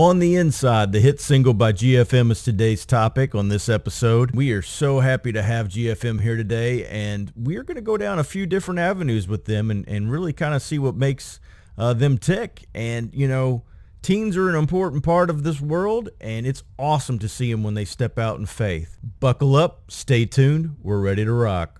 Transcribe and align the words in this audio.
On 0.00 0.18
the 0.18 0.34
Inside, 0.34 0.92
the 0.92 1.00
hit 1.00 1.20
single 1.20 1.52
by 1.52 1.74
GFM 1.74 2.30
is 2.30 2.42
today's 2.42 2.86
topic 2.86 3.34
on 3.34 3.50
this 3.50 3.68
episode. 3.68 4.30
We 4.30 4.50
are 4.52 4.62
so 4.62 5.00
happy 5.00 5.30
to 5.30 5.42
have 5.42 5.68
GFM 5.68 6.22
here 6.22 6.36
today, 6.36 6.86
and 6.86 7.30
we're 7.36 7.62
going 7.62 7.74
to 7.74 7.82
go 7.82 7.98
down 7.98 8.18
a 8.18 8.24
few 8.24 8.46
different 8.46 8.80
avenues 8.80 9.28
with 9.28 9.44
them 9.44 9.70
and, 9.70 9.86
and 9.86 10.10
really 10.10 10.32
kind 10.32 10.54
of 10.54 10.62
see 10.62 10.78
what 10.78 10.96
makes 10.96 11.38
uh, 11.76 11.92
them 11.92 12.16
tick. 12.16 12.66
And, 12.74 13.14
you 13.14 13.28
know, 13.28 13.64
teens 14.00 14.38
are 14.38 14.48
an 14.48 14.54
important 14.54 15.04
part 15.04 15.28
of 15.28 15.42
this 15.42 15.60
world, 15.60 16.08
and 16.18 16.46
it's 16.46 16.62
awesome 16.78 17.18
to 17.18 17.28
see 17.28 17.52
them 17.52 17.62
when 17.62 17.74
they 17.74 17.84
step 17.84 18.18
out 18.18 18.38
in 18.38 18.46
faith. 18.46 18.96
Buckle 19.02 19.54
up, 19.54 19.90
stay 19.90 20.24
tuned, 20.24 20.76
we're 20.80 21.00
ready 21.00 21.26
to 21.26 21.32
rock. 21.32 21.79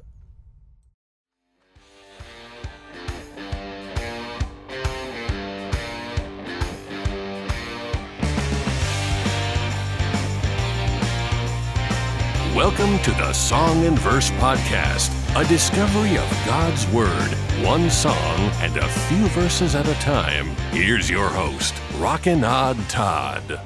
Welcome 12.61 12.99
to 13.05 13.11
the 13.13 13.33
Song 13.33 13.87
and 13.87 13.99
Verse 13.99 14.31
Podcast, 14.33 15.09
a 15.35 15.49
discovery 15.49 16.19
of 16.19 16.31
God's 16.45 16.87
Word, 16.89 17.31
one 17.65 17.89
song 17.89 18.39
and 18.61 18.77
a 18.77 18.87
few 18.87 19.27
verses 19.29 19.75
at 19.75 19.89
a 19.89 19.95
time. 19.95 20.49
Here's 20.71 21.09
your 21.09 21.31
host, 21.31 21.75
Rockin' 21.97 22.45
Odd 22.45 22.77
Todd. 22.91 23.59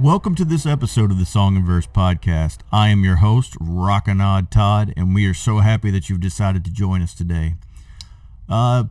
Welcome 0.00 0.34
to 0.34 0.44
this 0.44 0.66
episode 0.66 1.12
of 1.12 1.20
the 1.20 1.24
Song 1.24 1.54
and 1.54 1.64
Verse 1.64 1.86
Podcast. 1.86 2.62
I 2.72 2.88
am 2.88 3.04
your 3.04 3.16
host, 3.16 3.54
Rockin' 3.60 4.20
Odd 4.20 4.50
Todd, 4.50 4.92
and 4.96 5.14
we 5.14 5.26
are 5.26 5.34
so 5.34 5.58
happy 5.60 5.92
that 5.92 6.10
you've 6.10 6.18
decided 6.18 6.64
to 6.64 6.72
join 6.72 7.00
us 7.00 7.14
today. 7.14 7.54
Uh, 8.48 8.86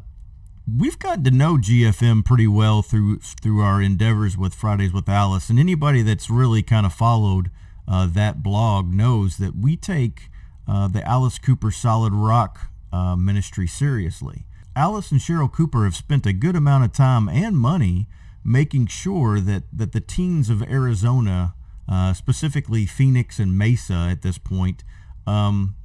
we've 0.77 0.99
gotten 0.99 1.23
to 1.23 1.31
know 1.31 1.55
GFM 1.55 2.25
pretty 2.25 2.47
well 2.47 2.81
through 2.81 3.19
through 3.19 3.61
our 3.61 3.81
endeavors 3.81 4.37
with 4.37 4.53
Fridays 4.53 4.93
with 4.93 5.07
Alice, 5.07 5.49
and 5.49 5.59
anybody 5.59 6.01
that's 6.01 6.29
really 6.29 6.61
kind 6.61 6.85
of 6.85 6.93
followed 6.93 7.49
uh, 7.87 8.07
that 8.07 8.43
blog 8.43 8.93
knows 8.93 9.37
that 9.37 9.55
we 9.55 9.75
take 9.75 10.29
uh, 10.67 10.87
the 10.87 11.05
Alice 11.07 11.39
Cooper 11.39 11.71
Solid 11.71 12.13
Rock 12.13 12.69
uh, 12.91 13.15
ministry 13.15 13.67
seriously. 13.67 14.45
Alice 14.75 15.11
and 15.11 15.19
Cheryl 15.19 15.51
Cooper 15.51 15.83
have 15.83 15.95
spent 15.95 16.25
a 16.25 16.33
good 16.33 16.55
amount 16.55 16.83
of 16.85 16.91
time 16.91 17.27
and 17.27 17.57
money 17.57 18.07
making 18.43 18.87
sure 18.87 19.39
that 19.39 19.63
that 19.73 19.91
the 19.93 20.01
teens 20.01 20.49
of 20.49 20.61
Arizona, 20.63 21.53
uh, 21.87 22.13
specifically 22.13 22.85
Phoenix 22.85 23.39
and 23.39 23.57
Mesa 23.57 24.07
at 24.11 24.21
this 24.21 24.37
point, 24.37 24.83
um, 25.25 25.75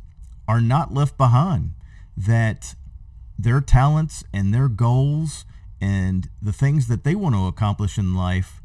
are 0.47 0.61
not 0.61 0.92
left 0.92 1.17
behind. 1.17 1.73
That 2.17 2.75
their 3.38 3.60
talents 3.60 4.24
and 4.32 4.52
their 4.52 4.68
goals 4.68 5.44
and 5.80 6.28
the 6.40 6.52
things 6.52 6.88
that 6.88 7.04
they 7.04 7.14
want 7.14 7.34
to 7.34 7.46
accomplish 7.46 7.98
in 7.98 8.14
life 8.14 8.60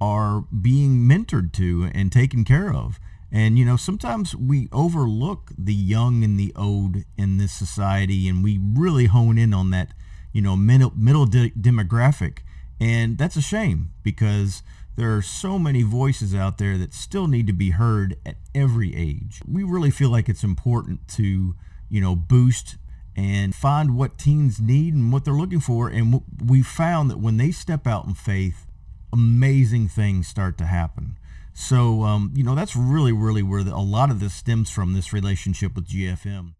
are 0.00 0.40
being 0.40 1.08
mentored 1.08 1.52
to 1.52 1.90
and 1.94 2.10
taken 2.10 2.44
care 2.44 2.72
of. 2.72 2.98
And 3.30 3.58
you 3.58 3.64
know, 3.64 3.76
sometimes 3.76 4.34
we 4.34 4.68
overlook 4.72 5.50
the 5.58 5.74
young 5.74 6.22
and 6.22 6.38
the 6.38 6.52
old 6.54 6.98
in 7.16 7.36
this 7.36 7.52
society, 7.52 8.28
and 8.28 8.44
we 8.44 8.60
really 8.62 9.06
hone 9.06 9.38
in 9.38 9.52
on 9.52 9.70
that, 9.70 9.92
you 10.32 10.40
know, 10.40 10.56
middle 10.56 10.92
middle 10.94 11.26
de- 11.26 11.50
demographic, 11.50 12.38
and 12.80 13.18
that's 13.18 13.34
a 13.36 13.42
shame 13.42 13.90
because 14.04 14.62
there 14.96 15.16
are 15.16 15.22
so 15.22 15.58
many 15.58 15.82
voices 15.82 16.32
out 16.32 16.58
there 16.58 16.78
that 16.78 16.94
still 16.94 17.26
need 17.26 17.48
to 17.48 17.52
be 17.52 17.70
heard 17.70 18.16
at 18.24 18.36
every 18.54 18.94
age. 18.94 19.40
We 19.50 19.64
really 19.64 19.90
feel 19.90 20.10
like 20.10 20.28
it's 20.28 20.44
important 20.44 21.08
to, 21.16 21.56
you 21.88 22.00
know, 22.00 22.14
boost 22.14 22.76
and 23.16 23.54
find 23.54 23.96
what 23.96 24.18
teens 24.18 24.60
need 24.60 24.94
and 24.94 25.12
what 25.12 25.24
they're 25.24 25.34
looking 25.34 25.60
for. 25.60 25.88
And 25.88 26.22
we 26.44 26.62
found 26.62 27.10
that 27.10 27.18
when 27.18 27.36
they 27.36 27.50
step 27.50 27.86
out 27.86 28.06
in 28.06 28.14
faith, 28.14 28.66
amazing 29.12 29.88
things 29.88 30.26
start 30.26 30.58
to 30.58 30.64
happen. 30.64 31.16
So, 31.52 32.02
um, 32.02 32.32
you 32.34 32.42
know, 32.42 32.56
that's 32.56 32.74
really, 32.74 33.12
really 33.12 33.42
where 33.42 33.62
the, 33.62 33.74
a 33.74 33.78
lot 33.78 34.10
of 34.10 34.18
this 34.18 34.34
stems 34.34 34.70
from 34.70 34.92
this 34.92 35.12
relationship 35.12 35.76
with 35.76 35.88
GFM. 35.88 36.54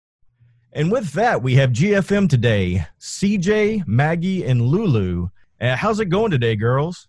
And 0.73 0.91
with 0.91 1.13
that, 1.13 1.43
we 1.43 1.55
have 1.55 1.71
GFM 1.71 2.29
today, 2.29 2.87
CJ, 3.01 3.87
Maggie, 3.87 4.45
and 4.45 4.63
Lulu. 4.63 5.31
Uh, 5.61 5.77
how's 5.77 6.01
it 6.01 6.07
going 6.07 6.31
today, 6.31 6.57
girls? 6.57 7.09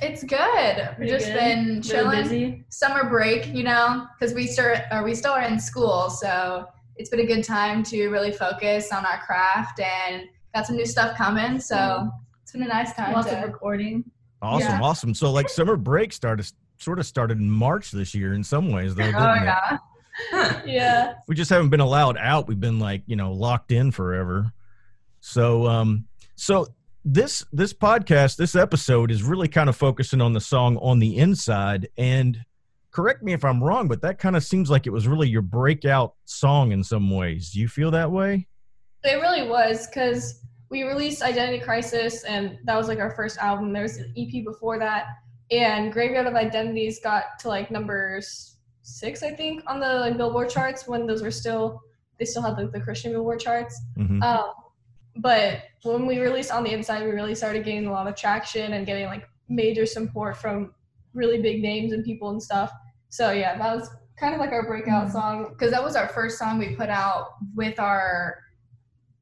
It's 0.00 0.24
good. 0.24 0.96
We've 0.98 1.08
just 1.08 1.26
good. 1.26 1.34
been 1.34 1.82
chilling. 1.82 2.64
Summer 2.68 3.08
break, 3.08 3.48
you 3.48 3.62
know, 3.62 4.06
because 4.18 4.34
we 4.34 4.46
start 4.46 4.78
or 4.90 5.02
we 5.02 5.14
still 5.14 5.32
are 5.32 5.42
in 5.42 5.58
school, 5.58 6.10
so 6.10 6.68
it's 6.96 7.10
been 7.10 7.20
a 7.20 7.26
good 7.26 7.44
time 7.44 7.82
to 7.84 8.08
really 8.08 8.32
focus 8.32 8.92
on 8.92 9.04
our 9.04 9.20
craft 9.24 9.80
and 9.80 10.24
got 10.54 10.66
some 10.66 10.76
new 10.76 10.86
stuff 10.86 11.16
coming. 11.16 11.60
So 11.60 12.08
it's 12.42 12.52
been 12.52 12.62
a 12.62 12.68
nice 12.68 12.92
time. 12.94 13.12
Lots 13.12 13.28
to, 13.28 13.38
of 13.38 13.44
recording. 13.44 14.04
Awesome, 14.40 14.72
yeah. 14.72 14.80
awesome. 14.82 15.14
So 15.14 15.32
like 15.32 15.48
summer 15.48 15.76
break 15.76 16.12
started 16.12 16.46
sort 16.78 16.98
of 16.98 17.06
started 17.06 17.38
in 17.38 17.50
March 17.50 17.90
this 17.90 18.14
year 18.14 18.34
in 18.34 18.44
some 18.44 18.70
ways 18.70 18.94
though. 18.94 19.04
oh 19.04 19.34
yeah. 19.34 19.78
yeah. 20.64 21.14
We 21.26 21.34
just 21.34 21.50
haven't 21.50 21.70
been 21.70 21.80
allowed 21.80 22.16
out. 22.18 22.46
We've 22.46 22.60
been 22.60 22.78
like, 22.78 23.02
you 23.06 23.16
know, 23.16 23.32
locked 23.32 23.72
in 23.72 23.90
forever. 23.90 24.52
So 25.20 25.66
um 25.66 26.06
so 26.36 26.66
this 27.04 27.44
this 27.52 27.72
podcast, 27.72 28.36
this 28.36 28.54
episode 28.54 29.10
is 29.10 29.22
really 29.22 29.48
kind 29.48 29.68
of 29.68 29.76
focusing 29.76 30.20
on 30.20 30.32
the 30.32 30.40
song 30.40 30.76
on 30.78 30.98
the 30.98 31.16
inside 31.16 31.88
and 31.96 32.44
correct 32.94 33.22
me 33.22 33.32
if 33.32 33.44
I'm 33.44 33.62
wrong, 33.62 33.88
but 33.88 34.00
that 34.02 34.18
kind 34.18 34.36
of 34.36 34.44
seems 34.44 34.70
like 34.70 34.86
it 34.86 34.90
was 34.90 35.08
really 35.08 35.28
your 35.28 35.42
breakout 35.42 36.14
song 36.26 36.72
in 36.72 36.84
some 36.84 37.10
ways. 37.10 37.50
Do 37.50 37.60
you 37.60 37.68
feel 37.68 37.90
that 37.90 38.10
way? 38.10 38.46
It 39.02 39.16
really 39.16 39.48
was 39.48 39.88
because 39.88 40.40
we 40.70 40.84
released 40.84 41.20
Identity 41.20 41.58
Crisis, 41.58 42.22
and 42.24 42.56
that 42.64 42.76
was 42.76 42.88
like 42.88 43.00
our 43.00 43.10
first 43.10 43.36
album. 43.38 43.72
There 43.72 43.82
was 43.82 43.98
an 43.98 44.14
EP 44.16 44.44
before 44.44 44.78
that, 44.78 45.06
and 45.50 45.92
Graveyard 45.92 46.26
of 46.26 46.34
Identities 46.34 47.00
got 47.00 47.38
to 47.40 47.48
like 47.48 47.70
number 47.70 48.20
six, 48.82 49.22
I 49.22 49.32
think, 49.32 49.62
on 49.66 49.80
the 49.80 49.94
like, 49.94 50.16
Billboard 50.16 50.48
charts 50.48 50.86
when 50.86 51.06
those 51.06 51.22
were 51.22 51.30
still 51.30 51.82
they 52.18 52.24
still 52.24 52.42
had 52.42 52.56
like 52.56 52.70
the 52.70 52.80
Christian 52.80 53.10
Billboard 53.10 53.40
charts. 53.40 53.80
Mm-hmm. 53.98 54.22
Um, 54.22 54.52
but 55.16 55.62
when 55.82 56.06
we 56.06 56.20
released 56.20 56.52
On 56.52 56.62
the 56.62 56.70
Inside, 56.70 57.04
we 57.04 57.10
really 57.10 57.34
started 57.34 57.64
getting 57.64 57.86
a 57.86 57.92
lot 57.92 58.06
of 58.06 58.14
traction 58.14 58.74
and 58.74 58.86
getting 58.86 59.06
like 59.06 59.28
major 59.48 59.84
support 59.84 60.36
from 60.36 60.72
really 61.12 61.42
big 61.42 61.60
names 61.60 61.92
and 61.92 62.04
people 62.04 62.30
and 62.30 62.42
stuff. 62.42 62.72
So 63.14 63.30
yeah, 63.30 63.56
that 63.56 63.76
was 63.76 63.88
kind 64.18 64.34
of 64.34 64.40
like 64.40 64.50
our 64.50 64.66
breakout 64.66 65.04
mm-hmm. 65.04 65.12
song 65.12 65.48
because 65.50 65.70
that 65.70 65.84
was 65.84 65.94
our 65.94 66.08
first 66.08 66.36
song 66.36 66.58
we 66.58 66.74
put 66.74 66.88
out 66.88 67.34
with 67.54 67.78
our 67.78 68.40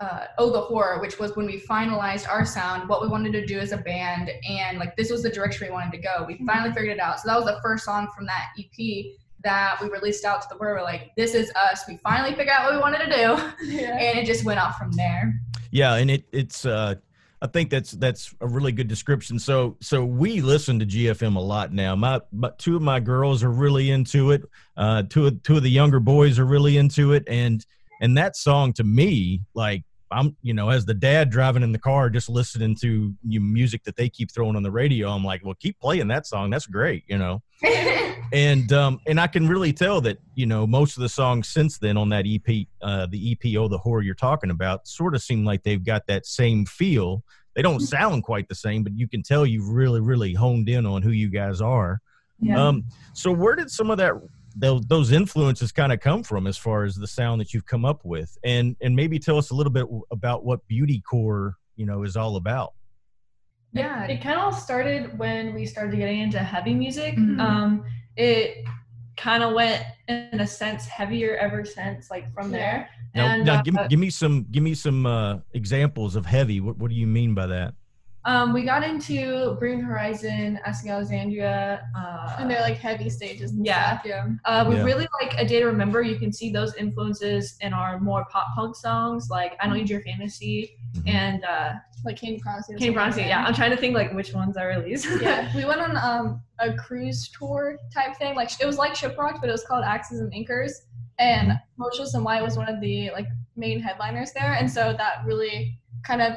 uh, 0.01 0.25
oh 0.39 0.51
the 0.51 0.61
horror 0.63 0.99
which 0.99 1.19
was 1.19 1.37
when 1.37 1.45
we 1.45 1.61
finalized 1.61 2.27
our 2.27 2.47
sound 2.47 2.89
what 2.89 3.03
we 3.03 3.09
wanted 3.09 3.33
to 3.33 3.45
do 3.45 3.59
as 3.59 3.73
a 3.73 3.77
band 3.77 4.31
and 4.49 4.79
like 4.79 4.97
this 4.97 5.11
was 5.11 5.23
the 5.23 5.29
direction 5.29 5.67
we 5.67 5.73
wanted 5.73 5.93
to 5.93 5.99
go 5.99 6.25
we 6.27 6.35
mm-hmm. 6.35 6.47
finally 6.47 6.73
figured 6.73 6.97
it 6.97 7.01
out 7.01 7.21
so 7.21 7.29
that 7.29 7.37
was 7.37 7.45
the 7.45 7.61
first 7.63 7.85
song 7.85 8.09
from 8.17 8.27
that 8.27 8.49
ep 8.59 9.13
that 9.45 9.79
we 9.81 9.89
released 9.91 10.25
out 10.25 10.41
to 10.41 10.49
the 10.51 10.57
world 10.57 10.79
we're 10.79 10.83
like 10.83 11.13
this 11.17 11.35
is 11.35 11.53
us 11.55 11.85
we 11.87 11.99
finally 11.99 12.31
figured 12.31 12.49
out 12.49 12.65
what 12.65 12.73
we 12.73 12.81
wanted 12.81 12.99
to 12.99 13.11
do 13.11 13.71
yeah. 13.73 13.97
and 13.99 14.19
it 14.19 14.25
just 14.25 14.45
went 14.45 14.59
off 14.59 14.77
from 14.79 14.91
there 14.93 15.39
yeah 15.71 15.95
and 15.95 16.11
it 16.11 16.25
it's 16.33 16.65
uh 16.65 16.95
I 17.43 17.49
think 17.49 17.71
that's 17.71 17.91
that's 17.91 18.33
a 18.41 18.47
really 18.47 18.71
good 18.71 18.87
description. 18.87 19.37
So 19.37 19.77
so 19.81 20.05
we 20.05 20.41
listen 20.41 20.79
to 20.79 20.87
GFM 20.87 21.35
a 21.35 21.41
lot 21.41 21.73
now. 21.73 21.97
My, 21.97 22.21
my 22.31 22.53
two 22.57 22.77
of 22.77 22.83
my 22.83 23.01
girls 23.01 23.43
are 23.43 23.51
really 23.51 23.91
into 23.91 24.31
it. 24.31 24.43
Uh, 24.77 25.03
two 25.03 25.27
of 25.27 25.43
two 25.43 25.57
of 25.57 25.65
the 25.65 25.71
younger 25.71 25.99
boys 25.99 26.39
are 26.39 26.45
really 26.45 26.77
into 26.77 27.15
it, 27.15 27.25
and 27.27 27.67
and 28.01 28.17
that 28.17 28.37
song 28.37 28.73
to 28.75 28.85
me, 28.85 29.41
like 29.55 29.83
I'm 30.13 30.37
you 30.43 30.55
know 30.55 30.71
as 30.71 30.85
the 30.85 30.95
dad 30.95 31.31
driving 31.31 31.63
in 31.63 31.73
the 31.73 31.79
car 31.79 32.11
just 32.11 32.29
listening 32.29 32.77
to 32.77 33.13
you 33.27 33.41
music 33.41 33.85
that 33.85 33.97
they 33.97 34.09
keep 34.09 34.31
throwing 34.31 34.57
on 34.57 34.63
the 34.63 34.71
radio. 34.71 35.09
I'm 35.09 35.25
like, 35.25 35.45
well, 35.45 35.55
keep 35.55 35.81
playing 35.81 36.09
that 36.09 36.27
song. 36.27 36.51
That's 36.51 36.67
great, 36.67 37.05
you 37.09 37.19
know. 37.19 37.43
and 38.33 38.73
um 38.73 39.01
and 39.07 39.21
I 39.21 39.27
can 39.27 39.49
really 39.49 39.73
tell 39.73 40.01
that 40.03 40.19
you 40.35 40.47
know 40.47 40.67
most 40.67 40.97
of 40.97 41.03
the 41.03 41.09
songs 41.09 41.49
since 41.49 41.79
then 41.79 41.97
on 41.97 42.09
that 42.11 42.27
EP, 42.27 42.67
uh, 42.83 43.07
the 43.07 43.33
EP, 43.33 43.57
oh 43.59 43.69
the 43.69 43.79
horror 43.79 44.03
you're 44.03 44.15
talking 44.15 44.51
about, 44.51 44.87
sort 44.87 45.15
of 45.15 45.23
seem 45.23 45.45
like 45.45 45.63
they've 45.63 45.85
got 45.85 46.07
that 46.07 46.27
same 46.27 46.67
feel. 46.67 47.23
They 47.55 47.63
don't 47.63 47.77
mm-hmm. 47.77 47.85
sound 47.85 48.23
quite 48.23 48.49
the 48.49 48.55
same, 48.55 48.83
but 48.83 48.97
you 48.97 49.09
can 49.09 49.23
tell 49.23 49.47
you've 49.47 49.69
really 49.69 50.01
really 50.01 50.35
honed 50.35 50.69
in 50.69 50.87
on 50.87 51.03
who 51.03 51.11
you 51.11 51.29
guys 51.29 51.61
are. 51.61 52.01
Yeah. 52.41 52.69
Um, 52.69 52.85
so 53.13 53.31
where 53.31 53.55
did 53.55 53.71
some 53.71 53.91
of 53.91 53.99
that 53.99 54.15
those, 54.57 54.83
those 54.87 55.13
influences 55.13 55.73
kind 55.73 55.93
of 55.93 56.01
come 56.01 56.23
from 56.23 56.47
as 56.47 56.57
far 56.57 56.85
as 56.85 56.97
the 56.97 57.07
sound 57.07 57.41
that 57.41 57.53
you've 57.53 57.67
come 57.67 57.85
up 57.85 58.05
with. 58.05 58.37
And 58.45 58.77
and 58.81 58.95
maybe 58.95 59.19
tell 59.19 59.39
us 59.39 59.51
a 59.51 59.55
little 59.55 59.73
bit 59.73 59.87
about 60.11 60.45
what 60.45 60.67
beauty 60.69 61.01
core 61.01 61.57
you 61.77 61.87
know 61.87 62.03
is 62.03 62.17
all 62.17 62.37
about. 62.37 62.73
Yeah 63.73 64.05
it, 64.05 64.11
it 64.11 64.23
kind 64.23 64.39
of 64.39 64.45
all 64.45 64.53
started 64.53 65.19
when 65.19 65.55
we 65.55 65.67
started 65.67 65.97
getting 65.97 66.21
into 66.21 66.39
heavy 66.39 66.75
music. 66.75 67.17
Mm-hmm. 67.17 67.41
um 67.41 67.85
it 68.17 68.65
kind 69.17 69.43
of 69.43 69.55
went 69.55 69.85
in 70.09 70.41
a 70.41 70.47
sense 70.47 70.87
heavier 70.87 71.37
ever 71.37 71.65
since 71.65 72.11
like 72.11 72.33
from 72.35 72.51
there. 72.51 72.89
Now, 73.15 73.27
and, 73.27 73.45
now 73.45 73.59
uh, 73.59 73.63
give, 73.63 73.77
give 73.89 74.01
me 74.01 74.11
some 74.11 74.47
give 74.51 74.63
me 74.63 74.75
some 74.75 75.07
uh 75.07 75.39
examples 75.53 76.17
of 76.17 76.27
heavy. 76.27 76.61
What, 76.61 76.79
what 76.79 76.91
do 76.91 76.97
you 76.97 77.07
mean 77.07 77.35
by 77.35 77.47
that 77.47 77.75
um, 78.25 78.53
we 78.53 78.63
got 78.63 78.85
into 78.85 79.57
Bring 79.59 79.81
Horizon, 79.81 80.61
Asking 80.65 80.93
Alexandria, 80.93 81.89
uh, 81.97 82.37
and 82.39 82.49
they're 82.49 82.61
like 82.61 82.77
heavy 82.77 83.11
stages. 83.11 83.53
yeah, 83.57 83.99
stuff, 83.99 84.07
yeah. 84.07 84.27
Uh, 84.45 84.65
we 84.69 84.77
yeah. 84.77 84.85
really 84.85 85.09
like 85.21 85.35
A 85.39 85.45
Day 85.45 85.61
to 85.61 85.67
Remember. 85.67 86.03
You 86.03 86.17
can 86.17 86.33
see 86.33 86.51
those 86.51 86.75
influences 86.77 87.57
in 87.61 87.73
our 87.73 87.99
more 87.99 88.25
pop 88.31 88.55
punk 88.55 88.77
songs, 88.77 89.29
like 89.29 89.57
I 89.61 89.67
Don't 89.67 89.77
Need 89.77 89.91
Your 89.91 90.03
Fantasy, 90.03 90.77
mm-hmm. 90.95 91.09
and 91.09 91.45
uh, 91.45 91.73
like 92.05 92.17
Candy 92.17 92.39
Promise. 92.39 92.69
Candy 92.69 92.93
Promise. 92.93 93.17
Yeah, 93.17 93.45
I'm 93.45 93.55
trying 93.55 93.73
to 93.73 93.77
think 93.77 93.95
like 93.95 94.13
which 94.13 94.33
ones 94.33 94.57
I 94.57 94.67
released. 94.67 95.09
yeah, 95.21 95.51
we 95.57 95.65
went 95.65 95.81
on 95.81 95.97
um 95.97 96.43
a 96.61 96.73
cruise 96.75 97.29
tour 97.37 97.77
type 97.93 98.17
thing. 98.19 98.37
Like 98.37 98.51
it 98.61 98.67
was 98.67 98.79
like 98.79 98.95
Shiprocked, 98.95 99.41
but 99.41 99.49
it 99.49 99.53
was 99.53 99.65
called 99.65 99.85
Axes 99.85 100.21
and 100.21 100.33
Anchors. 100.33 100.83
And 101.19 101.53
Motionless 101.77 102.15
In 102.15 102.25
White 102.25 102.43
was 102.43 102.57
one 102.57 102.69
of 102.69 102.81
the 102.81 103.11
like 103.11 103.27
main 103.57 103.81
headliners 103.81 104.33
there, 104.33 104.55
and 104.55 104.71
so 104.71 104.95
that 104.97 105.25
really 105.27 105.79
kind 106.05 106.23
of 106.23 106.35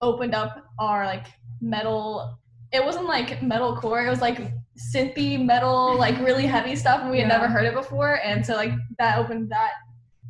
opened 0.00 0.34
up 0.34 0.64
our 0.78 1.04
like 1.06 1.26
metal. 1.60 2.38
It 2.72 2.84
wasn't 2.84 3.06
like 3.06 3.42
metal 3.42 3.76
core. 3.76 4.06
It 4.06 4.10
was 4.10 4.20
like 4.20 4.38
synthy 4.94 5.42
metal, 5.42 5.96
like 5.96 6.18
really 6.20 6.46
heavy 6.46 6.76
stuff, 6.76 7.00
and 7.02 7.10
we 7.10 7.18
had 7.18 7.28
Yeah. 7.28 7.36
never 7.38 7.48
heard 7.48 7.64
it 7.64 7.74
before. 7.74 8.20
And 8.24 8.44
so 8.44 8.54
like 8.54 8.72
that 8.98 9.18
opened 9.18 9.50
that 9.50 9.72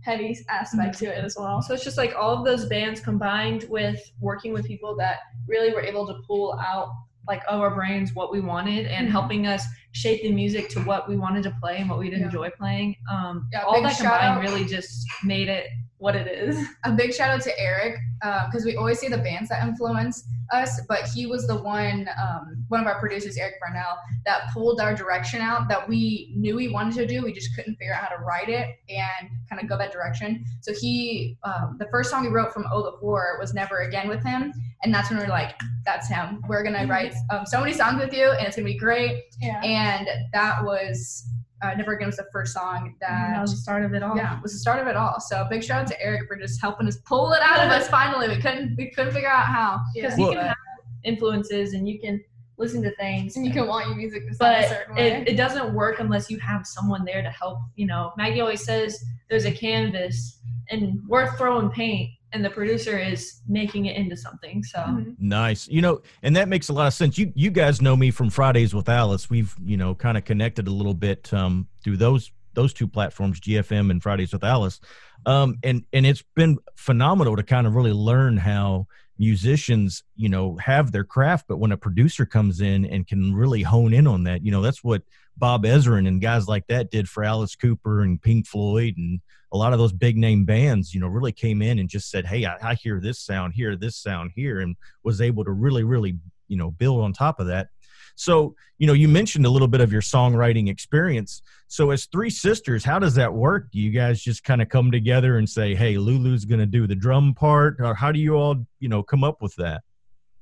heavy 0.05 0.37
aspect 0.49 0.99
to 0.99 1.07
it 1.07 1.25
as 1.25 1.37
well. 1.39 1.61
So 1.61 1.75
it's 1.75 1.85
just 1.85 1.99
like 1.99 2.15
all 2.17 2.31
of 2.39 2.45
those 2.45 2.67
bands 2.67 3.01
combined 3.01 3.65
with 3.69 4.01
working 4.21 4.53
with 4.53 4.65
people 4.67 4.97
that 4.97 5.19
really 5.47 5.73
were 5.75 5.83
able 5.83 6.07
to 6.07 6.15
pull 6.27 6.59
out 6.61 6.89
like 7.27 7.43
of 7.47 7.61
our 7.61 7.75
brains 7.75 8.15
what 8.15 8.33
we 8.33 8.41
wanted 8.41 8.87
and 8.87 9.07
Mhm. 9.07 9.11
helping 9.11 9.47
us 9.47 9.63
shape 9.93 10.23
the 10.23 10.33
music 10.33 10.71
to 10.71 10.81
what 10.85 11.09
we 11.09 11.17
wanted 11.17 11.43
to 11.43 11.51
play 11.61 11.77
and 11.79 11.91
what 11.91 11.99
we'd 11.99 12.13
Yeah. 12.15 12.25
enjoy 12.25 12.49
playing. 12.51 12.97
Um, 13.11 13.49
Yeah, 13.53 13.65
all 13.65 13.83
that 13.83 13.97
combined 13.99 14.39
out. 14.39 14.41
really 14.41 14.65
just 14.65 15.07
made 15.25 15.49
it 15.49 15.67
what 15.99 16.17
it 16.17 16.27
is. 16.27 16.67
a 16.85 16.93
big 16.93 17.13
shout 17.13 17.31
out 17.31 17.43
to 17.43 17.61
Eric 17.61 17.99
because 18.47 18.65
we 18.65 18.77
always 18.77 18.99
see 18.99 19.09
the 19.09 19.19
bands 19.19 19.49
that 19.51 19.67
influence 19.67 20.27
us, 20.53 20.81
but 20.89 21.09
he 21.15 21.27
was 21.27 21.47
the 21.47 21.57
one, 21.57 22.09
um, 22.21 22.65
one 22.69 22.81
of 22.81 22.87
our 22.87 22.99
producers, 22.99 23.37
Eric 23.37 23.55
Barnell, 23.61 23.99
that 24.25 24.51
pulled 24.53 24.81
our 24.81 24.95
direction 24.95 25.41
out 25.41 25.69
that 25.69 25.87
we 25.87 26.33
knew 26.35 26.57
we 26.57 26.69
wanted 26.69 26.95
to 26.95 27.07
do. 27.07 27.23
We 27.23 27.33
just 27.33 27.55
couldn't 27.55 27.77
figure 27.77 27.93
out 27.93 28.03
how 28.03 28.17
to 28.17 28.23
write 28.23 28.49
it 28.49 28.79
and 28.89 29.29
kind 29.49 29.61
of 29.61 29.69
go 29.69 29.77
that 29.77 29.93
direction. 29.93 30.45
So 30.61 30.73
he, 30.73 31.37
um, 31.43 31.77
the 31.79 31.87
first 31.91 32.11
song 32.11 32.23
we 32.23 32.29
wrote 32.29 32.53
from 32.53 32.65
Oh 32.73 32.83
the 32.83 32.93
Horror 32.93 33.37
was 33.39 33.55
Never 33.55 33.81
Again 33.81 34.09
with 34.09 34.25
him, 34.25 34.53
and 34.83 34.95
that's 34.95 35.11
when 35.11 35.19
we 35.19 35.25
are 35.27 35.29
like, 35.29 35.55
that's 35.85 36.09
him. 36.09 36.43
We're 36.49 36.63
gonna 36.63 36.87
write 36.87 37.15
um, 37.31 37.45
so 37.45 37.61
many 37.61 37.73
songs 37.73 38.03
with 38.03 38.15
you, 38.15 38.31
and 38.31 38.47
it's 38.47 38.57
gonna 38.57 38.67
be 38.67 38.79
great. 38.79 39.25
Yeah. 39.41 39.61
And 39.63 40.09
that 40.33 40.65
was 40.65 41.29
uh, 41.63 41.75
Never 41.75 41.93
Again 41.95 42.07
was 42.09 42.17
the 42.17 42.27
first 42.33 42.53
song 42.55 42.95
that 43.01 43.09
that 43.35 43.41
was 43.41 43.51
the 43.53 43.57
start 43.59 43.85
of 43.85 43.95
it 43.95 44.03
all. 44.03 44.17
yeah, 44.17 44.37
it 44.37 44.43
was 44.43 44.53
the 44.53 44.59
start 44.59 44.81
of 44.81 44.87
it 44.87 44.97
all. 44.97 45.21
So 45.21 45.47
big 45.51 45.63
shout 45.65 45.83
out 45.83 45.87
to 45.89 46.01
Eric 46.03 46.29
for 46.29 46.37
just 46.37 46.61
helping 46.61 46.87
us 46.87 46.97
pull 47.05 47.33
it 47.33 47.41
out 47.43 47.65
of 47.67 47.71
us. 47.73 47.89
Finally, 47.89 48.29
we 48.29 48.41
couldn't 48.41 48.77
we 48.77 48.91
couldn't 48.91 49.13
figure 49.13 49.29
out 49.31 49.47
how. 49.47 49.81
Because 49.95 50.19
Yeah. 50.19 50.25
you 50.27 50.33
can 50.33 50.47
have 50.47 50.57
influences 51.05 51.75
and 51.75 51.89
you 51.89 52.01
can 52.01 52.23
listen 52.59 52.83
to 52.83 52.95
things. 52.97 53.37
and 53.37 53.47
you 53.47 53.53
can 53.53 53.67
want 53.69 53.87
your 53.87 53.97
music 53.97 54.27
to 54.29 54.35
sound 54.35 54.57
a 54.57 54.61
but 54.63 54.69
certain 54.69 54.95
way. 54.97 55.13
it, 55.13 55.29
it 55.29 55.37
doesn't 55.37 55.73
work 55.75 56.01
unless 56.01 56.29
you 56.29 56.39
have 56.41 56.67
someone 56.67 57.05
there 57.05 57.23
to 57.23 57.31
help 57.31 57.59
you 57.77 57.87
know 57.87 58.13
maggie 58.17 58.41
always 58.41 58.65
says 58.65 59.01
there's 59.31 59.45
a 59.45 59.53
canvas 59.53 60.41
and 60.71 61.01
we're 61.07 61.33
throwing 61.37 61.71
paint 61.71 62.11
and 62.33 62.45
the 62.45 62.51
producer 62.51 62.99
is 62.99 63.41
making 63.49 63.87
it 63.87 63.97
into 63.97 64.17
something 64.17 64.63
so 64.63 64.79
Mhm. 64.81 65.15
Nice. 65.19 65.67
You 65.69 65.81
know, 65.81 66.03
and 66.23 66.37
that 66.37 66.49
makes 66.49 66.69
a 66.69 66.73
lot 66.73 66.87
of 66.87 66.95
sense. 66.95 67.17
You 67.19 67.33
you 67.35 67.51
guys 67.51 67.81
know 67.81 67.97
me 67.97 68.11
from 68.11 68.31
Fridays 68.31 68.75
with 68.75 68.89
Alice. 68.89 69.31
We've, 69.31 69.55
you 69.65 69.77
know, 69.77 69.95
kind 69.95 70.19
of 70.19 70.25
connected 70.25 70.69
a 70.69 70.73
little 70.73 70.95
bit 70.95 71.33
um 71.33 71.69
through 71.83 71.97
those 71.97 72.31
those 72.55 72.73
two 72.73 72.89
platforms, 72.89 73.41
GFM 73.41 73.91
and 73.91 74.03
Fridays 74.03 74.33
with 74.33 74.45
Alice. 74.45 74.81
Um 75.27 75.59
and 75.63 75.85
and 75.93 76.05
it's 76.07 76.23
been 76.37 76.59
phenomenal 76.77 77.37
to 77.37 77.43
kind 77.43 77.67
of 77.67 77.75
really 77.75 77.93
learn 77.93 78.37
how 78.37 78.87
musicians, 79.21 80.05
you 80.17 80.29
know, 80.29 80.57
have 80.59 80.93
their 80.93 81.05
craft, 81.05 81.47
but 81.49 81.57
when 81.59 81.73
a 81.73 81.77
producer 81.77 82.25
comes 82.25 82.61
in 82.61 82.85
and 82.87 83.07
can 83.07 83.35
really 83.35 83.63
hone 83.63 83.93
in 83.93 84.07
on 84.07 84.23
that, 84.25 84.45
you 84.45 84.51
know, 84.53 84.63
that's 84.63 84.85
what 84.85 85.03
Bob 85.37 85.65
Ezrin 85.65 86.07
and 86.07 86.21
guys 86.21 86.47
like 86.49 86.67
that 86.69 86.91
did 86.91 87.09
for 87.09 87.25
Alice 87.25 87.57
Cooper 87.57 88.03
and 88.03 88.21
Pink 88.23 88.47
Floyd 88.47 88.95
and 88.97 89.21
a 89.53 89.57
lot 89.57 89.73
of 89.73 89.79
those 89.79 89.93
big 89.93 90.17
name 90.17 90.45
bands, 90.45 90.93
you 90.93 91.01
know, 91.01 91.07
really 91.07 91.33
came 91.33 91.63
in 91.63 91.79
and 91.79 91.89
just 91.89 92.11
said, 92.11 92.27
Hey, 92.27 92.45
I, 92.45 92.71
I 92.71 92.75
hear 92.75 93.01
this 93.01 93.19
sound 93.19 93.55
here, 93.55 93.77
this 93.77 93.97
sound 93.97 94.33
here, 94.35 94.61
and 94.61 94.77
was 95.03 95.21
able 95.21 95.45
to 95.45 95.53
really, 95.53 95.85
really, 95.85 96.19
you 96.49 96.57
know, 96.57 96.71
build 96.71 97.01
on 97.01 97.13
top 97.13 97.41
of 97.41 97.47
that. 97.47 97.69
So, 98.15 98.57
you 98.79 98.87
know, 98.89 98.95
you 98.95 99.07
mentioned 99.07 99.47
a 99.47 99.51
little 99.51 99.69
bit 99.69 99.81
of 99.81 99.93
your 99.93 100.03
songwriting 100.03 100.69
experience. 100.69 101.43
So, 101.69 101.93
as 101.93 102.07
three 102.07 102.31
sisters, 102.31 102.85
how 102.85 102.99
does 102.99 103.15
that 103.15 103.33
work? 103.33 103.71
Do 103.71 103.79
you 103.79 103.91
guys 103.91 104.21
just 104.21 104.43
kind 104.43 104.61
of 104.61 104.69
come 104.69 104.91
together 104.91 105.39
and 105.39 105.49
say, 105.49 105.75
Hey, 105.75 105.99
Lulu's 105.99 106.45
going 106.45 106.61
to 106.61 106.67
do 106.67 106.87
the 106.87 106.97
drum 106.97 107.35
part? 107.35 107.77
Or 107.81 107.95
how 107.95 108.11
do 108.11 108.19
you 108.19 108.35
all, 108.35 108.67
you 108.81 108.89
know, 108.89 109.03
come 109.03 109.23
up 109.23 109.41
with 109.41 109.55
that? 109.57 109.83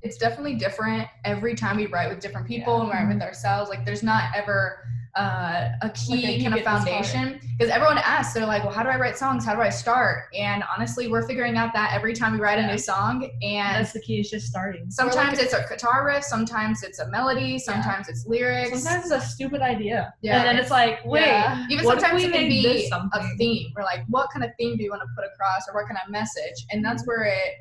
It's 0.06 0.17
definitely 0.17 0.55
different 0.55 1.08
every 1.25 1.56
time 1.56 1.76
we 1.76 1.87
write 1.87 2.08
with 2.08 2.20
different 2.20 2.47
people 2.47 2.81
and 2.81 2.88
write 2.91 3.08
with 3.12 3.20
ourselves. 3.23 3.69
Like 3.69 3.85
there's 3.85 4.05
not 4.05 4.25
ever 4.37 4.79
uh, 5.17 5.70
a 5.81 5.91
key 5.91 6.26
Like 6.26 6.43
kind 6.43 6.55
of 6.55 6.62
get 6.62 6.64
this 6.64 6.64
part. 6.64 6.85
foundation 6.85 7.41
because 7.58 7.73
everyone 7.73 7.97
asks, 7.99 8.35
they're 8.35 8.44
like, 8.47 8.62
"Well, 8.62 8.73
how 8.73 8.82
do 8.82 8.91
I 8.91 8.99
write 8.99 9.17
songs? 9.17 9.47
How 9.47 9.55
do 9.55 9.62
I 9.62 9.70
start?" 9.70 10.25
And 10.38 10.62
honestly, 10.76 11.08
we're 11.08 11.26
figuring 11.26 11.56
out 11.56 11.73
that 11.73 11.93
every 11.94 12.12
time 12.12 12.35
we 12.35 12.38
write 12.38 12.58
a 12.58 12.67
new 12.67 12.76
song. 12.76 13.29
And 13.43 13.76
that's 13.76 13.93
the 13.93 14.00
key 14.00 14.20
is 14.20 14.31
just 14.31 14.47
starting 14.47 14.91
sometimes 14.91 15.38
it's 15.38 15.55
a 15.55 15.64
guitar 15.69 16.06
riff, 16.06 16.23
sometimes 16.23 16.82
it's 16.82 16.99
a 16.99 17.08
melody, 17.08 17.58
sometimes 17.58 18.08
it's 18.08 18.26
lyrics. 18.26 18.70
sometimes 18.70 19.11
it's 19.11 19.25
a 19.25 19.26
stupid 19.26 19.62
idea 19.62 20.12
Yeah, 20.20 20.37
and 20.38 20.47
then 20.47 20.56
it's 20.58 20.70
like 20.70 21.05
wait 21.05 21.23
Yeah. 21.26 21.67
Even 21.70 21.85
sometimes 21.85 22.23
it 22.23 22.32
can 22.32 22.49
be 22.49 22.91
a 22.93 23.37
theme. 23.38 23.73
We're 23.75 23.85
like, 23.85 24.05
what 24.08 24.29
kind 24.31 24.44
of 24.44 24.50
theme 24.58 24.76
do 24.76 24.85
you 24.85 24.91
want 24.91 25.03
to 25.03 25.08
put 25.17 25.25
across, 25.25 25.67
or 25.69 25.75
what 25.75 25.88
kind 25.88 25.99
of 26.05 26.11
message? 26.12 26.67
And 26.70 26.85
that's 26.85 27.06
where 27.06 27.25
it 27.25 27.55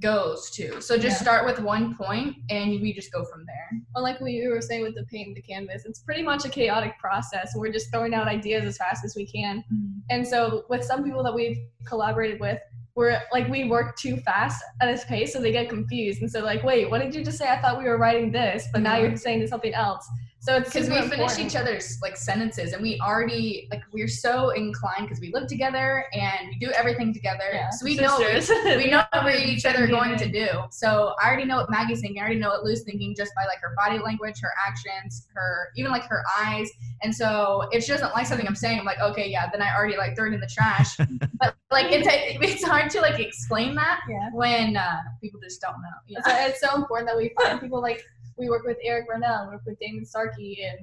goes 0.00 0.50
to. 0.50 0.80
So 0.80 0.96
just 0.96 1.20
Yeah. 1.20 1.22
start 1.22 1.46
with 1.46 1.60
one 1.60 1.94
point, 1.94 2.36
and 2.50 2.80
we 2.80 2.92
just 2.92 3.12
go 3.12 3.24
from 3.24 3.44
there. 3.46 3.80
Well, 3.94 4.02
like 4.02 4.20
we 4.20 4.46
were 4.48 4.60
saying 4.60 4.82
with 4.82 4.94
the 4.94 5.04
paint 5.04 5.28
and 5.28 5.36
the 5.36 5.42
canvas, 5.42 5.84
it's 5.84 6.00
pretty 6.00 6.22
much 6.22 6.44
a 6.44 6.48
chaotic 6.48 6.98
process. 6.98 7.52
We're 7.54 7.72
just 7.72 7.90
throwing 7.90 8.14
out 8.14 8.26
ideas 8.26 8.64
as 8.64 8.76
fast 8.78 9.04
as 9.04 9.14
we 9.14 9.26
can. 9.26 9.58
Mm-hmm. 9.58 9.98
And 10.10 10.26
so 10.26 10.64
with 10.68 10.84
some 10.84 11.04
people 11.04 11.22
that 11.22 11.34
we've 11.34 11.58
collaborated 11.86 12.40
with, 12.40 12.60
we're 12.94 13.18
like 13.32 13.48
we 13.48 13.64
work 13.64 13.96
too 13.96 14.18
fast 14.18 14.62
at 14.80 14.86
this 14.86 15.04
pace, 15.04 15.32
so 15.32 15.40
they 15.40 15.52
get 15.52 15.68
confused. 15.68 16.20
And 16.20 16.30
so 16.30 16.40
like, 16.40 16.62
wait, 16.62 16.90
what 16.90 17.00
did 17.00 17.14
you 17.14 17.24
just 17.24 17.38
say? 17.38 17.48
I 17.48 17.60
thought 17.60 17.78
we 17.78 17.84
were 17.84 17.96
writing 17.96 18.30
this, 18.32 18.68
but 18.72 18.82
now 18.82 18.96
you're 18.98 19.16
saying 19.16 19.46
something 19.46 19.72
else. 19.72 20.06
So 20.42 20.56
it's 20.56 20.72
Because 20.72 20.90
we 20.90 21.00
finish 21.08 21.38
each 21.38 21.54
other's 21.54 22.00
like 22.02 22.16
sentences, 22.16 22.72
and 22.72 22.82
we 22.82 22.98
already 23.00 23.68
like 23.70 23.84
we're 23.92 24.08
so 24.08 24.50
inclined 24.50 25.02
because 25.02 25.20
we 25.20 25.30
live 25.32 25.46
together 25.46 26.04
and 26.12 26.48
we 26.48 26.58
do 26.58 26.72
everything 26.72 27.14
together. 27.14 27.44
Yeah. 27.52 27.70
So 27.70 27.84
we 27.84 27.94
know 27.94 28.18
Sisters. 28.18 28.76
we 28.76 28.90
know 28.90 29.04
what 29.12 29.24
we 29.24 29.34
each 29.34 29.64
other 29.64 29.84
are 29.84 29.86
going 29.86 30.16
to 30.16 30.28
do. 30.28 30.48
So 30.72 31.14
I 31.22 31.28
already 31.28 31.44
know 31.44 31.58
what 31.58 31.70
Maggie's 31.70 32.00
thinking. 32.00 32.20
I 32.20 32.24
already 32.24 32.40
know 32.40 32.48
what 32.48 32.64
Lou's 32.64 32.82
thinking 32.82 33.14
just 33.16 33.30
by 33.36 33.44
like 33.44 33.60
her 33.60 33.72
body 33.76 34.00
language, 34.02 34.40
her 34.42 34.50
actions, 34.66 35.28
her 35.32 35.68
even 35.76 35.92
like 35.92 36.06
her 36.06 36.24
eyes. 36.40 36.68
And 37.04 37.14
so 37.14 37.68
if 37.70 37.84
she 37.84 37.92
doesn't 37.92 38.12
like 38.12 38.26
something 38.26 38.46
I'm 38.48 38.56
saying, 38.56 38.80
I'm 38.80 38.84
like, 38.84 38.98
okay, 39.00 39.28
yeah, 39.30 39.48
then 39.48 39.62
I 39.62 39.72
already 39.76 39.96
like 39.96 40.16
throw 40.16 40.26
it 40.26 40.34
in 40.34 40.40
the 40.40 40.50
trash. 40.52 40.96
but 41.38 41.54
like 41.70 41.92
it's 41.92 42.08
it's 42.10 42.64
hard 42.64 42.90
to 42.90 43.00
like 43.00 43.20
explain 43.20 43.76
that 43.76 44.00
Yeah. 44.10 44.28
when 44.32 44.76
uh, 44.76 44.98
people 45.20 45.38
just 45.40 45.60
don't 45.60 45.80
know. 45.80 45.96
Yeah. 46.08 46.20
So 46.24 46.50
it's 46.50 46.60
so 46.60 46.74
important 46.74 47.08
that 47.10 47.16
we 47.16 47.32
find 47.40 47.60
people 47.60 47.80
like 47.80 48.04
we 48.38 48.48
work 48.48 48.64
with 48.64 48.78
Eric 48.82 49.06
Burnell, 49.08 49.46
we 49.48 49.54
work 49.54 49.62
with 49.66 49.78
Damon 49.78 50.04
Starkey, 50.04 50.62
and 50.64 50.78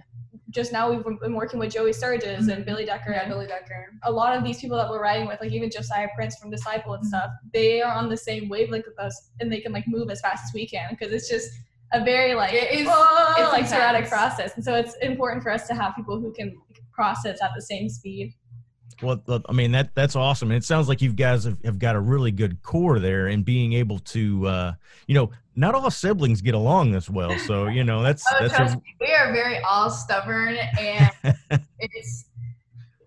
just 0.52 0.72
now 0.72 0.90
we've 0.90 1.04
been 1.20 1.36
working 1.36 1.60
with 1.60 1.72
Joey 1.72 1.94
Sturgis 1.94 2.48
and 2.48 2.64
Mhm. 2.64 2.66
Billy 2.66 2.86
Decker. 2.86 3.12
Yeah, 3.12 3.22
and 3.22 3.30
Billy 3.30 3.48
Decker. 3.48 3.92
a 4.04 4.12
lot 4.12 4.36
of 4.36 4.44
these 4.44 4.60
people 4.60 4.78
that 4.78 4.90
we're 4.90 5.02
writing 5.02 5.28
with, 5.28 5.40
like 5.42 5.52
even 5.52 5.70
Josiah 5.70 6.08
Prins 6.16 6.36
from 6.38 6.50
Disciple 6.50 6.94
and 6.94 7.06
stuff, 7.06 7.30
they 7.54 7.82
are 7.82 7.94
on 7.94 8.10
the 8.10 8.18
same 8.18 8.50
wavelength 8.50 8.86
with 8.88 9.00
us, 9.00 9.32
and 9.40 9.52
they 9.52 9.60
can 9.62 9.72
like 9.72 9.88
move 9.88 10.10
as 10.10 10.22
fast 10.22 10.44
as 10.46 10.52
we 10.54 10.68
can 10.68 10.90
because 10.92 11.14
it's 11.14 11.30
just 11.30 11.50
a 11.94 12.04
very 12.04 12.34
like 12.36 12.54
It 12.54 12.72
is- 12.72 12.80
it's 12.82 13.52
like 13.52 13.66
sporadic 13.68 14.08
process, 14.10 14.56
and 14.56 14.64
so 14.64 14.76
it's 14.76 14.96
important 14.98 15.44
for 15.44 15.52
us 15.52 15.68
to 15.68 15.74
have 15.76 15.96
people 15.96 16.20
who 16.20 16.32
can 16.34 16.56
process 16.94 17.42
at 17.42 17.52
the 17.56 17.62
same 17.62 17.90
speed. 17.90 18.34
Well, 19.02 19.22
I 19.48 19.52
mean 19.54 19.72
that 19.72 19.96
that's 19.96 20.16
awesome. 20.16 20.52
And 20.52 20.58
it 20.58 20.66
sounds 20.66 20.90
like 20.90 21.02
you 21.02 21.14
guys 21.14 21.46
have, 21.46 21.58
have 21.64 21.80
got 21.80 21.96
a 21.96 22.00
really 22.00 22.32
good 22.32 22.62
core 22.64 23.00
there, 23.00 23.28
and 23.28 23.46
being 23.46 23.74
able 23.74 24.00
to, 24.00 24.46
uh, 24.48 24.74
you 25.08 25.16
know, 25.16 25.32
not 25.56 25.74
all 25.76 25.90
siblings 25.90 26.42
get 26.42 26.54
along 26.54 26.92
this 26.92 27.10
well. 27.10 27.38
So 27.40 27.68
you 27.68 27.84
know 27.84 28.04
that's 28.04 28.26
Oh, 28.32 28.38
that's 28.42 28.56
trust 28.56 28.74
a, 28.76 28.78
me, 28.78 28.96
we 29.02 29.14
are 29.14 29.32
very 29.32 29.60
all 29.60 29.90
stubborn 29.90 30.58
and 30.80 31.10
it's 31.80 32.26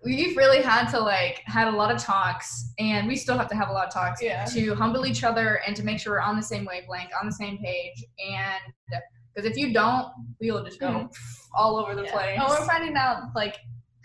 we've 0.03 0.35
really 0.35 0.61
had 0.61 0.89
to 0.89 0.99
like 0.99 1.41
had 1.45 1.67
a 1.67 1.71
lot 1.71 1.89
of 1.93 1.97
talks 2.01 2.73
and 2.77 3.07
we 3.07 3.15
still 3.15 3.37
have 3.37 3.47
to 3.49 3.55
have 3.55 3.69
a 3.69 3.71
lot 3.71 3.87
of 3.87 3.93
talks 3.93 4.21
Yeah. 4.21 4.43
to 4.45 4.75
humble 4.75 5.05
each 5.05 5.23
other 5.23 5.61
and 5.65 5.75
to 5.77 5.83
make 5.83 5.97
sure 5.99 6.13
we're 6.13 6.19
on 6.21 6.35
the 6.35 6.43
same 6.43 6.65
wavelength 6.65 7.11
on 7.21 7.25
the 7.25 7.31
same 7.33 7.57
page 7.59 8.03
and 8.19 8.99
because 9.33 9.49
if 9.49 9.55
you 9.57 9.71
don't 9.73 10.07
we 10.41 10.51
will 10.51 10.63
just 10.63 10.79
go 10.79 10.87
Mhm. 10.87 11.09
all 11.55 11.77
over 11.77 11.95
the 11.95 12.03
Yeah. 12.03 12.11
place 12.11 12.39
Oh, 12.41 12.47
we're 12.59 12.65
finding 12.65 12.97
out 12.97 13.29
like 13.33 13.55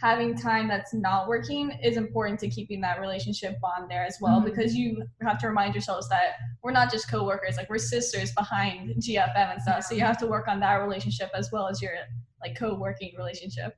having 0.01 0.37
time 0.37 0.69
that's 0.69 0.95
not 0.95 1.27
working 1.29 1.71
is 1.83 1.97
important 1.97 2.39
to 2.41 2.49
keeping 2.49 2.81
that 2.81 3.01
relationship 3.01 3.61
bond 3.61 3.91
there 3.91 4.05
as 4.05 4.17
well 4.21 4.41
Mhm. 4.41 4.45
because 4.45 4.75
you 4.75 5.05
have 5.23 5.39
to 5.39 5.49
remind 5.49 5.75
yourselves 5.75 6.09
that 6.09 6.37
we're 6.63 6.73
not 6.73 6.91
just 6.91 7.11
coworkers 7.11 7.57
like 7.57 7.69
we're 7.69 7.79
sisters 7.79 8.33
behind 8.33 8.95
GFM 9.03 9.53
and 9.53 9.61
stuff 9.61 9.85
so 9.85 9.95
you 9.95 10.03
have 10.03 10.19
to 10.19 10.27
work 10.27 10.47
on 10.49 10.61
that 10.61 10.75
relationship 10.75 11.31
as 11.35 11.51
well 11.53 11.69
as 11.69 11.83
your 11.83 11.93
like 12.41 12.57
co-working 12.57 13.13
relationship 13.17 13.77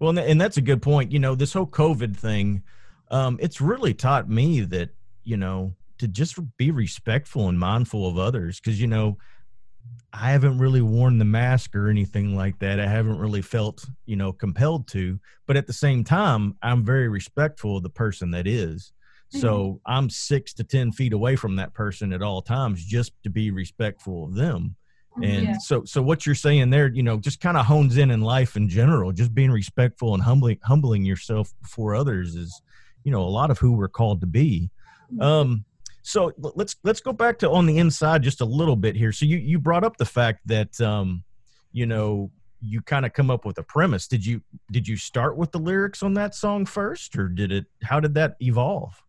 well, 0.00 0.10
and, 0.10 0.18
and 0.18 0.40
that's 0.40 0.56
a 0.56 0.62
good 0.62 0.82
point. 0.82 1.12
You 1.12 1.18
know, 1.18 1.34
this 1.34 1.52
whole 1.52 1.66
COVID 1.66 2.16
thing, 2.16 2.62
um, 3.10 3.38
it's 3.40 3.60
really 3.60 3.94
taught 3.94 4.28
me 4.28 4.60
that 4.60 4.90
you 5.24 5.36
know 5.36 5.74
to 5.98 6.08
just 6.08 6.38
be 6.56 6.70
respectful 6.70 7.48
and 7.48 7.58
mindful 7.58 8.06
of 8.06 8.18
others 8.18 8.60
because 8.60 8.80
you 8.80 8.86
know 8.86 9.18
I 10.14 10.30
haven't 10.30 10.58
really 10.58 10.80
worn 10.80 11.18
the 11.18 11.24
mask 11.24 11.74
or 11.74 11.88
anything 11.88 12.36
like 12.36 12.58
that. 12.60 12.78
I 12.78 12.86
haven't 12.86 13.18
really 13.18 13.42
felt, 13.42 13.84
you 14.06 14.14
know, 14.14 14.32
compelled 14.32 14.86
to. 14.88 15.18
But 15.46 15.56
at 15.56 15.66
the 15.66 15.72
same 15.72 16.04
time, 16.04 16.56
I'm 16.62 16.84
very 16.84 17.08
respectful 17.08 17.78
of 17.78 17.82
the 17.82 17.90
person 17.90 18.30
that 18.30 18.46
is. 18.46 18.92
So 19.30 19.48
mm-hmm. 19.48 19.92
I'm 19.92 20.10
six 20.10 20.52
to 20.54 20.64
10 20.64 20.92
feet 20.92 21.12
away 21.12 21.34
from 21.34 21.56
that 21.56 21.74
person 21.74 22.12
at 22.12 22.22
all 22.22 22.42
times 22.42 22.84
just 22.84 23.12
to 23.24 23.30
be 23.30 23.50
respectful 23.50 24.26
of 24.26 24.34
them. 24.34 24.76
Mm-hmm. 25.12 25.22
And 25.24 25.42
Yeah. 25.48 25.58
so, 25.58 25.84
so 25.84 26.00
what 26.00 26.24
you're 26.24 26.36
saying 26.36 26.70
there, 26.70 26.86
you 26.86 27.02
know, 27.02 27.18
just 27.18 27.40
kind 27.40 27.56
of 27.56 27.66
hones 27.66 27.96
in 27.96 28.12
in 28.12 28.20
life 28.20 28.56
in 28.56 28.68
general, 28.68 29.10
just 29.10 29.34
being 29.34 29.50
respectful 29.50 30.14
and 30.14 30.22
humbling, 30.22 30.58
humbling 30.62 31.04
yourself 31.04 31.52
before 31.60 31.96
others 31.96 32.36
is, 32.36 32.62
you 33.02 33.10
know, 33.10 33.22
a 33.22 33.28
lot 33.28 33.50
of 33.50 33.58
who 33.58 33.72
we're 33.72 33.88
called 33.88 34.20
to 34.20 34.26
be. 34.28 34.70
Mm-hmm. 35.12 35.22
Um, 35.22 35.64
so 36.04 36.32
let's 36.36 36.76
let's 36.84 37.00
go 37.00 37.14
back 37.14 37.38
to 37.38 37.50
on 37.50 37.64
the 37.64 37.78
inside 37.78 38.22
just 38.22 38.42
a 38.42 38.44
little 38.44 38.76
bit 38.76 38.94
here. 38.94 39.10
So 39.10 39.24
you 39.24 39.38
you 39.38 39.58
brought 39.58 39.84
up 39.84 39.96
the 39.96 40.04
fact 40.04 40.46
that 40.46 40.78
um, 40.80 41.24
you 41.72 41.86
know 41.86 42.30
you 42.60 42.82
kind 42.82 43.06
of 43.06 43.14
come 43.14 43.30
up 43.30 43.46
with 43.46 43.56
a 43.56 43.62
premise. 43.62 44.06
Did 44.06 44.24
you 44.24 44.42
did 44.70 44.86
you 44.86 44.98
start 44.98 45.38
with 45.38 45.50
the 45.50 45.58
lyrics 45.58 46.02
on 46.02 46.12
that 46.14 46.34
song 46.34 46.66
first, 46.66 47.16
or 47.16 47.28
did 47.28 47.52
it? 47.52 47.64
How 47.82 48.00
did 48.00 48.12
that 48.14 48.36
evolve? 48.40 49.02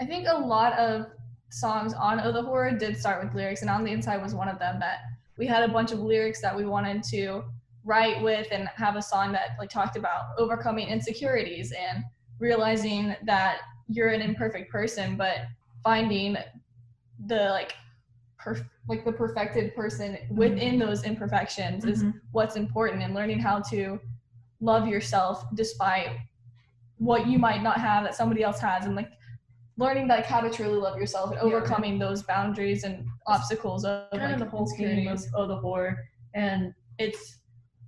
I 0.00 0.06
think 0.06 0.28
a 0.28 0.38
lot 0.38 0.72
of 0.74 1.06
songs 1.50 1.94
on 1.94 2.20
Oh 2.20 2.30
the 2.30 2.42
Horror 2.42 2.78
did 2.78 2.96
start 2.96 3.24
with 3.24 3.34
lyrics, 3.34 3.62
and 3.62 3.70
On 3.70 3.82
the 3.82 3.90
Inside 3.90 4.22
was 4.22 4.32
one 4.32 4.48
of 4.48 4.60
them 4.60 4.78
that 4.78 5.00
we 5.36 5.48
had 5.48 5.68
a 5.68 5.72
bunch 5.72 5.90
of 5.90 5.98
lyrics 5.98 6.40
that 6.42 6.56
we 6.56 6.64
wanted 6.64 7.02
to 7.10 7.42
write 7.84 8.22
with 8.22 8.46
and 8.52 8.68
have 8.76 8.94
a 8.94 9.02
song 9.02 9.32
that 9.32 9.56
like 9.58 9.68
talked 9.68 9.96
about 9.96 10.26
overcoming 10.38 10.86
insecurities 10.86 11.72
and 11.72 12.04
realizing 12.38 13.16
that 13.24 13.62
you're 13.88 14.10
an 14.10 14.20
imperfect 14.22 14.70
person, 14.70 15.16
but 15.16 15.38
finding 15.82 16.36
the 17.26 17.50
like 17.50 17.74
perf- 18.42 18.68
like 18.88 19.04
the 19.04 19.12
perfected 19.12 19.74
person 19.74 20.18
within 20.30 20.78
those 20.78 21.04
imperfections 21.04 21.84
is 21.84 22.02
Mhm. 22.04 22.20
what's 22.32 22.56
important 22.56 23.02
and 23.02 23.14
learning 23.14 23.38
how 23.38 23.60
to 23.60 24.00
love 24.60 24.86
yourself 24.88 25.44
despite 25.54 26.08
what 26.98 27.26
you 27.26 27.38
might 27.38 27.62
not 27.62 27.78
have 27.78 28.04
that 28.04 28.14
somebody 28.14 28.42
else 28.42 28.60
has 28.60 28.84
and 28.86 28.94
like 28.94 29.10
learning 29.76 30.06
like 30.08 30.26
how 30.26 30.40
to 30.40 30.50
truly 30.50 30.76
love 30.78 30.98
yourself 30.98 31.30
and 31.30 31.38
Yeah. 31.40 31.46
overcoming 31.56 31.98
those 31.98 32.22
boundaries 32.22 32.84
and 32.84 33.06
obstacles 33.26 33.84
of 33.84 34.10
kind 34.10 34.22
like 34.24 34.32
of 34.34 34.40
the 34.40 34.46
whole 34.46 34.66
theme 34.76 35.08
of 35.08 35.22
oh 35.34 35.46
the 35.46 35.56
horror 35.56 35.96
and 36.34 36.74
it's 36.98 37.38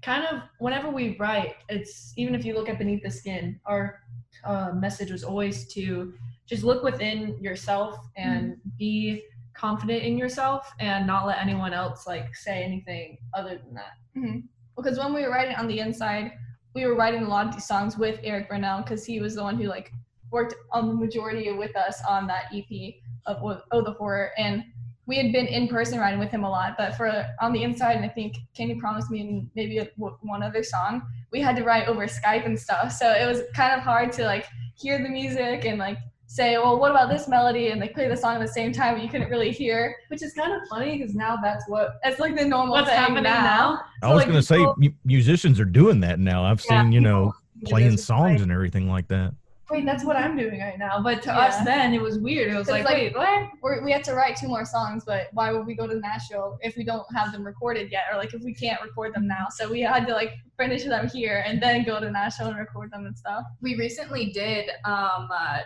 kind 0.00 0.25
of 0.26 0.42
whenever 0.58 0.88
we 0.90 1.16
write 1.18 1.56
it's 1.68 2.12
even 2.16 2.34
if 2.34 2.44
you 2.44 2.54
look 2.54 2.68
at 2.68 2.78
beneath 2.78 3.02
the 3.02 3.11
skin 3.11 3.61
our 3.66 4.00
uh, 4.44 4.72
message 4.72 5.11
was 5.11 5.22
always 5.22 5.66
to 5.75 6.14
just 6.52 6.64
look 6.64 6.82
within 6.82 7.42
yourself 7.42 7.97
and 8.16 8.52
mm-hmm. 8.52 8.68
be 8.78 9.23
confident 9.54 10.02
in 10.02 10.18
yourself 10.18 10.71
and 10.80 11.06
not 11.06 11.26
let 11.26 11.38
anyone 11.38 11.73
else 11.73 12.06
like 12.06 12.37
say 12.37 12.62
anything 12.62 13.16
other 13.32 13.61
than 13.64 13.73
that. 13.73 13.94
Mm-hmm. 14.14 14.40
Because 14.76 14.99
when 14.99 15.14
we 15.14 15.23
were 15.23 15.30
writing 15.30 15.56
on 15.56 15.66
the 15.66 15.78
inside 15.78 16.32
we 16.75 16.87
were 16.87 16.94
writing 16.94 17.23
a 17.23 17.28
lot 17.28 17.47
of 17.47 17.54
these 17.54 17.66
songs 17.66 17.97
with 17.97 18.18
eric 18.23 18.49
Burnell 18.49 18.82
because 18.82 19.04
he 19.04 19.21
was 19.21 19.35
the 19.35 19.42
one 19.42 19.56
who 19.56 19.68
like 19.68 19.92
worked 20.30 20.54
on 20.71 20.88
the 20.88 20.94
majority 20.94 21.50
with 21.52 21.76
us 21.76 22.00
on 22.09 22.26
that 22.26 22.44
ep 22.54 22.94
of 23.26 23.62
oh 23.73 23.82
the 23.82 23.92
horror 23.92 24.30
and 24.38 24.64
we 25.06 25.16
had 25.16 25.32
been 25.32 25.47
in 25.47 25.68
person 25.68 25.99
writing 25.99 26.21
with 26.21 26.30
him 26.30 26.44
a 26.44 26.50
lot 26.50 26.75
but 26.78 26.94
for 26.97 27.26
on 27.40 27.52
the 27.52 27.62
inside 27.62 27.97
and 27.97 28.04
i 28.04 28.09
think 28.09 28.37
kenny 28.56 28.75
promised 28.76 29.11
me 29.11 29.21
and 29.21 29.50
maybe 29.54 29.78
a, 29.78 29.88
one 29.97 30.42
other 30.42 30.62
song 30.62 31.02
we 31.30 31.40
had 31.40 31.56
to 31.56 31.64
write 31.64 31.88
over 31.88 32.06
skype 32.06 32.47
and 32.47 32.59
stuff 32.59 32.92
so 32.92 33.11
it 33.12 33.26
was 33.26 33.42
kind 33.54 33.73
of 33.75 33.80
hard 33.80 34.12
to 34.12 34.25
like 34.25 34.47
hear 34.76 35.02
the 35.02 35.09
music 35.09 35.64
and 35.64 35.78
like 35.78 35.99
say 36.32 36.56
well 36.56 36.78
what 36.80 36.90
about 36.90 37.10
this 37.10 37.28
melody 37.28 37.68
and 37.68 37.80
they 37.82 37.88
play 37.88 38.08
the 38.08 38.16
song 38.16 38.36
at 38.36 38.40
the 38.40 38.48
same 38.48 38.72
time 38.72 38.94
but 38.94 39.02
you 39.02 39.08
couldn't 39.10 39.28
really 39.28 39.50
hear 39.52 39.94
which 40.08 40.22
is 40.22 40.32
kind 40.32 40.50
of 40.50 40.66
funny 40.68 40.96
because 40.96 41.14
now 41.14 41.36
that's 41.42 41.68
what 41.68 41.96
it's 42.04 42.18
like 42.18 42.34
the 42.34 42.44
normal 42.44 42.72
what's 42.72 42.88
thing 42.88 42.96
happening 42.98 43.24
now, 43.24 43.80
I 44.02 44.06
So, 44.06 44.14
was 44.14 44.18
like, 44.20 44.28
going 44.28 44.40
to 44.40 44.42
say 44.42 44.66
mu- 44.78 44.94
musicians 45.04 45.60
are 45.60 45.66
doing 45.66 46.00
that 46.00 46.18
now. 46.18 46.42
I've 46.44 46.64
Yeah, 46.70 46.82
seen 46.82 46.92
you 46.92 47.00
know 47.02 47.34
playing 47.66 47.98
songs 47.98 48.32
like, 48.36 48.42
and 48.42 48.50
everything 48.50 48.88
like 48.88 49.08
that. 49.08 49.34
wait 49.70 49.84
that's 49.86 50.04
what 50.04 50.16
i'm 50.16 50.36
doing 50.36 50.58
right 50.58 50.78
now 50.78 51.00
but 51.02 51.22
to 51.22 51.28
Yeah. 51.30 51.38
us 51.46 51.64
then 51.64 51.92
it 51.94 52.00
was 52.02 52.18
weird 52.18 52.52
it 52.52 52.56
was 52.56 52.68
like, 52.68 52.84
like- 52.84 52.96
wait 52.96 53.14
what 53.14 53.50
we're, 53.62 53.84
we 53.84 53.92
have 53.92 54.02
to 54.10 54.14
write 54.14 54.34
two 54.36 54.48
more 54.48 54.64
songs, 54.64 55.04
but 55.04 55.28
why 55.34 55.52
would 55.52 55.66
we 55.66 55.74
go 55.74 55.86
to 55.86 55.96
Nashville 56.08 56.58
if 56.62 56.76
we 56.76 56.82
don't 56.84 57.06
have 57.14 57.30
them 57.32 57.44
recorded 57.44 57.92
yet, 57.92 58.04
or 58.10 58.16
like 58.18 58.32
if 58.34 58.42
we 58.42 58.52
can't 58.52 58.80
record 58.82 59.14
them 59.14 59.26
now? 59.28 59.46
So 59.56 59.70
we 59.70 59.80
had 59.82 60.04
to 60.08 60.14
like 60.14 60.32
finish 60.58 60.82
them 60.84 61.08
here 61.08 61.44
and 61.46 61.62
then 61.62 61.84
go 61.84 62.00
to 62.00 62.10
Nashville 62.10 62.48
and 62.48 62.58
record 62.58 62.90
them 62.90 63.06
and 63.06 63.16
stuff. 63.16 63.44
we 63.60 63.76
recently 63.76 64.24
did 64.32 64.64
um 64.84 65.28
uh, 65.32 65.58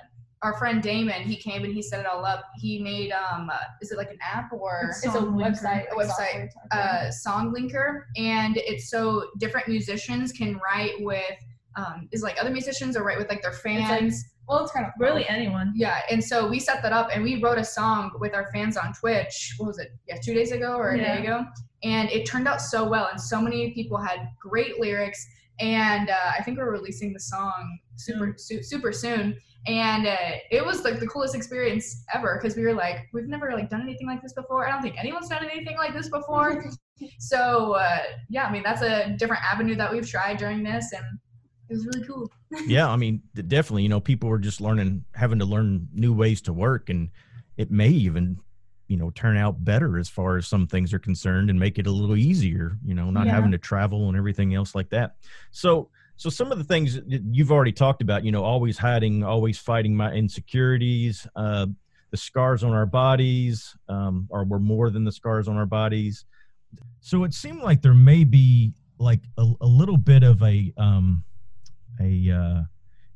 our 0.43 0.57
friend 0.59 0.83
Damon 0.83 1.23
he 1.23 1.37
came 1.37 1.65
and 1.65 1.73
he 1.73 1.81
set 1.83 2.01
it 2.01 2.07
all 2.07 2.25
up. 2.25 2.45
He 2.59 2.79
made 2.79 3.11
um 3.13 3.49
uh, 3.51 3.57
is 3.81 3.91
it 3.91 3.99
like 3.99 4.11
an 4.11 4.19
app 4.23 4.53
or 4.53 4.89
It's 4.91 5.05
It's 5.05 5.15
a 5.15 5.19
website, 5.21 5.87
A 5.91 5.95
website, 5.95 6.49
uh, 6.73 7.11
song 7.11 7.55
linker 7.55 8.03
and 8.17 8.57
it's 8.59 8.91
so 8.91 9.29
different 9.39 9.69
musicians 9.69 10.33
can 10.33 10.59
write 10.65 10.93
with 11.01 11.25
um 11.77 12.09
is 12.13 12.23
like 12.23 12.37
other 12.41 12.51
musicians 12.51 12.97
or 12.97 13.03
write 13.05 13.19
with 13.19 13.29
like 13.29 13.43
their 13.43 13.53
like- 13.53 13.61
fans? 13.63 14.25
well, 14.49 14.63
it's 14.63 14.71
kind 14.71 14.87
of 14.87 14.93
really 14.99 15.27
anyone. 15.29 15.73
Yeah 15.75 16.03
and 16.11 16.23
so 16.23 16.47
we 16.49 16.61
set 16.61 16.83
that 16.83 16.93
up 16.93 17.09
and 17.13 17.25
we 17.25 17.43
wrote 17.43 17.59
a 17.59 17.65
song 17.65 18.13
with 18.21 18.35
our 18.35 18.51
fans 18.53 18.77
on 18.77 18.93
twitch. 18.93 19.55
What 19.57 19.67
was 19.69 19.79
it? 19.79 19.89
Yeah 20.07 20.17
two 20.23 20.35
days 20.35 20.53
ago 20.53 20.77
or 20.77 20.91
a 20.91 20.99
Yeah. 20.99 21.17
day 21.17 21.23
ago. 21.25 21.45
And 21.83 22.11
it 22.11 22.27
turned 22.27 22.47
out 22.47 22.61
so 22.61 22.87
well 22.89 23.09
and 23.11 23.21
so 23.21 23.41
many 23.41 23.73
people 23.73 23.97
had 23.99 24.29
great 24.41 24.79
lyrics. 24.81 25.27
And 25.59 26.11
uh, 26.11 26.33
i 26.39 26.43
think 26.43 26.59
we're 26.59 26.71
releasing 26.71 27.15
the 27.15 27.21
song 27.21 27.79
super 27.97 28.35
su- 28.37 28.63
super 28.63 28.93
soon 28.93 29.35
and 29.67 30.07
uh, 30.07 30.17
it 30.51 30.65
was 30.65 30.85
like 30.85 31.01
the 31.01 31.07
coolest 31.07 31.35
experience 31.35 32.05
ever 32.15 32.39
because 32.41 32.57
we 32.57 32.63
were 32.63 32.75
like 32.75 33.09
we've 33.13 33.27
never 33.27 33.53
like 33.53 33.69
done 33.69 33.83
anything 33.83 34.07
like 34.07 34.23
this 34.23 34.33
before 34.33 34.67
i 34.67 34.71
don't 34.71 34.83
think 34.83 34.99
anyone's 34.99 35.29
done 35.29 35.45
anything 35.45 35.77
like 35.77 35.93
this 35.93 36.09
before 36.09 36.65
so 37.19 37.73
uh, 37.73 37.99
yeah 38.29 38.47
i 38.47 38.53
mean 38.53 38.63
that's 38.63 38.83
a 38.83 39.17
different 39.19 39.43
avenue 39.43 39.75
that 39.75 39.91
we've 39.93 40.09
tried 40.09 40.37
during 40.37 40.63
this 40.63 40.93
and 40.93 41.05
it 41.69 41.75
was 41.75 41.87
really 41.87 42.07
cool 42.07 42.31
yeah, 42.67 42.89
I 42.89 42.97
mean, 42.97 43.23
definitely. 43.35 43.83
You 43.83 43.89
know, 43.89 44.01
people 44.01 44.31
are 44.31 44.39
just 44.39 44.61
learning, 44.61 45.05
having 45.15 45.41
to 45.41 45.45
learn 45.45 45.89
new 45.93 46.13
ways 46.13 46.41
to 46.43 46.53
work, 46.53 46.91
and 46.91 47.11
it 47.57 47.71
may 47.73 47.89
even, 47.89 48.39
you 48.87 48.97
know, 48.97 49.11
turn 49.11 49.37
out 49.37 49.65
better 49.65 49.99
as 49.99 50.09
far 50.09 50.37
as 50.37 50.47
some 50.47 50.67
things 50.69 50.95
are 50.95 51.01
concerned, 51.01 51.51
and 51.51 51.59
make 51.59 51.79
it 51.79 51.89
a 51.89 51.91
little 51.91 52.17
easier. 52.17 52.79
You 52.85 52.95
know, 52.95 53.11
not 53.11 53.27
Yeah. 53.27 53.35
having 53.35 53.51
to 53.51 53.59
travel 53.59 54.09
and 54.09 54.17
everything 54.17 54.55
else 54.55 54.77
like 54.77 54.91
that. 54.91 55.17
So, 55.51 55.91
so 56.17 56.31
some 56.31 56.51
of 56.51 56.59
the 56.59 56.65
things 56.65 56.95
that 56.95 57.23
you've 57.31 57.53
already 57.53 57.73
talked 57.73 58.01
about, 58.01 58.25
you 58.25 58.33
know, 58.33 58.43
always 58.43 58.79
hiding, 58.79 59.23
always 59.23 59.59
fighting 59.59 59.95
my 59.95 60.13
insecurities, 60.13 61.27
uh, 61.37 61.67
the 62.11 62.17
scars 62.17 62.65
on 62.65 62.73
our 62.73 62.87
bodies, 62.87 63.77
um, 63.89 64.27
or 64.31 64.45
we're 64.45 64.59
more 64.59 64.89
than 64.91 65.05
the 65.05 65.13
scars 65.13 65.47
on 65.47 65.57
our 65.57 65.67
bodies. 65.67 66.25
So 67.01 67.25
it 67.25 67.35
seemed 67.35 67.63
like 67.63 67.83
there 67.83 67.95
may 67.95 68.25
be 68.25 68.73
like 68.99 69.21
a, 69.37 69.47
a 69.61 69.67
little 69.67 69.99
bit 69.99 70.23
of 70.23 70.43
a 70.43 70.73
um, 70.79 71.23
a 72.01 72.31
uh, 72.31 72.63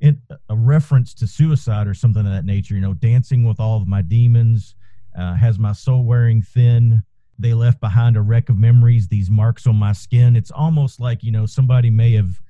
in, 0.00 0.21
a 0.49 0.57
reference 0.57 1.14
to 1.14 1.26
suicide 1.26 1.87
or 1.87 1.95
something 1.95 2.26
of 2.26 2.33
that 2.33 2.45
nature. 2.45 2.75
You 2.75 2.80
know, 2.80 2.95
dancing 2.95 3.47
with 3.47 3.61
all 3.61 3.78
of 3.78 3.88
my 3.88 4.02
demons, 4.02 4.75
uh, 5.19 5.35
has 5.35 5.59
my 5.59 5.73
soul 5.73 6.04
wearing 6.04 6.42
thin. 6.42 7.02
They 7.38 7.54
left 7.54 7.80
behind 7.80 8.19
a 8.19 8.23
wreck 8.23 8.50
of 8.50 8.59
memories. 8.59 9.09
These 9.09 9.30
marks 9.30 9.66
on 9.66 9.76
my 9.76 9.92
skin. 9.92 10.37
It's 10.37 10.50
almost 10.50 11.00
like 11.00 11.23
you 11.23 11.33
know 11.33 11.47
somebody 11.47 11.88
may 11.88 12.12
have 12.12 12.40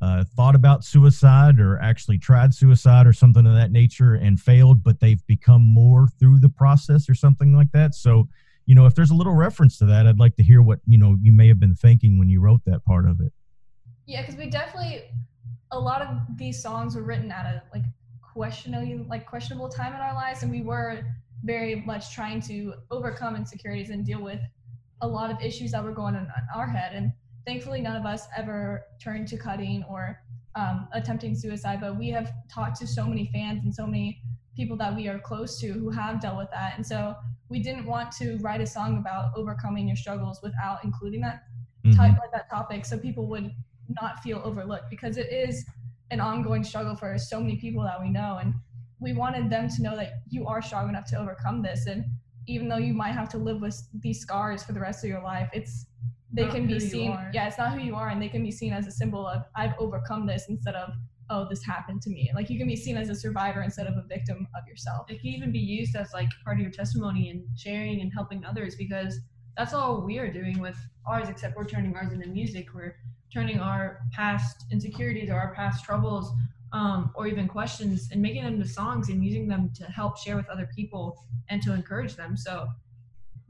uh, 0.00 0.24
thought 0.36 0.54
about 0.54 0.84
suicide 0.84 1.60
or 1.60 1.78
actually 1.80 2.18
tried 2.18 2.54
suicide 2.54 3.06
or 3.06 3.12
something 3.12 3.46
of 3.46 3.54
that 3.54 3.70
nature 3.70 4.14
and 4.14 4.40
failed, 4.40 4.82
but 4.82 5.00
they've 5.00 5.26
become 5.26 5.62
more 5.62 6.08
through 6.18 6.38
the 6.38 6.48
process 6.48 7.08
or 7.08 7.14
something 7.14 7.54
like 7.54 7.72
that. 7.72 7.94
So. 7.94 8.28
You 8.66 8.76
know, 8.76 8.86
if 8.86 8.94
there's 8.94 9.10
a 9.10 9.16
little 9.16 9.34
reference 9.34 9.78
to 9.78 9.86
that, 9.86 10.06
I'd 10.06 10.20
like 10.20 10.36
to 10.36 10.44
hear 10.44 10.62
what 10.62 10.78
you 10.86 10.96
know 10.96 11.16
you 11.20 11.32
may 11.32 11.48
have 11.48 11.58
been 11.58 11.74
thinking 11.74 12.20
when 12.20 12.28
you 12.28 12.40
wrote 12.40 12.60
that 12.66 12.84
part 12.84 13.08
of 13.08 13.20
it. 13.20 13.32
Yeah, 14.06 14.20
because 14.20 14.36
we 14.36 14.48
definitely 14.48 15.02
a 15.72 15.78
lot 15.78 16.02
of 16.02 16.08
these 16.36 16.62
songs 16.62 16.94
were 16.94 17.02
written 17.02 17.30
at 17.30 17.46
a 17.46 17.62
like 17.72 17.84
questionable 18.22 19.06
like 19.08 19.26
questionable 19.26 19.68
time 19.68 19.92
in 19.94 20.00
our 20.00 20.14
lives, 20.14 20.42
and 20.42 20.50
we 20.50 20.62
were 20.62 21.02
very 21.44 21.82
much 21.86 22.14
trying 22.14 22.40
to 22.42 22.74
overcome 22.90 23.36
insecurities 23.36 23.90
and 23.90 24.04
deal 24.04 24.22
with 24.22 24.40
a 25.02 25.08
lot 25.08 25.30
of 25.30 25.40
issues 25.40 25.72
that 25.72 25.82
were 25.82 25.92
going 25.92 26.14
on 26.14 26.22
in 26.22 26.30
our 26.54 26.68
head. 26.68 26.92
And 26.94 27.12
thankfully, 27.46 27.80
none 27.80 27.96
of 27.96 28.06
us 28.06 28.26
ever 28.36 28.84
turned 29.02 29.28
to 29.28 29.36
cutting 29.36 29.84
or 29.88 30.22
um, 30.54 30.88
attempting 30.92 31.34
suicide. 31.34 31.80
But 31.80 31.98
we 31.98 32.08
have 32.10 32.32
talked 32.52 32.76
to 32.80 32.86
so 32.86 33.06
many 33.06 33.30
fans 33.32 33.64
and 33.64 33.74
so 33.74 33.86
many 33.86 34.22
people 34.56 34.76
that 34.76 34.94
we 34.94 35.08
are 35.08 35.18
close 35.18 35.58
to 35.60 35.72
who 35.72 35.90
have 35.90 36.20
dealt 36.20 36.36
with 36.36 36.50
that, 36.50 36.74
and 36.76 36.86
so 36.86 37.14
we 37.48 37.60
didn't 37.62 37.86
want 37.86 38.12
to 38.12 38.36
write 38.38 38.60
a 38.60 38.66
song 38.66 38.98
about 38.98 39.32
overcoming 39.36 39.86
your 39.88 39.96
struggles 39.96 40.40
without 40.42 40.84
including 40.84 41.20
that 41.20 41.42
Mhm. 41.84 41.96
type 41.96 42.16
like 42.18 42.30
that 42.32 42.48
topic 42.50 42.84
so 42.84 42.98
people 42.98 43.26
would 43.26 43.54
not 44.00 44.20
feel 44.20 44.38
overlooked 44.44 44.90
because 44.90 45.16
it 45.16 45.32
is 45.32 45.66
an 46.10 46.20
ongoing 46.20 46.62
struggle 46.62 46.94
for 46.94 47.16
so 47.18 47.40
many 47.40 47.56
people 47.56 47.82
that 47.82 48.00
we 48.00 48.10
know 48.10 48.38
and 48.38 48.54
we 49.00 49.12
wanted 49.14 49.48
them 49.48 49.68
to 49.68 49.82
know 49.82 49.96
that 49.96 50.22
you 50.28 50.46
are 50.46 50.60
strong 50.60 50.88
enough 50.88 51.06
to 51.06 51.16
overcome 51.18 51.62
this 51.62 51.86
and 51.86 52.04
even 52.46 52.68
though 52.68 52.76
you 52.76 52.92
might 52.92 53.12
have 53.12 53.28
to 53.28 53.38
live 53.38 53.60
with 53.60 53.82
these 53.94 54.20
scars 54.20 54.62
for 54.62 54.72
the 54.72 54.80
rest 54.80 55.02
of 55.04 55.08
your 55.10 55.22
life 55.22 55.48
it's 55.52 55.86
they 56.32 56.44
Not 56.44 56.54
can 56.54 56.66
be 56.66 56.78
seen 56.78 57.10
yeah 57.32 57.48
it's 57.48 57.58
not 57.58 57.72
who 57.72 57.80
you 57.80 57.96
are 57.96 58.08
and 58.08 58.22
they 58.22 58.28
can 58.28 58.42
be 58.42 58.52
seen 58.52 58.72
as 58.72 58.86
a 58.86 58.90
symbol 58.92 59.26
of 59.26 59.42
i've 59.56 59.72
overcome 59.78 60.26
this 60.26 60.46
instead 60.48 60.76
of 60.76 60.92
oh 61.30 61.46
this 61.48 61.64
happened 61.64 62.02
to 62.02 62.10
me. 62.10 62.30
Like 62.34 62.50
you 62.50 62.58
can 62.58 62.66
be 62.66 62.76
seen 62.76 62.96
as 62.96 63.08
a 63.08 63.14
survivor 63.14 63.62
instead 63.62 63.86
of 63.86 63.94
a 63.96 64.02
victim 64.02 64.46
of 64.54 64.66
yourself. 64.66 65.06
It 65.08 65.20
can 65.20 65.30
even 65.30 65.52
be 65.52 65.58
used 65.58 65.96
as 65.96 66.12
like 66.12 66.28
part 66.44 66.58
of 66.58 66.62
your 66.62 66.72
testimony 66.72 67.30
and 67.30 67.44
sharing 67.56 68.00
and 68.02 68.12
helping 68.12 68.44
others 68.44 68.74
because 68.74 69.20
that's 69.56 69.72
all 69.72 70.04
we 70.04 70.18
are 70.18 70.30
doing 70.30 70.58
with 70.58 70.76
ours 71.06 71.28
except 71.28 71.56
we're 71.56 71.64
turning 71.64 71.94
ours 71.96 72.12
into 72.12 72.28
music. 72.28 72.68
We're 72.74 72.96
turning 73.32 73.60
our 73.60 74.00
past 74.12 74.66
insecurities 74.72 75.30
or 75.30 75.34
our 75.34 75.54
past 75.54 75.84
troubles 75.84 76.32
um, 76.72 77.12
or 77.14 77.26
even 77.26 77.46
questions 77.46 78.08
and 78.12 78.20
making 78.20 78.44
them 78.44 78.60
to 78.60 78.68
songs 78.68 79.08
and 79.08 79.24
using 79.24 79.48
them 79.48 79.70
to 79.76 79.84
help 79.84 80.18
share 80.18 80.36
with 80.36 80.48
other 80.48 80.68
people 80.74 81.16
and 81.48 81.62
to 81.62 81.72
encourage 81.72 82.16
them. 82.16 82.36
So 82.36 82.68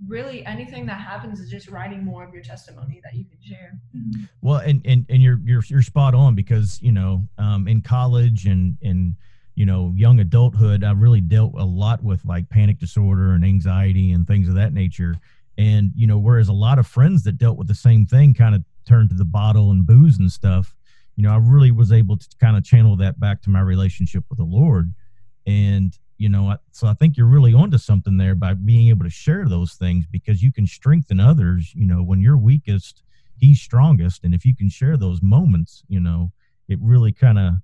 really 0.06 0.44
anything 0.46 0.86
that 0.86 1.00
happens 1.00 1.40
is 1.40 1.50
just 1.50 1.68
writing 1.68 2.04
more 2.04 2.24
of 2.24 2.32
your 2.32 2.42
testimony 2.42 3.00
that 3.04 3.14
you 3.14 3.24
can 3.24 3.38
share. 3.42 3.78
Well, 4.40 4.58
and 4.58 4.80
and 4.84 5.06
and 5.08 5.22
you're 5.22 5.40
you're 5.44 5.62
you're 5.66 5.82
spot 5.82 6.14
on 6.14 6.34
because 6.34 6.80
you 6.82 6.92
know 6.92 7.26
um, 7.38 7.68
in 7.68 7.82
college 7.82 8.46
and 8.46 8.76
and 8.82 9.14
you 9.54 9.66
know 9.66 9.92
young 9.96 10.20
adulthood, 10.20 10.84
I 10.84 10.92
really 10.92 11.20
dealt 11.20 11.54
a 11.58 11.64
lot 11.64 12.02
with 12.02 12.24
like 12.24 12.48
panic 12.48 12.78
disorder 12.78 13.32
and 13.32 13.44
anxiety 13.44 14.12
and 14.12 14.26
things 14.26 14.48
of 14.48 14.54
that 14.54 14.72
nature. 14.72 15.16
And 15.58 15.92
you 15.94 16.06
know, 16.06 16.18
whereas 16.18 16.48
a 16.48 16.54
lot 16.54 16.78
of 16.78 16.86
friends 16.86 17.22
that 17.24 17.38
dealt 17.38 17.58
with 17.58 17.68
the 17.68 17.74
same 17.74 18.06
thing 18.06 18.34
kind 18.34 18.54
of 18.54 18.64
turned 18.86 19.10
to 19.10 19.16
the 19.16 19.24
bottle 19.24 19.70
and 19.70 19.86
booze 19.86 20.18
and 20.18 20.32
stuff, 20.32 20.74
you 21.16 21.22
know, 21.22 21.32
I 21.32 21.36
really 21.36 21.70
was 21.70 21.92
able 21.92 22.16
to 22.16 22.26
kind 22.40 22.56
of 22.56 22.64
channel 22.64 22.96
that 22.96 23.20
back 23.20 23.42
to 23.42 23.50
my 23.50 23.60
relationship 23.60 24.24
with 24.30 24.38
the 24.38 24.44
Lord. 24.44 24.94
And 25.46 25.96
you 26.20 26.28
know, 26.28 26.54
so 26.70 26.86
I 26.86 26.92
think 26.92 27.16
you're 27.16 27.26
really 27.26 27.54
onto 27.54 27.78
something 27.78 28.18
there 28.18 28.34
by 28.34 28.52
being 28.52 28.88
able 28.88 29.04
to 29.04 29.10
share 29.10 29.48
those 29.48 29.72
things 29.72 30.04
because 30.04 30.42
you 30.42 30.52
can 30.52 30.66
strengthen 30.66 31.18
others. 31.18 31.72
You 31.74 31.86
know, 31.86 32.02
when 32.02 32.20
you're 32.20 32.36
weakest, 32.36 33.02
he's 33.38 33.58
strongest, 33.58 34.22
and 34.22 34.34
if 34.34 34.44
you 34.44 34.54
can 34.54 34.68
share 34.68 34.98
those 34.98 35.22
moments, 35.22 35.82
you 35.88 35.98
know, 35.98 36.30
it 36.68 36.78
really 36.82 37.10
kind 37.10 37.38
of 37.38 37.54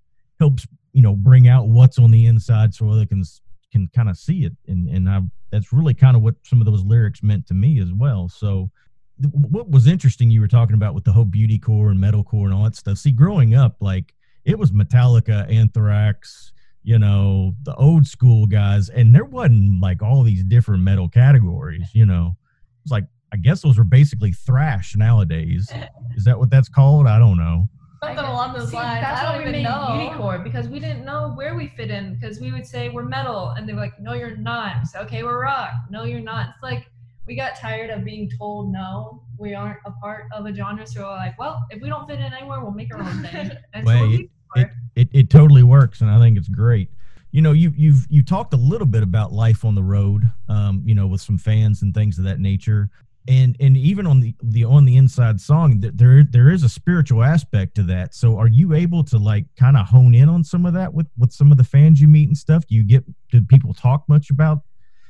helps 0.41 0.67
you 0.95 1.03
know 1.03 1.15
bring 1.15 1.49
out 1.49 1.69
what's 1.69 1.99
on 1.99 2.11
the 2.11 2.25
inside 2.25 2.73
so 2.73 2.95
they 2.95 3.05
can 3.05 3.23
can 3.71 3.91
kind 3.95 4.09
of 4.09 4.17
see 4.17 4.47
it. 4.47 4.55
And 4.67 4.89
and 4.89 5.07
I, 5.07 5.21
that's 5.51 5.71
really 5.71 5.93
kind 5.93 6.17
of 6.17 6.23
what 6.23 6.37
some 6.43 6.63
of 6.63 6.65
those 6.65 6.83
lyrics 6.83 7.23
meant 7.23 7.47
to 7.49 7.55
me 7.55 7.79
as 7.79 7.93
well. 7.93 8.27
So 8.27 8.71
what 9.33 9.71
was 9.71 9.87
interesting 9.87 10.31
you 10.31 10.41
were 10.41 10.49
talking 10.49 10.75
about 10.75 10.95
with 10.95 11.05
the 11.05 11.13
whole 11.13 11.27
beauty 11.27 11.59
core 11.59 11.91
and 11.91 12.03
metalcore 12.03 12.47
and 12.47 12.55
all 12.55 12.65
that 12.65 12.77
stuff. 12.77 12.97
See 12.97 13.13
growing 13.13 13.55
up 13.55 13.77
like 13.81 14.15
it 14.47 14.59
was 14.59 14.73
metallica 14.73 15.47
anthrax 15.53 16.55
you 16.87 17.01
know, 17.01 17.53
the 17.65 17.75
old 17.75 18.07
school 18.07 18.47
guys, 18.47 18.89
and 18.91 19.13
there 19.13 19.25
wasn't 19.25 19.81
like 19.81 20.03
all 20.03 20.23
these 20.23 20.45
different 20.45 20.85
metal 20.85 21.09
categories, 21.09 21.89
you 21.93 22.07
know. 22.07 22.37
It's 22.85 22.93
like 22.93 23.07
I 23.33 23.39
guess 23.39 23.61
those 23.61 23.77
were 23.77 23.83
basically 23.83 24.33
thrash 24.33 24.95
nowadays. 24.95 25.69
Is 26.15 26.23
that 26.27 26.39
what 26.39 26.49
that's 26.49 26.69
called? 26.69 27.09
I 27.09 27.19
don't 27.19 27.39
know. 27.39 27.67
Something 28.05 28.25
along 28.25 28.57
those 28.57 28.71
See, 28.71 28.77
lines. 28.77 29.01
That's 29.01 29.21
I 29.21 29.25
don't 29.25 29.39
we 29.39 29.49
even 29.49 29.53
made 29.53 29.63
know. 29.65 29.97
beauty 29.99 30.15
core 30.17 30.39
because 30.39 30.69
we 30.69 30.79
didn't 30.79 31.05
know 31.05 31.33
where 31.35 31.57
we 31.57 31.73
fit 31.77 31.91
in 31.91 32.15
because 32.15 32.39
we 32.39 32.53
would 32.53 32.65
say 32.65 32.89
we're 32.89 33.03
metal 33.03 33.49
and 33.57 33.69
they 33.69 33.73
were 33.73 33.81
like, 33.81 33.99
no, 33.99 34.13
you're 34.13 34.37
not. 34.37 34.77
We 34.83 34.87
say, 34.87 35.01
okay, 35.01 35.23
we're 35.25 35.43
rock. 35.43 35.73
No, 35.91 36.05
you're 36.05 36.21
not. 36.21 36.51
It's 36.51 36.63
like 36.63 36.87
we 37.27 37.35
got 37.35 37.57
tired 37.57 37.91
of 37.91 38.05
being 38.05 38.31
told 38.39 38.71
no, 38.71 39.25
we 39.39 39.55
aren't 39.55 39.81
a 39.87 39.91
part 39.91 40.27
of 40.33 40.47
a 40.47 40.55
genre. 40.55 40.87
So 40.87 41.01
we're 41.01 41.09
like, 41.09 41.37
well, 41.37 41.67
if 41.71 41.83
we 41.83 41.89
don't 41.89 42.09
fit 42.09 42.21
in 42.21 42.33
anywhere, 42.33 42.61
we'll 42.61 42.71
make 42.71 42.95
our 42.95 43.03
own 43.03 43.23
thing. 43.25 43.51
And 43.75 43.89
so 43.89 43.93
we're 43.93 44.21
it, 44.21 44.31
it, 44.55 44.69
it, 44.97 45.09
it 45.13 45.31
totally 45.31 45.63
works, 45.63 46.01
and 46.01 46.11
I 46.11 46.19
think 46.19 46.37
it's 46.37 46.49
great. 46.49 46.91
You 47.31 47.43
know, 47.43 47.53
you 47.53 47.73
you've 47.77 48.07
you 48.09 48.23
talked 48.23 48.55
a 48.55 48.57
little 48.57 48.87
bit 48.87 49.03
about 49.03 49.33
life 49.33 49.65
on 49.65 49.75
the 49.75 49.83
road, 49.83 50.23
um, 50.49 50.83
you 50.85 50.95
know, 50.95 51.07
with 51.07 51.21
some 51.21 51.39
fans 51.39 51.83
and 51.83 51.95
things 51.95 52.19
of 52.19 52.25
that 52.25 52.41
nature, 52.41 52.89
and 53.29 53.57
and 53.61 53.77
even 53.77 54.07
on 54.07 54.21
the 54.21 54.35
the 54.43 54.65
on 54.65 54.87
the 54.87 54.97
inside 54.97 55.41
song, 55.41 55.81
there 55.81 56.25
there 56.25 56.51
is 56.51 56.63
a 56.63 56.69
spiritual 56.69 57.23
aspect 57.23 57.75
to 57.75 57.83
that. 57.85 58.15
So, 58.15 58.39
are 58.39 58.49
you 58.49 58.73
able 58.73 59.05
to 59.05 59.19
like 59.19 59.45
kind 59.57 59.77
of 59.77 59.87
hone 59.87 60.15
in 60.15 60.31
on 60.31 60.43
some 60.43 60.65
of 60.65 60.73
that 60.75 60.93
with 60.95 61.09
with 61.19 61.33
some 61.33 61.53
of 61.53 61.59
the 61.59 61.65
fans 61.65 62.01
you 62.01 62.09
meet 62.09 62.29
and 62.29 62.37
stuff? 62.37 62.67
Do 62.67 62.75
you 62.75 62.85
get 62.85 63.05
did 63.31 63.49
people 63.49 63.75
talk 63.75 64.09
much 64.09 64.31
about? 64.31 64.61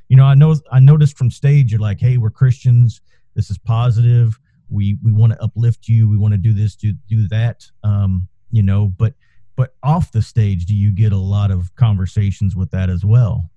You 0.09 0.17
know, 0.17 0.25
I 0.25 0.35
know 0.35 0.57
I 0.73 0.81
noticed 0.81 1.17
from 1.17 1.31
stage 1.31 1.71
you're 1.71 1.81
like, 1.81 2.01
hey, 2.01 2.17
we're 2.17 2.31
Christians. 2.31 3.01
This 3.35 3.51
is 3.51 3.59
positive. 3.59 4.39
We 4.69 4.99
we 5.05 5.13
want 5.13 5.33
to 5.33 5.43
uplift 5.43 5.87
you. 5.87 6.09
We 6.09 6.17
want 6.17 6.33
to 6.33 6.39
do 6.39 6.53
this, 6.53 6.75
do 6.75 6.93
do 7.09 7.29
that. 7.29 7.65
Um, 7.85 8.27
you 8.51 8.63
know, 8.63 8.93
but 8.97 9.15
but 9.57 9.75
off 9.83 10.13
the 10.13 10.23
stage 10.23 10.67
do 10.67 10.75
you 10.75 10.91
get 10.93 11.13
a 11.13 11.17
lot 11.17 11.51
of 11.51 11.75
conversations 11.77 12.55
with 12.57 12.71
that 12.71 12.89
as 12.91 13.05
well 13.05 13.51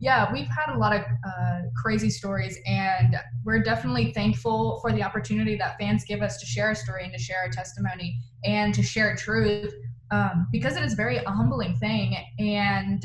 yeah 0.00 0.30
we've 0.32 0.48
had 0.48 0.74
a 0.74 0.78
lot 0.78 0.94
of 0.94 1.02
uh, 1.02 1.60
crazy 1.82 2.08
stories 2.10 2.58
and 2.66 3.16
we're 3.44 3.62
definitely 3.62 4.12
thankful 4.12 4.78
for 4.80 4.90
the 4.92 5.02
opportunity 5.02 5.56
that 5.56 5.76
fans 5.78 6.02
give 6.04 6.22
us 6.22 6.38
to 6.38 6.46
share 6.46 6.70
a 6.70 6.74
story 6.74 7.04
and 7.04 7.12
to 7.12 7.18
share 7.18 7.44
a 7.44 7.52
testimony 7.52 8.16
and 8.44 8.74
to 8.74 8.82
share 8.82 9.14
truth 9.14 9.72
um, 10.10 10.46
because 10.50 10.76
it 10.76 10.82
is 10.84 10.94
very 10.94 11.18
a 11.18 11.30
humbling 11.30 11.76
thing 11.76 12.16
and 12.38 13.04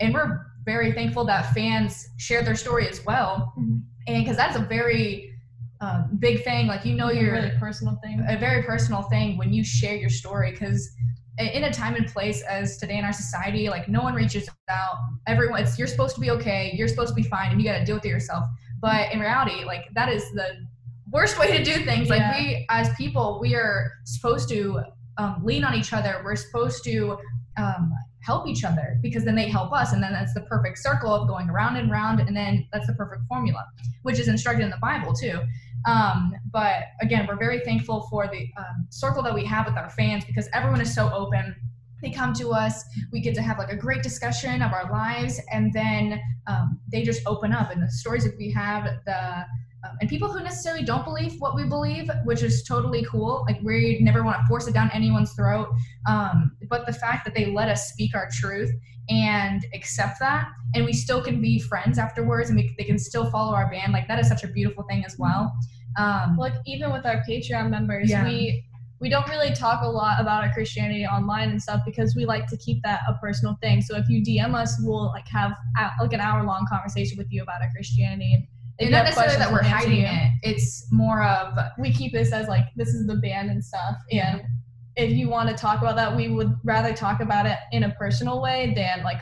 and 0.00 0.14
we're 0.14 0.46
very 0.64 0.92
thankful 0.92 1.24
that 1.24 1.52
fans 1.54 2.08
share 2.18 2.42
their 2.42 2.54
story 2.56 2.88
as 2.88 3.04
well 3.04 3.52
Mhm. 3.58 3.82
and 4.06 4.24
because 4.24 4.36
that's 4.36 4.56
a 4.56 4.60
very 4.62 5.30
um, 5.80 6.16
big 6.18 6.42
thing 6.42 6.66
like 6.66 6.84
you 6.84 6.94
know 6.94 7.08
It's 7.08 7.18
a 7.18 7.20
you're 7.20 7.32
really 7.34 7.52
personal 7.58 7.98
thing. 8.02 8.24
a 8.28 8.36
very 8.38 8.62
personal 8.62 9.02
thing 9.02 9.36
when 9.36 9.52
you 9.52 9.62
share 9.62 9.94
your 9.96 10.10
story 10.10 10.52
because 10.52 10.90
in 11.38 11.64
a 11.64 11.72
time 11.72 11.94
and 11.94 12.06
place 12.06 12.42
as 12.42 12.78
today 12.78 12.98
in 12.98 13.04
our 13.04 13.12
society 13.12 13.68
like 13.68 13.88
no 13.88 14.02
one 14.02 14.14
reaches 14.14 14.48
out. 14.68 14.96
Everyone 15.26 15.62
it's 15.62 15.78
you're 15.78 15.88
supposed 15.88 16.14
to 16.16 16.20
be 16.20 16.30
okay. 16.30 16.72
You're 16.76 16.88
supposed 16.88 17.10
to 17.10 17.14
be 17.14 17.22
fine 17.22 17.52
and 17.52 17.60
you 17.60 17.66
got 17.66 17.78
to 17.78 17.84
deal 17.84 17.96
with 17.96 18.04
it 18.04 18.08
yourself. 18.08 18.44
But 18.80 19.12
in 19.12 19.20
reality 19.20 19.64
like 19.64 19.86
that 19.94 20.08
is 20.08 20.30
the 20.32 20.66
worst 21.10 21.38
way 21.38 21.56
to 21.56 21.62
do 21.62 21.84
things. 21.84 22.08
Like 22.08 22.22
we 22.36 22.66
as 22.70 22.90
people 22.94 23.38
we 23.40 23.54
are 23.54 23.92
supposed 24.04 24.48
to 24.50 24.80
um, 25.16 25.40
lean 25.44 25.64
on 25.64 25.74
each 25.74 25.92
other. 25.92 26.20
We're 26.24 26.36
supposed 26.36 26.84
to 26.84 27.18
um, 27.56 27.92
help 28.20 28.46
each 28.46 28.64
other 28.64 28.98
because 29.00 29.24
then 29.24 29.34
they 29.34 29.48
help 29.48 29.72
us 29.72 29.92
and 29.92 30.02
then 30.02 30.12
that's 30.12 30.34
the 30.34 30.42
perfect 30.42 30.78
circle 30.78 31.12
of 31.14 31.26
going 31.28 31.48
around 31.48 31.76
and 31.76 31.90
round 31.90 32.20
and 32.20 32.36
then 32.36 32.66
that's 32.72 32.86
the 32.86 32.92
perfect 32.92 33.22
formula 33.26 33.64
which 34.02 34.18
is 34.18 34.28
instructed 34.28 34.64
in 34.64 34.70
the 34.70 34.78
bible 34.82 35.14
too 35.14 35.40
um, 35.86 36.34
but 36.50 36.84
again, 37.00 37.26
we're 37.26 37.38
very 37.38 37.60
thankful 37.60 38.06
for 38.10 38.26
the 38.26 38.48
um, 38.56 38.86
circle 38.90 39.22
that 39.22 39.34
we 39.34 39.44
have 39.44 39.66
with 39.66 39.76
our 39.76 39.90
fans 39.90 40.24
because 40.24 40.48
everyone 40.52 40.80
is 40.80 40.94
so 40.94 41.10
open. 41.12 41.54
They 42.02 42.10
come 42.10 42.32
to 42.34 42.52
us, 42.52 42.84
we 43.12 43.20
get 43.20 43.34
to 43.34 43.42
have 43.42 43.58
like 43.58 43.70
a 43.70 43.76
great 43.76 44.02
discussion 44.02 44.62
of 44.62 44.72
our 44.72 44.90
lives, 44.90 45.40
and 45.52 45.72
then 45.72 46.20
um, 46.46 46.78
they 46.92 47.02
just 47.02 47.22
open 47.26 47.52
up. 47.52 47.72
And 47.72 47.82
the 47.82 47.90
stories 47.90 48.24
that 48.24 48.36
we 48.38 48.52
have, 48.52 48.88
the 49.04 49.44
um, 49.84 49.96
and 50.00 50.10
people 50.10 50.30
who 50.30 50.42
necessarily 50.42 50.84
don't 50.84 51.04
believe 51.04 51.34
what 51.38 51.54
we 51.54 51.64
believe, 51.64 52.10
which 52.24 52.42
is 52.42 52.64
totally 52.64 53.04
cool. 53.04 53.44
Like 53.46 53.60
we 53.62 53.98
never 54.00 54.24
want 54.24 54.38
to 54.38 54.46
force 54.46 54.66
it 54.66 54.74
down 54.74 54.90
anyone's 54.92 55.32
throat. 55.34 55.68
Um, 56.08 56.56
but 56.68 56.84
the 56.86 56.92
fact 56.92 57.24
that 57.24 57.34
they 57.34 57.46
let 57.46 57.68
us 57.68 57.88
speak 57.88 58.14
our 58.14 58.28
truth 58.32 58.70
and 59.08 59.64
accept 59.74 60.18
that, 60.20 60.48
and 60.74 60.84
we 60.84 60.92
still 60.92 61.22
can 61.22 61.40
be 61.40 61.58
friends 61.58 61.98
afterwards, 61.98 62.50
and 62.50 62.58
we, 62.58 62.74
they 62.78 62.84
can 62.84 62.98
still 62.98 63.30
follow 63.30 63.54
our 63.54 63.70
band. 63.70 63.92
Like 63.92 64.06
that 64.08 64.18
is 64.18 64.28
such 64.28 64.44
a 64.44 64.48
beautiful 64.48 64.84
thing 64.84 65.04
as 65.04 65.16
well. 65.18 65.52
Um, 65.98 66.36
like 66.38 66.54
even 66.66 66.92
with 66.92 67.06
our 67.06 67.22
Patreon 67.28 67.70
members, 67.70 68.10
Yeah. 68.10 68.24
we 68.24 68.64
we 69.00 69.08
don't 69.08 69.28
really 69.28 69.52
talk 69.54 69.82
a 69.82 69.88
lot 69.88 70.20
about 70.20 70.42
our 70.42 70.52
Christianity 70.52 71.06
online 71.06 71.50
and 71.50 71.62
stuff 71.62 71.82
because 71.86 72.16
we 72.16 72.24
like 72.24 72.48
to 72.48 72.56
keep 72.56 72.82
that 72.82 73.00
a 73.08 73.14
personal 73.14 73.56
thing. 73.62 73.80
So 73.80 73.96
if 73.96 74.08
you 74.08 74.24
DM 74.24 74.54
us, 74.56 74.76
we'll 74.82 75.06
like 75.06 75.28
have 75.28 75.52
a- 75.78 76.02
like 76.02 76.12
an 76.12 76.20
hour 76.20 76.42
long 76.44 76.66
conversation 76.68 77.16
with 77.16 77.28
you 77.30 77.42
about 77.44 77.62
our 77.62 77.70
Christianity. 77.70 78.34
And 78.34 78.46
and 78.80 78.90
not 78.90 79.04
necessarily 79.04 79.36
that 79.36 79.50
we're 79.52 79.62
hiding 79.62 80.00
you. 80.00 80.06
it. 80.06 80.32
It's 80.42 80.86
more 80.92 81.22
of 81.24 81.56
We 81.78 81.92
keep 81.92 82.12
this 82.12 82.32
as 82.32 82.48
like 82.48 82.64
this 82.76 82.88
is 82.88 83.06
the 83.06 83.16
band 83.16 83.50
and 83.50 83.64
stuff. 83.64 83.96
And 84.12 84.42
if 84.98 85.12
you 85.12 85.28
want 85.28 85.48
to 85.48 85.54
talk 85.54 85.80
about 85.80 85.94
that, 85.96 86.14
we 86.14 86.28
would 86.28 86.58
rather 86.64 86.92
talk 86.92 87.20
about 87.20 87.46
it 87.46 87.56
in 87.70 87.84
a 87.84 87.90
personal 87.90 88.42
way 88.42 88.72
than 88.74 89.04
like 89.04 89.20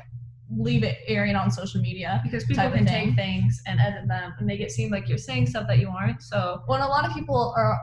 leave 0.51 0.83
it 0.83 0.99
airing 1.07 1.37
on 1.37 1.51
social 1.51 1.81
media. 1.81 2.21
because 2.25 2.45
people 2.45 2.71
can 2.71 2.87
thing. 2.87 3.09
take 3.09 3.17
things 3.17 3.61
and 3.67 3.79
edit 3.79 4.09
them 4.09 4.33
and 4.39 4.47
make 4.47 4.61
it 4.61 4.71
seem 4.71 4.91
like 4.91 5.09
you're 5.09 5.19
saying 5.19 5.47
stuff 5.47 5.67
that 5.69 5.79
you 5.79 5.89
aren't. 5.89 6.23
So 6.23 6.62
when 6.67 6.81
a 6.81 6.89
lot 6.89 7.07
of 7.07 7.12
people 7.12 7.55
are 7.57 7.79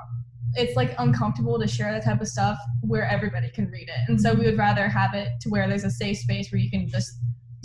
it's 0.55 0.75
like 0.75 0.93
uncomfortable 0.99 1.59
to 1.59 1.67
share 1.67 1.91
that 1.91 2.03
type 2.03 2.21
of 2.21 2.27
stuff 2.27 2.59
where 2.81 3.07
everybody 3.07 3.49
can 3.49 3.69
read 3.71 3.89
it 3.89 4.07
and 4.07 4.21
so 4.21 4.33
we 4.33 4.45
would 4.45 4.57
rather 4.57 4.87
have 4.87 5.15
it 5.15 5.29
to 5.41 5.49
where 5.49 5.67
there's 5.67 5.83
a 5.83 5.89
safe 5.89 6.17
space 6.17 6.51
where 6.51 6.59
you 6.59 6.69
can 6.69 6.87
just 6.87 7.13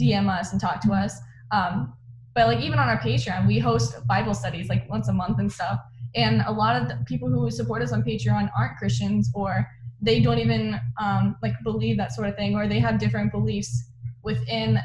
dm 0.01 0.27
us 0.27 0.53
and 0.53 0.61
talk 0.61 0.81
to 0.81 0.91
us 0.93 1.19
um, 1.51 1.93
but 2.35 2.47
like 2.47 2.61
even 2.61 2.79
on 2.79 2.88
our 2.88 2.99
patreon 2.99 3.47
we 3.47 3.59
host 3.59 3.95
bible 4.07 4.33
studies 4.33 4.71
like 4.71 4.88
once 4.88 5.09
a 5.09 5.12
month 5.12 5.38
and 5.38 5.53
stuff 5.53 5.79
and 6.14 6.43
a 6.47 6.51
lot 6.51 6.81
of 6.81 6.88
the 6.88 6.97
people 7.07 7.29
who 7.29 7.51
support 7.51 7.83
us 7.83 7.93
on 7.93 8.03
patreon 8.03 8.49
aren't 8.57 8.75
christians 8.79 9.31
or 9.35 9.67
they 10.00 10.20
don't 10.20 10.38
even 10.38 10.80
um, 11.00 11.37
like 11.42 11.54
believe 11.64 11.96
that 11.96 12.12
sort 12.12 12.28
of 12.28 12.37
thing 12.37 12.54
or 12.54 12.68
they 12.68 12.78
have 12.78 12.98
different 12.98 13.32
beliefs 13.32 13.90
within 14.22 14.78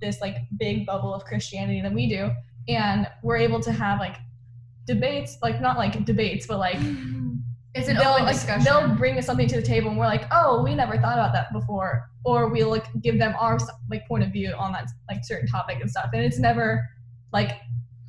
this 0.00 0.20
like 0.20 0.36
big 0.58 0.86
bubble 0.86 1.12
of 1.14 1.24
christianity 1.24 1.80
than 1.80 1.94
we 1.94 2.08
do 2.08 2.30
and 2.68 3.06
we're 3.22 3.36
able 3.36 3.60
to 3.60 3.72
have 3.72 3.98
like 3.98 4.16
debates 4.86 5.36
like 5.42 5.60
not 5.60 5.76
like 5.76 6.04
debates 6.04 6.46
but 6.46 6.58
like 6.58 6.78
it's 7.74 7.88
an 7.88 7.96
they'll 7.96 8.08
open 8.10 8.24
like 8.24 8.34
discussion. 8.34 8.64
they'll 8.64 8.94
bring 8.96 9.16
us 9.18 9.26
something 9.26 9.46
to 9.46 9.56
the 9.56 9.62
table 9.62 9.88
and 9.90 9.98
we're 9.98 10.06
like 10.06 10.24
oh 10.32 10.62
we 10.62 10.74
never 10.74 10.96
thought 10.96 11.14
about 11.14 11.32
that 11.32 11.52
before 11.52 12.08
or 12.24 12.48
we'll 12.48 12.70
like 12.70 12.86
give 13.02 13.18
them 13.18 13.34
our 13.38 13.58
like 13.90 14.06
point 14.08 14.24
of 14.24 14.32
view 14.32 14.52
on 14.58 14.72
that 14.72 14.88
like 15.08 15.24
certain 15.24 15.48
topic 15.48 15.78
and 15.80 15.90
stuff 15.90 16.10
and 16.12 16.22
it's 16.22 16.38
never 16.38 16.84
like 17.32 17.52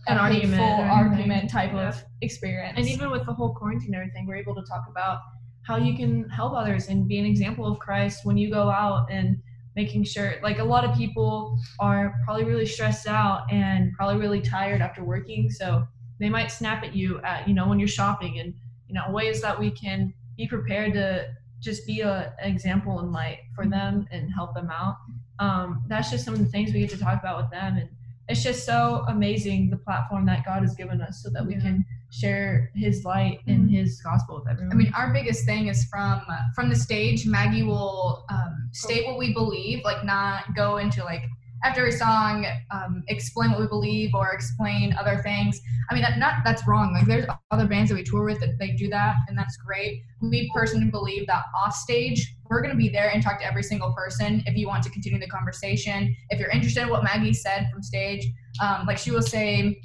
An 0.08 0.18
argument 0.18 0.62
argument 0.90 1.50
type 1.50 1.72
Yeah. 1.74 1.90
of 1.90 2.04
experience 2.22 2.76
and 2.78 2.88
even 2.88 3.12
with 3.12 3.26
the 3.26 3.34
whole 3.34 3.54
quarantine 3.54 3.94
and 3.94 3.96
everything, 3.96 4.26
we're 4.26 4.38
able 4.38 4.56
to 4.56 4.64
talk 4.64 4.86
about 4.90 5.20
how 5.64 5.78
you 5.78 5.96
can 5.96 6.28
help 6.30 6.54
others 6.54 6.88
and 6.88 7.08
be 7.08 7.20
an 7.20 7.26
example 7.26 7.66
of 7.66 7.80
Christ 7.80 8.26
when 8.26 8.38
you 8.38 8.50
go 8.50 8.70
out 8.70 9.08
and 9.12 9.42
making 9.76 10.04
sure 10.04 10.36
like 10.44 10.60
a 10.60 10.64
lot 10.64 10.84
of 10.84 10.96
people 10.98 11.58
are 11.80 12.16
probably 12.26 12.44
really 12.44 12.66
stressed 12.66 13.08
out 13.08 13.52
and 13.52 13.94
probably 13.94 14.20
really 14.20 14.42
tired 14.42 14.82
after 14.82 15.02
working 15.04 15.50
so 15.50 15.88
they 16.20 16.30
might 16.30 16.52
snap 16.52 16.84
at 16.84 16.94
you 16.94 17.22
at 17.22 17.48
you 17.48 17.54
know 17.54 17.68
when 17.68 17.80
you're 17.80 17.88
shopping 17.88 18.40
and 18.40 18.54
you 18.88 18.94
know 18.94 19.04
ways 19.10 19.42
that 19.42 19.58
we 19.58 19.72
can 19.72 20.14
be 20.36 20.48
prepared 20.48 20.94
to 20.94 21.28
just 21.62 21.86
be 21.86 22.02
a, 22.02 22.34
an 22.42 22.52
example 22.52 23.00
and 23.00 23.12
light 23.12 23.40
for 23.56 23.66
them 23.68 24.08
and 24.12 24.34
help 24.34 24.54
them 24.54 24.70
out. 24.72 24.98
Um, 25.40 25.84
that's 25.88 26.10
just 26.12 26.26
some 26.26 26.34
of 26.34 26.40
the 26.40 26.48
things 26.48 26.74
we 26.74 26.80
get 26.82 26.90
to 26.90 26.98
talk 26.98 27.20
about 27.20 27.38
with 27.42 27.52
them, 27.52 27.78
and 27.78 27.90
it's 28.28 28.44
just 28.44 28.66
so 28.66 29.06
amazing 29.08 29.70
the 29.70 29.78
platform 29.78 30.26
that 30.26 30.44
God 30.46 30.62
has 30.62 30.76
given 30.76 31.02
us 31.02 31.22
so 31.24 31.30
that 31.30 31.46
we 31.46 31.54
Yeah. 31.56 31.62
can 31.62 31.86
share 32.12 32.72
His 32.76 33.04
light 33.06 33.40
and 33.48 33.70
Mhm. 33.70 33.74
His 33.74 34.02
gospel 34.02 34.36
with 34.36 34.48
everyone. 34.50 34.74
I 34.74 34.76
mean, 34.76 34.94
our 34.94 35.12
biggest 35.14 35.46
thing 35.46 35.68
is 35.68 35.86
from 35.86 36.22
from 36.54 36.70
the 36.70 36.76
stage. 36.76 37.26
Maggie 37.26 37.64
will 37.64 38.26
um, 38.30 38.70
state 38.74 39.08
what 39.08 39.18
we 39.18 39.34
believe, 39.34 39.84
like 39.84 40.04
not 40.04 40.54
go 40.56 40.78
into 40.78 41.04
like 41.04 41.24
after 41.64 41.82
every 41.82 41.92
song, 41.92 42.46
um, 42.72 43.04
explain 43.08 43.52
what 43.52 43.60
we 43.62 43.68
believe 43.68 44.16
or 44.16 44.32
explain 44.32 44.96
other 45.00 45.22
things. 45.22 45.62
I 45.90 45.94
mean, 45.94 46.02
that 46.04 46.18
not 46.18 46.44
that's 46.44 46.68
wrong. 46.68 46.92
Like 46.94 47.06
there's 47.06 47.26
other 47.52 47.68
bands 47.68 47.90
that 47.92 47.96
we 47.96 48.04
tour 48.04 48.26
with 48.26 48.40
that 48.40 48.58
they 48.60 48.72
do 48.72 48.90
that, 48.90 49.16
and 49.28 49.38
that's 49.38 49.58
great. 49.58 50.02
We 50.22 50.52
personally 50.54 50.90
believe 50.90 51.28
that 51.28 51.44
off 51.56 51.74
stage, 51.76 52.36
we're 52.50 52.62
gonna 52.62 52.76
be 52.76 52.90
there 52.90 53.10
and 53.14 53.24
talk 53.24 53.40
to 53.40 53.46
every 53.46 53.64
single 53.64 53.94
person. 53.94 54.44
If 54.48 54.58
you 54.58 54.68
want 54.68 54.84
to 54.84 54.90
continue 54.90 55.20
the 55.20 55.28
conversation, 55.28 56.16
if 56.30 56.40
you're 56.40 56.50
interested 56.50 56.84
in 56.84 56.90
what 56.90 57.04
Maggie 57.04 57.34
said 57.34 57.70
from 57.72 57.82
stage, 57.84 58.28
um, 58.62 58.86
like 58.86 58.98
she 58.98 59.12
will 59.12 59.22
say. 59.22 59.82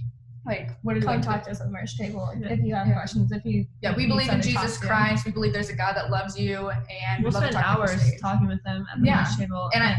Like 0.46 0.70
what 0.82 0.96
is 0.96 1.04
like, 1.04 1.22
Contact 1.22 1.48
us 1.48 1.60
at 1.60 1.66
the 1.66 1.72
merch 1.72 1.96
table 1.98 2.32
Yeah. 2.38 2.48
if 2.50 2.60
you 2.60 2.74
have 2.74 2.86
Yeah. 2.86 2.94
questions. 2.94 3.32
If 3.32 3.44
you 3.44 3.66
yeah, 3.82 3.94
we 3.96 4.06
believe 4.06 4.28
in 4.30 4.40
someone 4.40 4.42
to 4.42 4.52
talk 4.52 4.62
Jesus 4.62 4.80
to. 4.80 4.86
Christ. 4.86 5.26
We 5.26 5.32
believe 5.32 5.52
there's 5.52 5.70
a 5.70 5.76
God 5.76 5.94
that 5.96 6.10
loves 6.10 6.38
you, 6.38 6.70
and 6.70 7.22
we'll 7.24 7.32
we 7.32 7.34
love 7.34 7.50
spend 7.50 7.56
hours 7.56 8.12
the 8.12 8.18
talking 8.20 8.46
with 8.46 8.62
them 8.62 8.86
at 8.92 9.00
the 9.00 9.06
Yeah. 9.06 9.22
lunch 9.24 9.36
table, 9.36 9.70
And 9.74 9.82
I, 9.82 9.96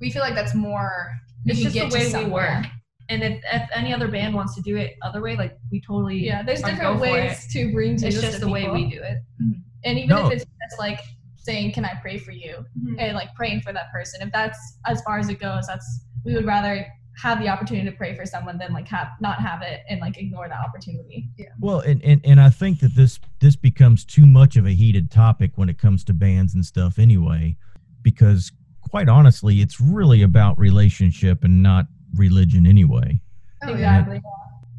we 0.00 0.10
feel 0.10 0.22
like 0.22 0.34
that's 0.34 0.54
more. 0.54 1.12
it's 1.44 1.58
can 1.58 1.64
just 1.64 1.74
get 1.74 1.90
the 1.90 1.98
to 1.98 2.18
way 2.18 2.24
we 2.24 2.30
work. 2.30 2.66
And 3.10 3.22
if, 3.24 3.42
if 3.52 3.68
any 3.74 3.92
other 3.92 4.06
band 4.08 4.34
wants 4.34 4.54
to 4.54 4.62
do 4.62 4.76
it 4.76 4.96
other 5.02 5.20
way, 5.20 5.36
like 5.36 5.58
we 5.70 5.80
totally 5.80 6.18
Yeah, 6.24 6.42
there's 6.42 6.60
different 6.62 6.80
go 6.80 6.94
for 6.94 7.00
ways 7.00 7.46
to 7.52 7.72
bring 7.72 7.92
It. 7.94 7.98
Jesus 7.98 8.14
It's 8.14 8.22
just 8.22 8.38
to 8.40 8.46
the 8.46 8.50
way 8.52 8.68
we 8.70 8.88
do 8.88 9.02
it. 9.02 9.18
Mm-hmm. 9.42 9.60
And 9.84 9.98
even 9.98 10.08
No. 10.10 10.26
if 10.26 10.32
it's 10.34 10.44
just 10.44 10.78
like 10.78 11.00
saying, 11.36 11.72
"Can 11.72 11.84
I 11.84 11.94
pray 12.00 12.18
for 12.18 12.30
you?" 12.32 12.64
Mm-hmm. 12.78 12.98
and 13.00 13.14
like 13.16 13.34
praying 13.34 13.62
for 13.62 13.72
that 13.72 13.90
person, 13.92 14.20
if 14.22 14.30
that's 14.32 14.58
as 14.86 15.02
far 15.02 15.18
as 15.18 15.28
it 15.28 15.40
goes, 15.40 15.66
that's 15.66 16.04
we 16.24 16.34
would 16.34 16.44
rather 16.46 16.86
have 17.20 17.38
the 17.40 17.48
opportunity 17.48 17.88
to 17.90 17.96
pray 17.96 18.16
for 18.16 18.24
someone 18.24 18.56
than 18.56 18.72
like 18.72 18.88
have 18.88 19.08
not 19.20 19.40
have 19.40 19.62
it 19.62 19.82
and 19.88 20.00
like 20.00 20.16
ignore 20.18 20.48
that 20.48 20.58
opportunity. 20.58 21.28
Yeah. 21.36 21.48
Well, 21.60 21.80
and, 21.80 22.02
and 22.02 22.20
and 22.24 22.40
I 22.40 22.50
think 22.50 22.80
that 22.80 22.94
this 22.94 23.20
this 23.40 23.56
becomes 23.56 24.04
too 24.04 24.26
much 24.26 24.56
of 24.56 24.66
a 24.66 24.70
heated 24.70 25.10
topic 25.10 25.52
when 25.56 25.68
it 25.68 25.78
comes 25.78 26.02
to 26.04 26.14
bands 26.14 26.54
and 26.54 26.64
stuff 26.64 26.98
anyway, 26.98 27.56
because 28.02 28.52
quite 28.80 29.08
honestly, 29.08 29.60
it's 29.60 29.80
really 29.80 30.22
about 30.22 30.58
relationship 30.58 31.44
and 31.44 31.62
not 31.62 31.86
religion 32.16 32.66
anyway. 32.66 33.20
Oh, 33.62 33.68
yeah. 33.68 33.74
exactly. 33.74 34.22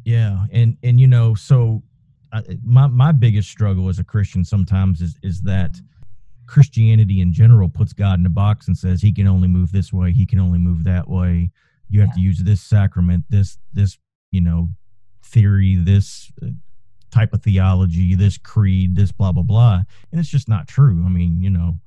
Yeah, 0.04 0.46
and 0.50 0.76
and 0.82 1.00
you 1.00 1.06
know, 1.06 1.34
so 1.34 1.82
I, 2.32 2.42
my 2.64 2.88
my 2.88 3.12
biggest 3.12 3.50
struggle 3.50 3.88
as 3.88 4.00
a 4.00 4.04
Christian 4.04 4.44
sometimes 4.44 5.00
is 5.00 5.16
is 5.22 5.42
that 5.42 5.76
Christianity 6.46 7.20
in 7.20 7.32
general 7.32 7.68
puts 7.68 7.92
God 7.92 8.18
in 8.18 8.26
a 8.26 8.30
box 8.30 8.66
and 8.66 8.76
says 8.76 9.00
he 9.00 9.12
can 9.12 9.28
only 9.28 9.46
move 9.48 9.70
this 9.70 9.92
way, 9.92 10.12
he 10.12 10.26
can 10.26 10.40
only 10.40 10.58
move 10.58 10.82
that 10.84 11.08
way. 11.08 11.50
You 11.92 12.00
have 12.00 12.14
to 12.14 12.20
use 12.20 12.38
this 12.38 12.62
sacrament, 12.62 13.24
this 13.28 13.58
this 13.72 13.98
you 14.30 14.40
know 14.40 14.70
theory, 15.22 15.76
this 15.76 16.32
uh, 16.42 16.46
type 17.10 17.32
of 17.32 17.42
theology, 17.42 18.14
this 18.14 18.38
creed, 18.38 18.96
this 18.96 19.12
blah 19.12 19.32
blah 19.32 19.42
blah, 19.42 19.82
and 20.10 20.20
it's 20.20 20.30
just 20.30 20.48
not 20.48 20.66
true. 20.66 21.02
I 21.04 21.10
mean, 21.10 21.40
you 21.40 21.50
know, 21.50 21.78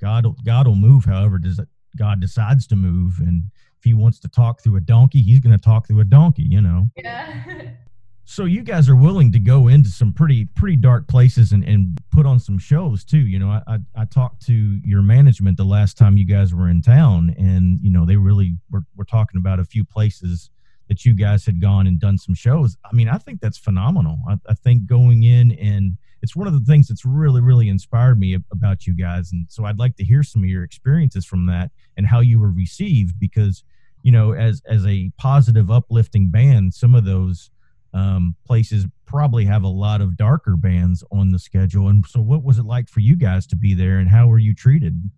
God 0.00 0.26
God 0.44 0.66
will 0.66 0.74
move 0.76 1.06
however 1.06 1.38
does 1.38 1.60
God 1.96 2.20
decides 2.20 2.66
to 2.68 2.76
move, 2.76 3.20
and 3.20 3.44
if 3.78 3.84
he 3.84 3.94
wants 3.94 4.18
to 4.20 4.28
talk 4.28 4.60
through 4.60 4.76
a 4.76 4.80
donkey, 4.80 5.22
he's 5.22 5.40
going 5.40 5.56
to 5.56 5.64
talk 5.64 5.86
through 5.86 6.00
a 6.00 6.04
donkey. 6.04 6.42
You 6.44 6.60
know. 6.60 6.88
Yeah. 6.96 7.70
So 8.26 8.46
you 8.46 8.62
guys 8.62 8.88
are 8.88 8.96
willing 8.96 9.30
to 9.32 9.38
go 9.38 9.68
into 9.68 9.90
some 9.90 10.12
pretty 10.12 10.46
pretty 10.46 10.76
dark 10.76 11.06
places 11.08 11.52
and, 11.52 11.62
and 11.64 11.98
put 12.10 12.24
on 12.24 12.40
some 12.40 12.58
shows 12.58 13.04
too. 13.04 13.18
You 13.18 13.38
know, 13.38 13.48
I, 13.48 13.62
I 13.66 13.78
I 13.94 14.04
talked 14.06 14.44
to 14.46 14.80
your 14.82 15.02
management 15.02 15.58
the 15.58 15.64
last 15.64 15.98
time 15.98 16.16
you 16.16 16.26
guys 16.26 16.54
were 16.54 16.68
in 16.70 16.80
town, 16.80 17.34
and 17.38 17.78
you 17.82 17.90
know 17.90 18.06
they 18.06 18.16
really 18.16 18.56
were, 18.70 18.82
were 18.96 19.04
talking 19.04 19.38
about 19.38 19.60
a 19.60 19.64
few 19.64 19.84
places 19.84 20.50
that 20.88 21.04
you 21.04 21.14
guys 21.14 21.44
had 21.44 21.60
gone 21.60 21.86
and 21.86 22.00
done 22.00 22.18
some 22.18 22.34
shows. 22.34 22.76
I 22.84 22.94
mean, 22.94 23.08
I 23.08 23.18
think 23.18 23.40
that's 23.40 23.58
phenomenal. 23.58 24.18
I, 24.28 24.36
I 24.48 24.54
think 24.54 24.86
going 24.86 25.22
in 25.22 25.52
and 25.52 25.96
it's 26.20 26.36
one 26.36 26.46
of 26.46 26.52
the 26.52 26.64
things 26.64 26.88
that's 26.88 27.04
really 27.04 27.42
really 27.42 27.68
inspired 27.68 28.18
me 28.18 28.38
about 28.50 28.86
you 28.86 28.94
guys, 28.94 29.32
and 29.32 29.46
so 29.50 29.66
I'd 29.66 29.78
like 29.78 29.96
to 29.96 30.04
hear 30.04 30.22
some 30.22 30.42
of 30.42 30.48
your 30.48 30.64
experiences 30.64 31.26
from 31.26 31.46
that 31.46 31.70
and 31.98 32.06
how 32.06 32.20
you 32.20 32.40
were 32.40 32.50
received 32.50 33.18
because 33.18 33.64
you 34.02 34.12
know 34.12 34.32
as 34.32 34.62
as 34.66 34.86
a 34.86 35.10
positive 35.18 35.70
uplifting 35.70 36.30
band, 36.30 36.72
some 36.72 36.94
of 36.94 37.04
those 37.04 37.50
um, 37.94 38.34
places 38.44 38.86
probably 39.06 39.44
have 39.44 39.62
a 39.62 39.68
lot 39.68 40.00
of 40.00 40.16
darker 40.16 40.56
bands 40.56 41.04
on 41.12 41.30
the 41.30 41.38
schedule. 41.38 41.88
And 41.88 42.04
so, 42.06 42.20
what 42.20 42.42
was 42.42 42.58
it 42.58 42.64
like 42.64 42.88
for 42.88 43.00
you 43.00 43.16
guys 43.16 43.46
to 43.48 43.56
be 43.56 43.72
there, 43.74 43.98
and 43.98 44.08
how 44.08 44.26
were 44.26 44.38
you 44.38 44.54
treated? 44.54 45.10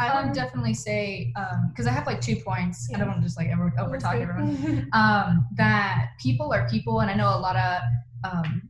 I 0.00 0.14
would 0.16 0.28
Um, 0.28 0.32
definitely 0.32 0.72
say 0.72 1.32
because 1.68 1.86
I 1.86 1.90
have 1.90 2.06
like 2.06 2.22
two 2.22 2.36
points. 2.36 2.90
I 2.94 2.98
don't 2.98 3.08
want 3.08 3.20
to 3.20 3.26
just 3.26 3.36
like 3.36 3.50
over 3.50 3.72
over 3.78 3.98
talk 3.98 4.14
everyone. 4.16 4.88
Um, 4.94 5.46
that 5.56 6.10
people 6.18 6.52
are 6.52 6.68
people, 6.68 7.00
and 7.00 7.10
I 7.10 7.14
know 7.14 7.28
a 7.28 7.38
lot 7.38 7.56
of 7.56 7.82
um, 8.24 8.68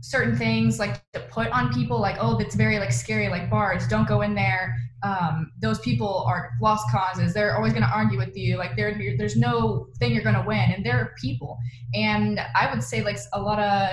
certain 0.00 0.34
things 0.34 0.78
like 0.78 1.02
to 1.12 1.20
put 1.20 1.48
on 1.48 1.72
people, 1.74 2.00
like 2.00 2.16
oh, 2.18 2.38
that's 2.38 2.54
very 2.54 2.78
like 2.78 2.92
scary, 2.92 3.28
like 3.28 3.50
bars. 3.50 3.86
Don't 3.86 4.08
go 4.08 4.22
in 4.22 4.34
there. 4.34 4.74
Um, 5.02 5.52
those 5.60 5.78
people 5.80 6.24
are 6.26 6.50
lost 6.60 6.84
causes. 6.90 7.32
They're 7.32 7.56
always 7.56 7.72
going 7.72 7.84
to 7.84 7.88
argue 7.94 8.18
with 8.18 8.36
you. 8.36 8.56
Like 8.58 8.76
there, 8.76 8.94
there's 9.16 9.36
no 9.36 9.88
thing 9.98 10.12
you're 10.12 10.22
going 10.22 10.34
to 10.34 10.44
win, 10.46 10.72
and 10.74 10.84
they're 10.84 11.14
people. 11.20 11.58
And 11.94 12.38
I 12.54 12.72
would 12.72 12.82
say 12.82 13.02
like 13.02 13.18
a 13.32 13.40
lot 13.40 13.58
of 13.58 13.88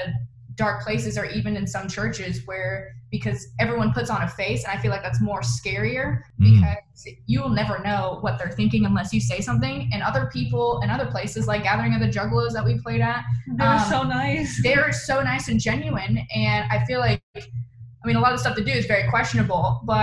dark 0.56 0.84
places, 0.84 1.18
or 1.18 1.26
even 1.26 1.56
in 1.56 1.68
some 1.68 1.88
churches 1.88 2.42
where 2.46 2.90
because 3.10 3.48
everyone 3.60 3.94
puts 3.94 4.10
on 4.10 4.22
a 4.24 4.28
face, 4.28 4.66
and 4.66 4.78
I 4.78 4.82
feel 4.82 4.92
like 4.92 5.02
that's 5.02 5.22
more 5.22 5.40
scarier 5.42 6.20
Mm. 6.42 6.56
because 6.60 7.08
you 7.26 7.42
will 7.42 7.50
never 7.52 7.80
know 7.80 8.18
what 8.20 8.38
they're 8.38 8.52
thinking 8.52 8.86
unless 8.86 9.14
you 9.14 9.22
say 9.22 9.40
something. 9.40 9.90
And 9.94 10.04
other 10.04 10.30
people 10.34 10.82
in 10.84 10.90
other 10.90 11.06
places, 11.06 11.48
like 11.48 11.64
Gathering 11.64 11.94
of 11.94 12.02
the 12.02 12.08
Juggalos 12.10 12.52
that 12.52 12.66
we 12.66 12.82
played 12.82 13.00
at, 13.00 13.24
They're 13.56 13.66
Um, 13.66 13.80
so 13.90 14.04
nice. 14.04 14.60
they're 14.62 14.92
so 14.92 15.22
nice 15.22 15.48
and 15.48 15.58
genuine. 15.60 16.18
And 16.36 16.70
I 16.70 16.84
feel 16.86 17.00
like, 17.00 17.22
I 18.08 18.10
mean, 18.10 18.16
a 18.16 18.22
lot 18.22 18.32
of 18.32 18.40
stuff 18.40 18.56
to 18.56 18.64
do 18.64 18.72
is 18.72 18.86
very 18.86 19.10
questionable, 19.10 19.82
but 19.84 19.98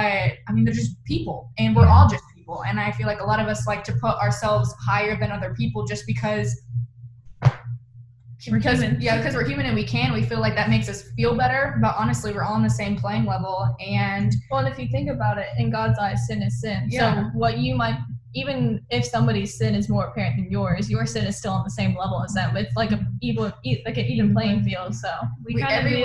I 0.46 0.52
mean, 0.52 0.66
they're 0.66 0.74
just 0.74 1.02
people, 1.04 1.50
and 1.56 1.74
we're 1.74 1.86
all 1.86 2.06
just 2.06 2.22
people. 2.36 2.62
And 2.64 2.78
I 2.78 2.92
feel 2.92 3.06
like 3.06 3.20
a 3.20 3.24
lot 3.24 3.40
of 3.40 3.48
us 3.48 3.66
like 3.66 3.82
to 3.84 3.92
put 3.94 4.14
ourselves 4.16 4.74
higher 4.78 5.18
than 5.18 5.32
other 5.32 5.54
people 5.54 5.86
just 5.86 6.06
because. 6.06 6.54
We're 8.46 8.58
because 8.58 8.82
human. 8.82 9.00
yeah, 9.00 9.16
because 9.16 9.34
we're 9.34 9.46
human 9.46 9.64
and 9.64 9.74
we 9.74 9.86
can. 9.86 10.12
We 10.12 10.22
feel 10.22 10.38
like 10.38 10.54
that 10.54 10.68
makes 10.68 10.86
us 10.86 11.04
feel 11.16 11.34
better. 11.34 11.78
But 11.80 11.94
honestly, 11.96 12.30
we're 12.30 12.44
all 12.44 12.52
on 12.52 12.62
the 12.62 12.68
same 12.68 12.94
playing 12.94 13.24
level. 13.24 13.74
And 13.80 14.34
Well, 14.50 14.60
and 14.60 14.68
if 14.68 14.78
you 14.78 14.86
think 14.92 15.08
about 15.08 15.38
it, 15.38 15.46
in 15.56 15.70
God's 15.70 15.98
eyes, 15.98 16.26
sin 16.26 16.42
is 16.42 16.60
sin. 16.60 16.88
Yeah. 16.90 17.30
So 17.30 17.38
what 17.38 17.56
you 17.56 17.74
might, 17.74 17.98
even 18.34 18.84
if 18.90 19.04
somebody's 19.04 19.56
sin 19.56 19.74
is 19.74 19.88
more 19.88 20.06
apparent 20.06 20.36
than 20.36 20.50
yours, 20.50 20.90
your 20.90 21.06
sin 21.06 21.24
is 21.24 21.38
still 21.38 21.52
on 21.52 21.64
the 21.64 21.70
same 21.70 21.96
level 21.96 22.22
as 22.22 22.34
them. 22.34 22.56
It's 22.56 22.76
like 22.76 22.90
a 22.90 23.00
even, 23.22 23.52
like 23.86 23.96
an 23.96 24.06
even 24.06 24.32
playing 24.34 24.64
field. 24.64 24.94
So 24.94 25.08
We, 25.44 25.54
we, 25.54 25.62
kind 25.62 25.86
of 25.86 25.92
view, 25.92 26.04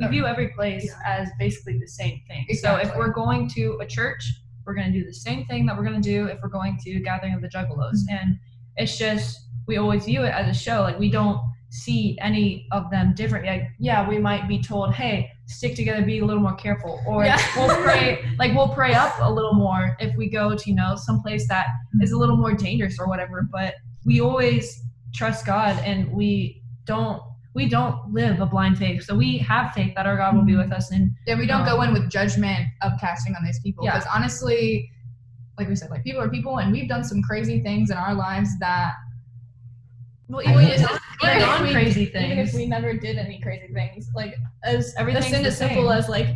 we 0.00 0.06
view 0.08 0.26
every 0.26 0.48
place 0.48 0.92
as 1.06 1.28
basically 1.38 1.78
the 1.78 1.86
same 1.86 2.20
thing. 2.26 2.46
So 2.60 2.76
if 2.76 2.94
we're 2.96 3.12
going 3.12 3.48
to 3.50 3.78
a 3.80 3.86
church, 3.86 4.24
we're 4.66 4.74
going 4.74 4.92
to 4.92 4.98
do 4.98 5.04
the 5.04 5.14
same 5.14 5.46
thing 5.46 5.64
that 5.66 5.76
we're 5.76 5.84
going 5.84 6.00
to 6.00 6.08
do 6.08 6.26
if 6.26 6.38
we're 6.42 6.48
going 6.48 6.78
to 6.84 7.00
Gathering 7.00 7.34
of 7.34 7.40
the 7.40 7.48
Juggalos. 7.48 7.92
Mm-hmm. 7.92 8.16
And 8.16 8.38
it's 8.76 8.98
just, 8.98 9.38
we 9.66 9.76
always 9.76 10.04
view 10.04 10.24
it 10.24 10.30
as 10.30 10.48
a 10.48 10.58
show. 10.58 10.82
Like, 10.82 10.98
we 10.98 11.10
don't 11.10 11.40
see 11.70 12.18
any 12.20 12.66
of 12.72 12.90
them 12.90 13.14
different. 13.14 13.46
Like, 13.46 13.62
yeah, 13.78 14.06
we 14.08 14.18
might 14.18 14.48
be 14.48 14.60
told, 14.60 14.92
hey, 14.92 15.30
stick 15.46 15.76
together, 15.76 16.02
be 16.04 16.18
a 16.18 16.24
little 16.24 16.42
more 16.42 16.54
careful. 16.56 17.00
Or 17.06 17.24
Yeah. 17.24 17.40
we'll 17.56 17.74
pray, 17.82 18.24
like, 18.38 18.54
we'll 18.54 18.68
pray 18.68 18.92
up 18.94 19.14
a 19.20 19.32
little 19.32 19.54
more 19.54 19.96
if 20.00 20.14
we 20.16 20.28
go 20.28 20.56
to, 20.56 20.68
you 20.70 20.74
know, 20.74 20.96
someplace 20.96 21.46
that 21.48 21.68
is 22.02 22.10
a 22.12 22.18
little 22.18 22.36
more 22.36 22.54
dangerous 22.54 22.98
or 22.98 23.06
whatever. 23.06 23.48
But 23.50 23.74
we 24.04 24.20
always 24.20 24.82
trust 25.14 25.46
God 25.46 25.78
and 25.84 26.10
we 26.12 26.62
don't. 26.84 27.22
We 27.52 27.68
don't 27.68 28.12
live 28.12 28.38
a 28.40 28.46
blind 28.46 28.78
faith, 28.78 29.02
so 29.02 29.16
we 29.16 29.36
have 29.38 29.72
faith 29.72 29.92
that 29.96 30.06
our 30.06 30.16
God 30.16 30.36
will 30.36 30.44
be 30.44 30.54
with 30.54 30.70
us, 30.70 30.92
and 30.92 31.10
Yeah, 31.26 31.36
we 31.36 31.46
don't 31.46 31.64
go 31.64 31.80
Um, 31.80 31.88
in 31.88 31.94
with 31.94 32.08
judgment 32.08 32.60
of 32.80 32.92
casting 33.00 33.34
on 33.34 33.44
these 33.44 33.58
people. 33.58 33.84
Yeah. 33.84 33.98
Because 33.98 34.08
honestly, 34.14 34.88
like 35.58 35.68
we 35.68 35.74
said, 35.74 35.90
like 35.90 36.04
people 36.04 36.20
are 36.22 36.28
people, 36.28 36.58
and 36.60 36.70
we've 36.70 36.88
done 36.88 37.02
some 37.02 37.22
crazy 37.22 37.60
things 37.60 37.90
in 37.90 37.96
our 37.96 38.14
lives 38.14 38.56
that 38.60 38.92
well, 40.30 40.42
even, 40.42 40.56
mean, 40.56 40.72
even 40.72 40.80
even 41.22 41.36
if 41.42 41.46
non 41.46 41.62
we- 41.62 41.72
crazy 41.72 42.02
even 42.02 42.38
if 42.38 42.54
we 42.54 42.66
never 42.66 42.94
did 42.94 43.18
any 43.18 43.40
crazy 43.40 43.72
things, 43.72 44.08
like 44.14 44.34
as 44.64 44.94
a 44.96 45.00
Everything's 45.00 45.46
as 45.46 45.58
simple 45.58 45.90
as 45.92 46.08
like 46.08 46.28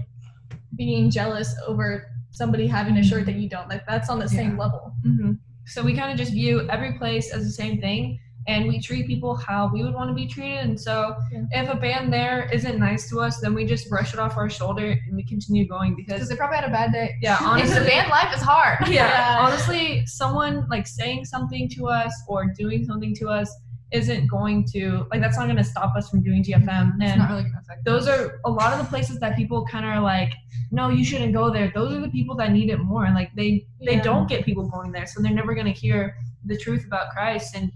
being 0.76 1.10
jealous 1.10 1.54
over 1.66 2.10
somebody 2.30 2.66
having 2.66 2.96
a 2.98 3.02
shirt 3.02 3.26
that 3.26 3.36
you 3.36 3.48
don't, 3.48 3.68
like 3.68 3.86
that's 3.86 4.10
on 4.10 4.18
the 4.18 4.28
same 4.28 4.58
level. 4.58 4.92
hmm 5.04 5.32
So 5.66 5.82
we 5.82 5.94
kind 5.94 6.10
of 6.12 6.18
just 6.18 6.32
view 6.32 6.68
every 6.68 6.98
place 6.98 7.32
as 7.32 7.44
the 7.44 7.50
same 7.52 7.80
thing, 7.80 8.18
and 8.48 8.66
we 8.66 8.80
treat 8.80 9.06
people 9.06 9.34
how 9.36 9.70
we 9.72 9.82
would 9.84 9.94
want 9.94 10.10
to 10.10 10.14
be 10.14 10.26
treated. 10.26 10.58
And 10.66 10.78
so, 10.78 11.16
Yeah. 11.32 11.44
if 11.62 11.68
a 11.70 11.76
band 11.76 12.12
there 12.12 12.48
isn't 12.52 12.78
nice 12.78 13.08
to 13.10 13.20
us, 13.20 13.38
then 13.40 13.54
we 13.54 13.64
just 13.64 13.88
brush 13.88 14.12
it 14.12 14.18
off 14.18 14.36
our 14.36 14.50
shoulder 14.50 14.88
and 15.06 15.16
we 15.16 15.24
continue 15.24 15.66
going 15.66 15.94
because 15.94 16.14
because, 16.14 16.28
they 16.28 16.36
probably 16.36 16.56
had 16.56 16.68
a 16.68 16.72
bad 16.80 16.92
day. 16.92 17.14
yeah, 17.22 17.38
Honestly, 17.40 17.70
honestly, 17.70 17.78
the 17.84 17.86
band 17.88 18.08
life 18.10 18.34
is 18.36 18.42
hard. 18.42 18.78
yeah, 18.88 19.08
Yeah. 19.08 19.38
honestly, 19.46 20.04
someone 20.06 20.66
like 20.68 20.86
saying 20.86 21.24
something 21.24 21.68
to 21.76 21.86
us 21.88 22.12
or 22.28 22.46
doing 22.62 22.84
something 22.84 23.14
to 23.20 23.28
us 23.28 23.48
isn't 23.94 24.26
going 24.26 24.66
to 24.72 25.06
like 25.10 25.20
that's 25.20 25.38
not 25.38 25.44
going 25.44 25.56
to 25.56 25.64
stop 25.64 25.94
us 25.94 26.10
from 26.10 26.22
doing 26.22 26.42
GFM. 26.42 26.66
Mm-hmm. 26.66 27.02
It's 27.02 27.12
And 27.12 27.20
not 27.20 27.30
really 27.30 27.44
gonna 27.44 27.60
affect 27.62 27.84
those 27.84 28.08
are 28.08 28.40
a 28.44 28.50
lot 28.50 28.72
of 28.72 28.80
the 28.80 28.84
places 28.86 29.20
that 29.20 29.36
people 29.36 29.64
kind 29.64 29.84
of 29.86 29.92
are 29.92 30.00
like, 30.00 30.32
no, 30.72 30.88
you 30.88 31.04
shouldn't 31.04 31.32
go 31.32 31.50
there. 31.50 31.70
Those 31.72 31.94
are 31.94 32.00
the 32.00 32.08
people 32.08 32.34
that 32.36 32.50
need 32.50 32.70
it 32.70 32.78
more, 32.78 33.04
and 33.04 33.14
like 33.14 33.30
they 33.36 33.66
they 33.80 33.96
Yeah. 33.96 34.02
don't 34.02 34.28
get 34.28 34.44
people 34.44 34.68
going 34.68 34.90
there, 34.92 35.06
so 35.06 35.22
they're 35.22 35.32
never 35.32 35.54
going 35.54 35.72
to 35.72 35.78
hear 35.84 36.16
the 36.44 36.58
truth 36.58 36.84
about 36.84 37.10
Christ 37.10 37.56
and 37.56 37.72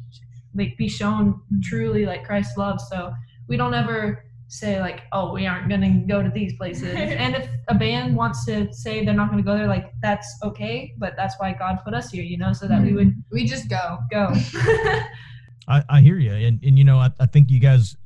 like 0.55 0.77
be 0.77 0.89
shown 0.89 1.35
mm-hmm. 1.35 1.61
truly 1.63 2.05
like 2.05 2.25
Christ's 2.25 2.57
love. 2.57 2.81
So 2.81 3.15
we 3.49 3.57
don't 3.57 3.75
ever 3.75 4.25
say 4.49 4.81
like, 4.81 5.03
oh, 5.13 5.33
we 5.33 5.47
aren't 5.47 5.69
going 5.69 5.83
to 5.83 5.91
go 6.13 6.23
to 6.23 6.31
these 6.31 6.55
places. 6.57 6.95
and 6.97 7.37
if 7.37 7.49
a 7.69 7.75
band 7.75 8.17
wants 8.17 8.45
to 8.47 8.73
say 8.73 9.05
they're 9.05 9.15
not 9.15 9.31
going 9.31 9.43
to 9.43 9.47
go 9.47 9.57
there, 9.57 9.69
like 9.69 9.93
that's 10.03 10.29
okay, 10.43 10.95
but 10.99 11.15
that's 11.17 11.35
why 11.39 11.53
God 11.53 11.79
put 11.85 11.95
us 11.95 12.11
here, 12.11 12.25
you 12.25 12.39
know, 12.39 12.53
so 12.53 12.67
that 12.67 12.83
we 12.83 12.89
mm-hmm. 12.89 12.97
would 12.97 13.15
we 13.31 13.45
just 13.47 13.69
go. 13.69 13.99
go. 14.11 14.35
I, 15.69 15.85
I 15.89 16.01
hear 16.01 16.19
you, 16.19 16.33
and 16.33 16.63
and 16.65 16.79
you 16.79 16.85
know, 16.85 16.99
I, 16.99 17.11
I 17.21 17.27
think 17.27 17.51
you 17.51 17.61
guys, 17.61 17.97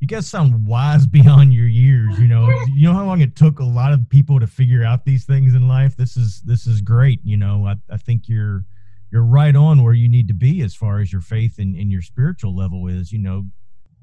you 0.00 0.06
guys 0.06 0.26
sound 0.26 0.66
wise 0.66 1.06
beyond 1.18 1.52
your 1.52 1.68
years. 1.68 2.18
You 2.18 2.28
know, 2.28 2.50
you 2.74 2.88
know 2.88 2.94
how 2.94 3.04
long 3.04 3.20
it 3.20 3.36
took 3.36 3.60
a 3.60 3.64
lot 3.64 3.92
of 3.92 4.08
people 4.08 4.40
to 4.40 4.46
figure 4.46 4.84
out 4.84 5.04
these 5.04 5.24
things 5.24 5.54
in 5.54 5.68
life. 5.68 5.96
This 5.96 6.16
is 6.16 6.40
this 6.42 6.66
is 6.66 6.80
great. 6.80 7.20
You 7.22 7.36
know, 7.36 7.66
I, 7.66 7.74
I 7.92 7.98
think 7.98 8.28
you're 8.28 8.64
you're 9.12 9.24
right 9.24 9.54
on 9.54 9.82
where 9.82 9.92
you 9.92 10.08
need 10.08 10.26
to 10.28 10.34
be 10.34 10.62
as 10.62 10.74
far 10.74 11.00
as 11.00 11.12
your 11.12 11.20
faith 11.20 11.58
and, 11.58 11.76
and 11.76 11.92
your 11.92 12.02
spiritual 12.02 12.56
level 12.56 12.88
is. 12.88 13.12
You 13.12 13.18
know, 13.18 13.44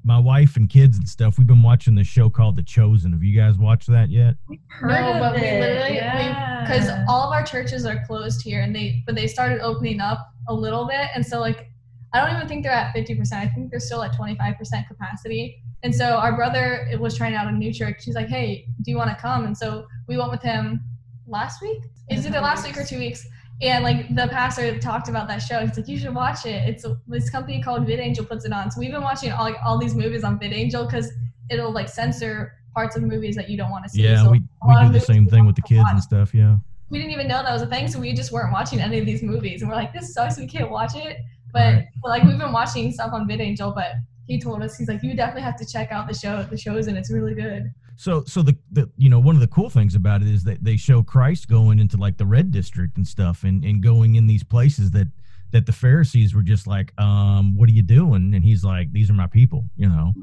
my 0.04 0.18
wife 0.18 0.56
and 0.56 0.68
kids 0.70 0.96
and 0.96 1.08
stuff. 1.08 1.38
We've 1.38 1.46
been 1.46 1.62
watching 1.62 1.94
this 1.94 2.06
show 2.06 2.30
called 2.30 2.56
The 2.56 2.62
Chosen. 2.62 3.12
Have 3.12 3.22
you 3.22 3.36
guys 3.36 3.58
watched 3.58 3.88
that 3.88 4.10
yet? 4.10 4.36
No, 4.48 4.58
but 4.80 5.34
we 5.34 5.40
literally 5.40 5.96
yeah. 5.96 6.62
because 6.62 6.88
all 7.08 7.26
of 7.26 7.32
our 7.32 7.44
churches 7.44 7.84
are 7.84 8.04
closed 8.06 8.42
here, 8.42 8.60
and 8.60 8.74
they 8.74 9.02
but 9.06 9.16
they 9.16 9.26
started 9.26 9.60
opening 9.60 10.00
up 10.00 10.30
a 10.48 10.54
little 10.54 10.86
bit, 10.86 11.08
and 11.14 11.24
so 11.26 11.40
like 11.40 11.71
I 12.14 12.20
don't 12.20 12.34
even 12.36 12.46
think 12.48 12.62
they're 12.62 12.72
at 12.72 12.92
fifty 12.92 13.14
percent. 13.14 13.44
I 13.44 13.52
think 13.52 13.70
they're 13.70 13.80
still 13.80 14.02
at 14.02 14.14
twenty 14.14 14.36
five 14.36 14.56
percent 14.58 14.86
capacity. 14.88 15.62
And 15.82 15.94
so 15.94 16.16
our 16.16 16.36
brother 16.36 16.88
was 17.00 17.16
trying 17.16 17.34
out 17.34 17.46
a 17.48 17.52
new 17.52 17.72
church. 17.72 18.04
He's 18.04 18.14
like, 18.14 18.28
"Hey, 18.28 18.66
do 18.82 18.90
you 18.90 18.96
want 18.96 19.10
to 19.10 19.16
come?" 19.16 19.44
And 19.46 19.56
so 19.56 19.86
we 20.08 20.16
went 20.16 20.30
with 20.30 20.42
him 20.42 20.80
last 21.26 21.62
week. 21.62 21.82
Is 22.10 22.26
it 22.26 22.32
the 22.32 22.40
last 22.40 22.66
week 22.66 22.76
or 22.76 22.84
two 22.84 22.98
weeks? 22.98 23.26
And 23.62 23.82
like 23.84 24.14
the 24.14 24.26
pastor 24.28 24.78
talked 24.78 25.08
about 25.08 25.28
that 25.28 25.38
show. 25.38 25.60
He's 25.64 25.76
like, 25.76 25.88
"You 25.88 25.98
should 25.98 26.14
watch 26.14 26.46
it. 26.46 26.68
It's 26.68 26.84
a, 26.84 26.96
this 27.06 27.30
company 27.30 27.62
called 27.62 27.86
VidAngel 27.86 28.28
puts 28.28 28.44
it 28.44 28.52
on." 28.52 28.70
So 28.70 28.80
we've 28.80 28.92
been 28.92 29.02
watching 29.02 29.32
all 29.32 29.54
all 29.64 29.78
these 29.78 29.94
movies 29.94 30.24
on 30.24 30.38
VidAngel 30.38 30.86
because 30.86 31.10
it'll 31.50 31.72
like 31.72 31.88
censor 31.88 32.54
parts 32.74 32.96
of 32.96 33.02
movies 33.02 33.36
that 33.36 33.48
you 33.50 33.56
don't 33.56 33.70
want 33.70 33.84
to 33.84 33.90
see. 33.90 34.02
Yeah, 34.02 34.22
So 34.24 34.30
we, 34.30 34.42
we 34.66 34.74
lot 34.74 34.86
do 34.86 34.92
the 34.92 35.00
same 35.00 35.26
thing 35.26 35.44
with 35.46 35.56
the 35.56 35.62
kids 35.62 35.80
watch 35.82 35.92
and 35.92 36.02
stuff. 36.02 36.32
Yeah. 36.34 36.56
we 36.88 36.98
didn't 36.98 37.12
even 37.12 37.28
know 37.28 37.42
that 37.42 37.52
was 37.52 37.62
a 37.62 37.66
thing, 37.66 37.88
so 37.88 37.98
we 37.98 38.12
just 38.14 38.32
weren't 38.32 38.52
watching 38.52 38.80
any 38.80 38.98
of 38.98 39.06
these 39.06 39.22
movies. 39.22 39.60
And 39.62 39.70
we're 39.70 39.76
like, 39.76 39.92
this 39.92 40.14
sucks, 40.14 40.38
we 40.38 40.46
can't 40.46 40.70
watch 40.70 40.94
it. 40.96 41.18
But 41.52 41.74
Right. 41.74 41.86
like 42.04 42.22
we've 42.24 42.38
been 42.38 42.52
watching 42.52 42.90
stuff 42.92 43.12
on 43.12 43.28
VidAngel, 43.28 43.74
but 43.74 43.92
he 44.26 44.40
told 44.40 44.62
us 44.62 44.76
he's 44.76 44.88
like, 44.88 45.02
you 45.02 45.14
definitely 45.14 45.42
have 45.42 45.56
to 45.56 45.66
check 45.66 45.92
out 45.92 46.08
the 46.08 46.14
show, 46.14 46.42
the 46.44 46.56
shows, 46.56 46.86
and 46.86 46.96
it's 46.96 47.10
really 47.10 47.34
good. 47.34 47.70
So, 47.96 48.24
so 48.24 48.42
the, 48.42 48.56
the 48.70 48.90
you 48.96 49.10
know 49.10 49.20
one 49.20 49.34
of 49.34 49.40
the 49.40 49.46
cool 49.48 49.68
things 49.68 49.94
about 49.94 50.22
it 50.22 50.28
is 50.28 50.44
that 50.44 50.64
they 50.64 50.76
show 50.76 51.02
Christ 51.02 51.48
going 51.48 51.78
into 51.78 51.96
like 51.96 52.16
the 52.16 52.26
red 52.26 52.50
district 52.50 52.96
and 52.96 53.06
stuff, 53.06 53.44
and 53.44 53.64
and 53.64 53.82
going 53.82 54.14
in 54.14 54.26
these 54.26 54.42
places 54.42 54.90
that 54.92 55.08
that 55.50 55.66
the 55.66 55.72
Pharisees 55.72 56.34
were 56.34 56.42
just 56.42 56.66
like, 56.66 56.98
um, 56.98 57.54
what 57.56 57.68
are 57.68 57.72
you 57.72 57.82
doing? 57.82 58.34
And 58.34 58.42
he's 58.42 58.64
like, 58.64 58.90
these 58.92 59.10
are 59.10 59.12
my 59.14 59.26
people, 59.26 59.64
you 59.76 59.86
know. 59.86 60.14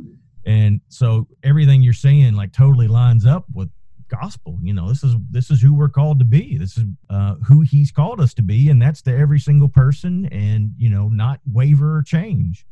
And 0.45 0.81
so 0.87 1.27
everything 1.43 1.83
you're 1.83 1.93
saying 1.93 2.33
like 2.33 2.51
totally 2.51 2.87
lines 2.87 3.27
up 3.27 3.45
with 3.53 3.69
gospel. 4.09 4.57
You 4.61 4.73
know, 4.73 4.89
this 4.89 5.03
is 5.03 5.15
this 5.29 5.49
is 5.49 5.61
who 5.61 5.73
we're 5.73 5.89
called 5.89 6.19
to 6.19 6.25
be. 6.25 6.57
This 6.57 6.77
is 6.77 6.85
uh, 7.09 7.35
who 7.35 7.61
He's 7.61 7.91
called 7.91 8.19
us 8.19 8.33
to 8.35 8.41
be, 8.41 8.69
and 8.69 8.81
that's 8.81 9.01
to 9.03 9.15
every 9.15 9.39
single 9.39 9.69
person, 9.69 10.25
and 10.27 10.73
you 10.77 10.89
know, 10.89 11.07
not 11.07 11.39
waver 11.51 11.97
or 11.97 12.03
change. 12.03 12.65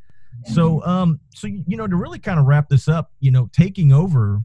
So, 0.46 0.84
um, 0.84 1.20
so 1.34 1.48
you 1.48 1.78
know, 1.78 1.88
to 1.88 1.96
really 1.96 2.20
kind 2.20 2.40
of 2.40 2.46
wrap 2.46 2.70
this 2.70 2.88
up, 2.88 3.12
you 3.20 3.32
know, 3.32 3.50
taking 3.52 3.92
over, 3.92 4.42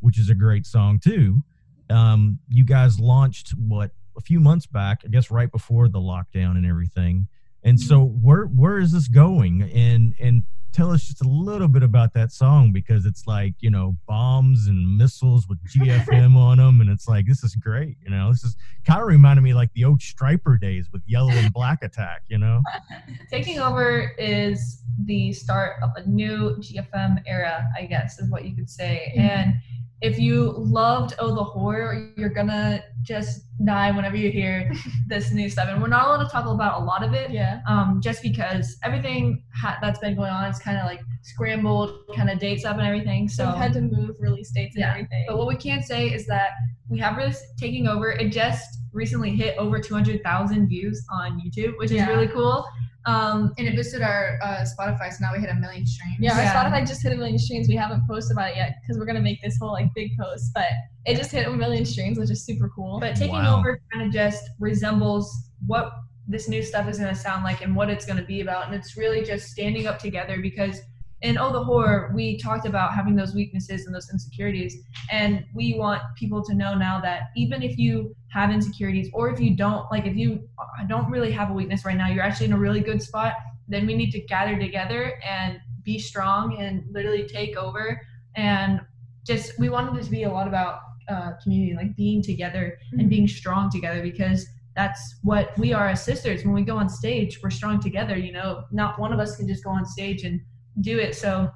which 0.00 0.18
is 0.18 0.30
a 0.30 0.34
great 0.34 0.66
song 0.66 0.98
too. 0.98 1.42
Um, 1.90 2.38
you 2.48 2.64
guys 2.64 2.98
launched 2.98 3.50
what 3.50 3.92
a 4.16 4.20
few 4.20 4.40
months 4.40 4.66
back, 4.66 5.02
I 5.04 5.08
guess, 5.08 5.30
right 5.30 5.50
before 5.50 5.88
the 5.88 6.00
lockdown 6.00 6.56
and 6.56 6.66
everything. 6.66 7.28
And 7.62 7.80
so, 7.80 8.04
where 8.04 8.44
where 8.44 8.78
is 8.78 8.92
this 8.92 9.08
going? 9.08 9.62
And 9.62 10.14
and 10.20 10.42
tell 10.72 10.90
us 10.90 11.04
just 11.04 11.22
a 11.22 11.28
little 11.28 11.68
bit 11.68 11.82
about 11.82 12.14
that 12.14 12.32
song 12.32 12.72
because 12.72 13.06
it's 13.06 13.26
like 13.26 13.54
you 13.60 13.70
know 13.70 13.96
bombs 14.06 14.66
and 14.66 14.96
missiles 14.96 15.48
with 15.48 15.58
GFM 15.72 16.36
on 16.36 16.58
them, 16.58 16.80
and 16.80 16.90
it's 16.90 17.08
like 17.08 17.26
this 17.26 17.42
is 17.42 17.54
great. 17.56 17.96
You 18.02 18.10
know, 18.10 18.30
this 18.30 18.44
is 18.44 18.56
kind 18.86 19.00
of 19.00 19.06
reminded 19.06 19.42
me 19.42 19.54
like 19.54 19.72
the 19.74 19.84
old 19.84 20.00
Stryper 20.00 20.60
days 20.60 20.88
with 20.92 21.02
Yellow 21.06 21.32
and 21.32 21.52
Black 21.52 21.82
Attack. 21.82 22.22
You 22.28 22.38
know. 22.38 22.62
Taking 23.30 23.58
over 23.58 24.12
is 24.18 24.82
the 25.04 25.32
start 25.32 25.76
of 25.82 25.90
a 25.96 26.08
new 26.08 26.56
GFM 26.56 27.22
era, 27.26 27.68
I 27.76 27.86
guess, 27.86 28.18
is 28.18 28.30
what 28.30 28.44
you 28.44 28.54
could 28.54 28.70
say. 28.70 29.12
Hmm. 29.14 29.20
And 29.20 29.54
if 30.00 30.18
you 30.18 30.52
loved 30.56 31.14
Oh 31.18 31.34
the 31.34 31.42
Horror, 31.42 32.12
you're 32.16 32.28
gonna 32.28 32.82
just 33.02 33.42
die 33.64 33.90
whenever 33.90 34.16
you 34.16 34.30
hear 34.30 34.70
this 35.08 35.32
new 35.32 35.48
stuff. 35.50 35.68
And 35.68 35.82
we're 35.82 35.88
not 35.88 36.06
allowed 36.06 36.22
to 36.24 36.30
talk 36.30 36.46
about 36.46 36.80
a 36.80 36.84
lot 36.84 37.02
of 37.02 37.14
it, 37.14 37.30
Yeah. 37.30 37.60
um, 37.68 38.00
just 38.02 38.22
because 38.22 38.76
everything 38.84 39.42
ha- 39.60 39.78
that's 39.80 39.98
been 39.98 40.14
going 40.14 40.30
on 40.30 40.48
is 40.50 40.58
kind 40.60 40.78
of 40.78 40.84
like 40.84 41.00
scrambled, 41.22 42.04
kind 42.14 42.30
of 42.30 42.38
dates 42.38 42.64
up 42.64 42.76
and 42.78 42.86
everything. 42.86 43.28
So 43.28 43.46
we've 43.46 43.56
had 43.56 43.72
to 43.74 43.80
move 43.80 44.14
release 44.20 44.52
dates 44.52 44.76
and 44.76 44.82
Yeah, 44.82 44.90
everything. 44.92 45.24
but 45.26 45.36
what 45.38 45.48
we 45.48 45.56
can 45.56 45.82
say 45.82 46.06
is 46.08 46.26
that 46.26 46.50
we 46.88 46.98
have 47.00 47.16
this 47.16 47.42
taking 47.58 47.88
over. 47.88 48.12
It 48.12 48.28
just 48.30 48.64
recently 48.92 49.30
hit 49.30 49.56
over 49.58 49.80
200,000 49.80 50.68
views 50.68 51.04
on 51.12 51.40
YouTube, 51.40 51.76
which 51.78 51.90
Yeah. 51.90 52.02
is 52.02 52.08
really 52.08 52.28
cool. 52.28 52.64
Um, 53.06 53.54
And 53.58 53.66
it 53.68 53.74
boosted 53.76 54.02
our 54.02 54.38
uh, 54.42 54.64
Spotify, 54.64 55.10
so 55.10 55.18
now 55.20 55.32
we 55.32 55.40
hit 55.40 55.50
a 55.50 55.54
million 55.54 55.86
streams. 55.86 56.16
yeah, 56.20 56.32
our 56.38 56.70
Spotify 56.70 56.86
just 56.86 57.02
hit 57.02 57.12
a 57.12 57.16
million 57.16 57.38
streams. 57.38 57.68
We 57.68 57.76
haven't 57.76 58.02
posted 58.08 58.32
about 58.36 58.50
it 58.50 58.56
yet 58.56 58.76
because 58.82 58.98
we're 58.98 59.06
gonna 59.06 59.20
make 59.20 59.40
this 59.42 59.56
whole 59.58 59.72
like 59.72 59.86
big 59.94 60.10
post, 60.20 60.50
but 60.54 60.66
it 61.06 61.16
just 61.16 61.30
hit 61.30 61.46
a 61.46 61.50
million 61.50 61.84
streams, 61.86 62.18
which 62.18 62.30
is 62.30 62.44
super 62.44 62.68
cool. 62.74 62.98
but 63.00 63.14
taking 63.16 63.34
Wow. 63.34 63.58
over 63.60 63.80
kind 63.92 64.06
of 64.06 64.12
just 64.12 64.42
resembles 64.58 65.32
what 65.66 65.92
this 66.26 66.48
new 66.48 66.62
stuff 66.62 66.86
is 66.88 66.98
going 66.98 67.08
to 67.08 67.18
sound 67.18 67.42
like 67.42 67.62
and 67.62 67.74
what 67.74 67.88
it's 67.88 68.04
going 68.04 68.18
to 68.18 68.24
be 68.24 68.42
about. 68.42 68.66
And 68.66 68.74
it's 68.74 68.98
really 68.98 69.24
just 69.24 69.48
standing 69.48 69.86
up 69.86 69.98
together 69.98 70.40
because 70.42 70.78
in 71.22 71.36
Oh 71.36 71.52
the 71.52 71.62
Horror, 71.62 72.12
we 72.14 72.38
talked 72.38 72.66
about 72.66 72.94
having 72.94 73.16
those 73.16 73.34
weaknesses 73.34 73.86
and 73.86 73.94
those 73.94 74.08
insecurities. 74.12 74.76
And 75.10 75.44
we 75.52 75.74
want 75.76 76.02
people 76.16 76.44
to 76.44 76.54
know 76.54 76.74
now 76.74 77.00
that 77.00 77.30
even 77.36 77.62
if 77.62 77.76
you 77.76 78.14
have 78.28 78.50
insecurities 78.50 79.10
or 79.12 79.28
if 79.28 79.40
you 79.40 79.56
don't, 79.56 79.90
like 79.90 80.06
if 80.06 80.16
you 80.16 80.48
don't 80.88 81.10
really 81.10 81.32
have 81.32 81.50
a 81.50 81.52
weakness 81.52 81.84
right 81.84 81.96
now, 81.96 82.08
you're 82.08 82.22
actually 82.22 82.46
in 82.46 82.52
a 82.52 82.58
really 82.58 82.80
good 82.80 83.02
spot, 83.02 83.34
then 83.66 83.86
we 83.86 83.94
need 83.94 84.12
to 84.12 84.20
gather 84.20 84.58
together 84.58 85.20
and 85.28 85.60
be 85.82 85.98
strong 85.98 86.58
and 86.60 86.84
literally 86.90 87.26
take 87.26 87.56
over. 87.56 88.00
And 88.36 88.80
just, 89.26 89.58
we 89.58 89.68
wanted 89.68 89.98
it 89.98 90.04
to 90.04 90.10
be 90.10 90.22
a 90.22 90.30
lot 90.30 90.46
about 90.46 90.80
uh, 91.08 91.32
community, 91.42 91.74
like 91.74 91.96
being 91.96 92.22
together 92.22 92.78
and 92.92 93.10
being 93.10 93.26
strong 93.26 93.70
together 93.70 94.02
because 94.02 94.46
that's 94.76 95.16
what 95.22 95.58
we 95.58 95.72
are 95.72 95.88
as 95.88 96.04
sisters. 96.04 96.44
When 96.44 96.54
we 96.54 96.62
go 96.62 96.76
on 96.76 96.88
stage, 96.88 97.40
we're 97.42 97.50
strong 97.50 97.80
together. 97.80 98.16
You 98.16 98.32
know, 98.32 98.64
not 98.70 99.00
one 99.00 99.12
of 99.12 99.18
us 99.18 99.36
can 99.36 99.48
just 99.48 99.64
go 99.64 99.70
on 99.70 99.84
stage 99.84 100.22
and 100.22 100.40
do 100.80 100.98
it. 100.98 101.14
So 101.14 101.50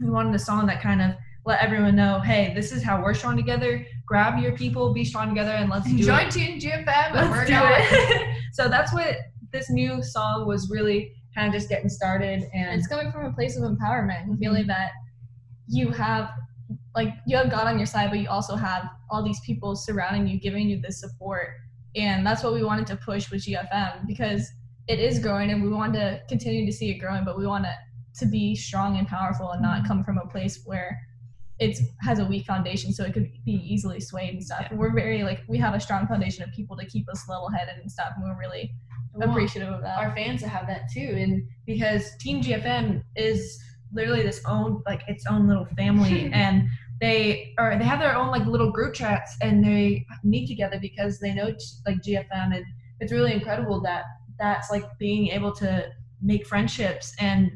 we 0.00 0.10
wanted 0.10 0.34
a 0.34 0.38
song 0.38 0.66
that 0.66 0.80
kind 0.82 1.00
of 1.02 1.12
let 1.44 1.60
everyone 1.60 1.96
know, 1.96 2.20
hey, 2.20 2.52
this 2.54 2.72
is 2.72 2.82
how 2.82 3.02
we're 3.02 3.14
strong 3.14 3.36
together. 3.36 3.84
Grab 4.06 4.38
your 4.38 4.52
people, 4.52 4.92
be 4.92 5.04
strong 5.04 5.28
together, 5.28 5.50
and 5.50 5.68
let's 5.70 5.90
do 5.90 5.98
Join 6.02 6.26
it. 6.26 6.30
Team 6.30 6.60
GFM. 6.60 7.14
Let's 7.14 7.30
we're 7.30 7.44
do 7.46 7.52
not. 7.52 7.72
it. 7.80 8.36
so 8.52 8.68
that's 8.68 8.92
what 8.92 9.16
this 9.52 9.68
new 9.70 10.02
song 10.02 10.46
was 10.46 10.70
really 10.70 11.12
kind 11.34 11.48
of 11.48 11.52
just 11.52 11.68
getting 11.68 11.88
started. 11.88 12.44
And 12.54 12.78
it's 12.78 12.86
coming 12.86 13.10
from 13.10 13.26
a 13.26 13.32
place 13.32 13.56
of 13.56 13.64
empowerment 13.64 14.22
and 14.22 14.32
Mm-hmm. 14.32 14.38
feeling 14.38 14.66
that 14.68 14.90
you 15.68 15.90
have 15.90 16.30
like 16.94 17.08
you 17.26 17.36
have 17.36 17.50
God 17.50 17.66
on 17.66 17.78
your 17.78 17.86
side, 17.86 18.10
but 18.10 18.18
you 18.18 18.28
also 18.28 18.54
have 18.54 18.84
all 19.10 19.22
these 19.22 19.40
people 19.40 19.74
surrounding 19.74 20.26
you, 20.26 20.38
giving 20.38 20.68
you 20.68 20.80
this 20.80 21.00
support. 21.00 21.48
And 21.96 22.26
that's 22.26 22.42
what 22.42 22.52
we 22.54 22.62
wanted 22.62 22.86
to 22.88 22.96
push 22.96 23.30
with 23.30 23.44
GFM 23.44 24.06
because 24.06 24.46
it 24.88 24.98
is 24.98 25.18
growing 25.18 25.50
and 25.50 25.62
we 25.62 25.70
want 25.70 25.94
to 25.94 26.20
continue 26.28 26.66
to 26.66 26.72
see 26.72 26.90
it 26.90 26.98
growing, 26.98 27.24
but 27.24 27.38
we 27.38 27.46
want 27.46 27.64
it 27.66 27.72
to 28.18 28.26
be 28.26 28.54
strong 28.54 28.98
and 28.98 29.06
powerful 29.08 29.50
and 29.50 29.64
Mm-hmm. 29.64 29.78
not 29.80 29.86
come 29.88 30.04
from 30.04 30.18
a 30.18 30.26
place 30.26 30.62
where 30.64 31.00
it 31.58 31.78
has 32.00 32.18
a 32.18 32.24
weak 32.24 32.44
foundation 32.44 32.92
so 32.92 33.04
it 33.04 33.12
could 33.12 33.30
be 33.44 33.52
easily 33.52 34.00
swayed 34.00 34.34
and 34.34 34.42
stuff. 34.42 34.66
And 34.70 34.78
we're 34.78 34.92
very 34.94 35.22
like 35.22 35.42
we 35.48 35.58
have 35.58 35.74
a 35.74 35.80
strong 35.80 36.06
foundation 36.06 36.42
of 36.42 36.50
people 36.52 36.76
to 36.76 36.84
keep 36.86 37.08
us 37.08 37.28
level 37.28 37.48
headed 37.50 37.76
and 37.80 37.90
stuff 37.90 38.12
and 38.16 38.24
we're 38.24 38.38
really 38.38 38.72
appreciative 39.20 39.68
of 39.72 39.82
that. 39.82 39.98
our 39.98 40.14
fans 40.16 40.40
to 40.42 40.48
have 40.48 40.66
that 40.66 40.90
too. 40.92 41.14
And 41.18 41.46
because 41.66 42.16
Team 42.18 42.42
GFM 42.42 43.04
is 43.14 43.62
literally 43.92 44.22
this 44.22 44.40
own 44.46 44.82
like 44.86 45.02
its 45.06 45.24
own 45.26 45.46
little 45.46 45.66
family 45.76 46.30
and 46.32 46.66
they 47.00 47.52
are 47.58 47.78
they 47.78 47.84
have 47.84 48.00
their 48.00 48.16
own 48.16 48.28
like 48.28 48.46
little 48.46 48.72
group 48.72 48.94
chats 48.94 49.36
and 49.42 49.64
they 49.64 50.04
meet 50.24 50.48
together 50.48 50.78
because 50.80 51.20
they 51.20 51.32
know 51.32 51.54
like 51.86 51.98
GFM 51.98 52.56
and 52.56 52.64
it's 53.00 53.12
really 53.12 53.32
incredible 53.34 53.80
that 53.82 54.04
that's 54.38 54.70
like 54.70 54.84
being 54.98 55.28
able 55.28 55.52
to 55.52 55.88
make 56.22 56.46
friendships 56.46 57.14
and 57.20 57.50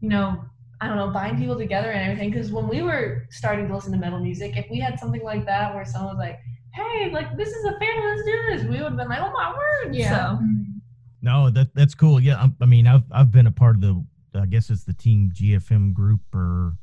you 0.00 0.08
know 0.08 0.44
I 0.80 0.86
don't 0.88 0.96
know 0.96 1.08
bind 1.10 1.38
people 1.38 1.56
together 1.58 1.90
and 1.90 2.02
everything 2.10 2.30
because 2.30 2.52
when 2.52 2.68
we 2.68 2.82
were 2.82 3.26
starting 3.30 3.66
to 3.68 3.74
listen 3.74 3.92
to 3.92 3.98
metal 3.98 4.20
music 4.20 4.56
if 4.56 4.70
we 4.70 4.78
had 4.78 4.98
something 4.98 5.22
like 5.22 5.44
that 5.46 5.74
where 5.74 5.84
someone 5.84 6.16
was 6.16 6.18
like 6.18 6.38
hey 6.74 7.10
like 7.12 7.36
this 7.36 7.48
is 7.48 7.64
a 7.64 7.78
fan 7.78 8.04
let's 8.04 8.22
do 8.24 8.42
this 8.50 8.62
we 8.62 8.70
would 8.76 8.92
have 8.92 8.96
been 8.96 9.08
like 9.08 9.20
oh 9.20 9.32
my 9.32 9.50
word 9.52 9.94
Yeah. 9.94 10.36
so. 10.36 10.38
No, 11.20 11.50
that 11.50 11.74
that's 11.74 11.96
cool. 11.96 12.20
Yeah, 12.20 12.40
I'm, 12.40 12.54
I 12.60 12.66
mean, 12.66 12.86
I've 12.86 13.02
I've 13.10 13.32
been 13.32 13.48
a 13.48 13.50
part 13.50 13.74
of 13.74 13.80
the 13.80 14.04
I 14.40 14.46
guess 14.46 14.70
it's 14.70 14.84
the 14.84 14.92
Team 14.92 15.32
GFM 15.34 15.92
group 15.92 16.20
or 16.32 16.76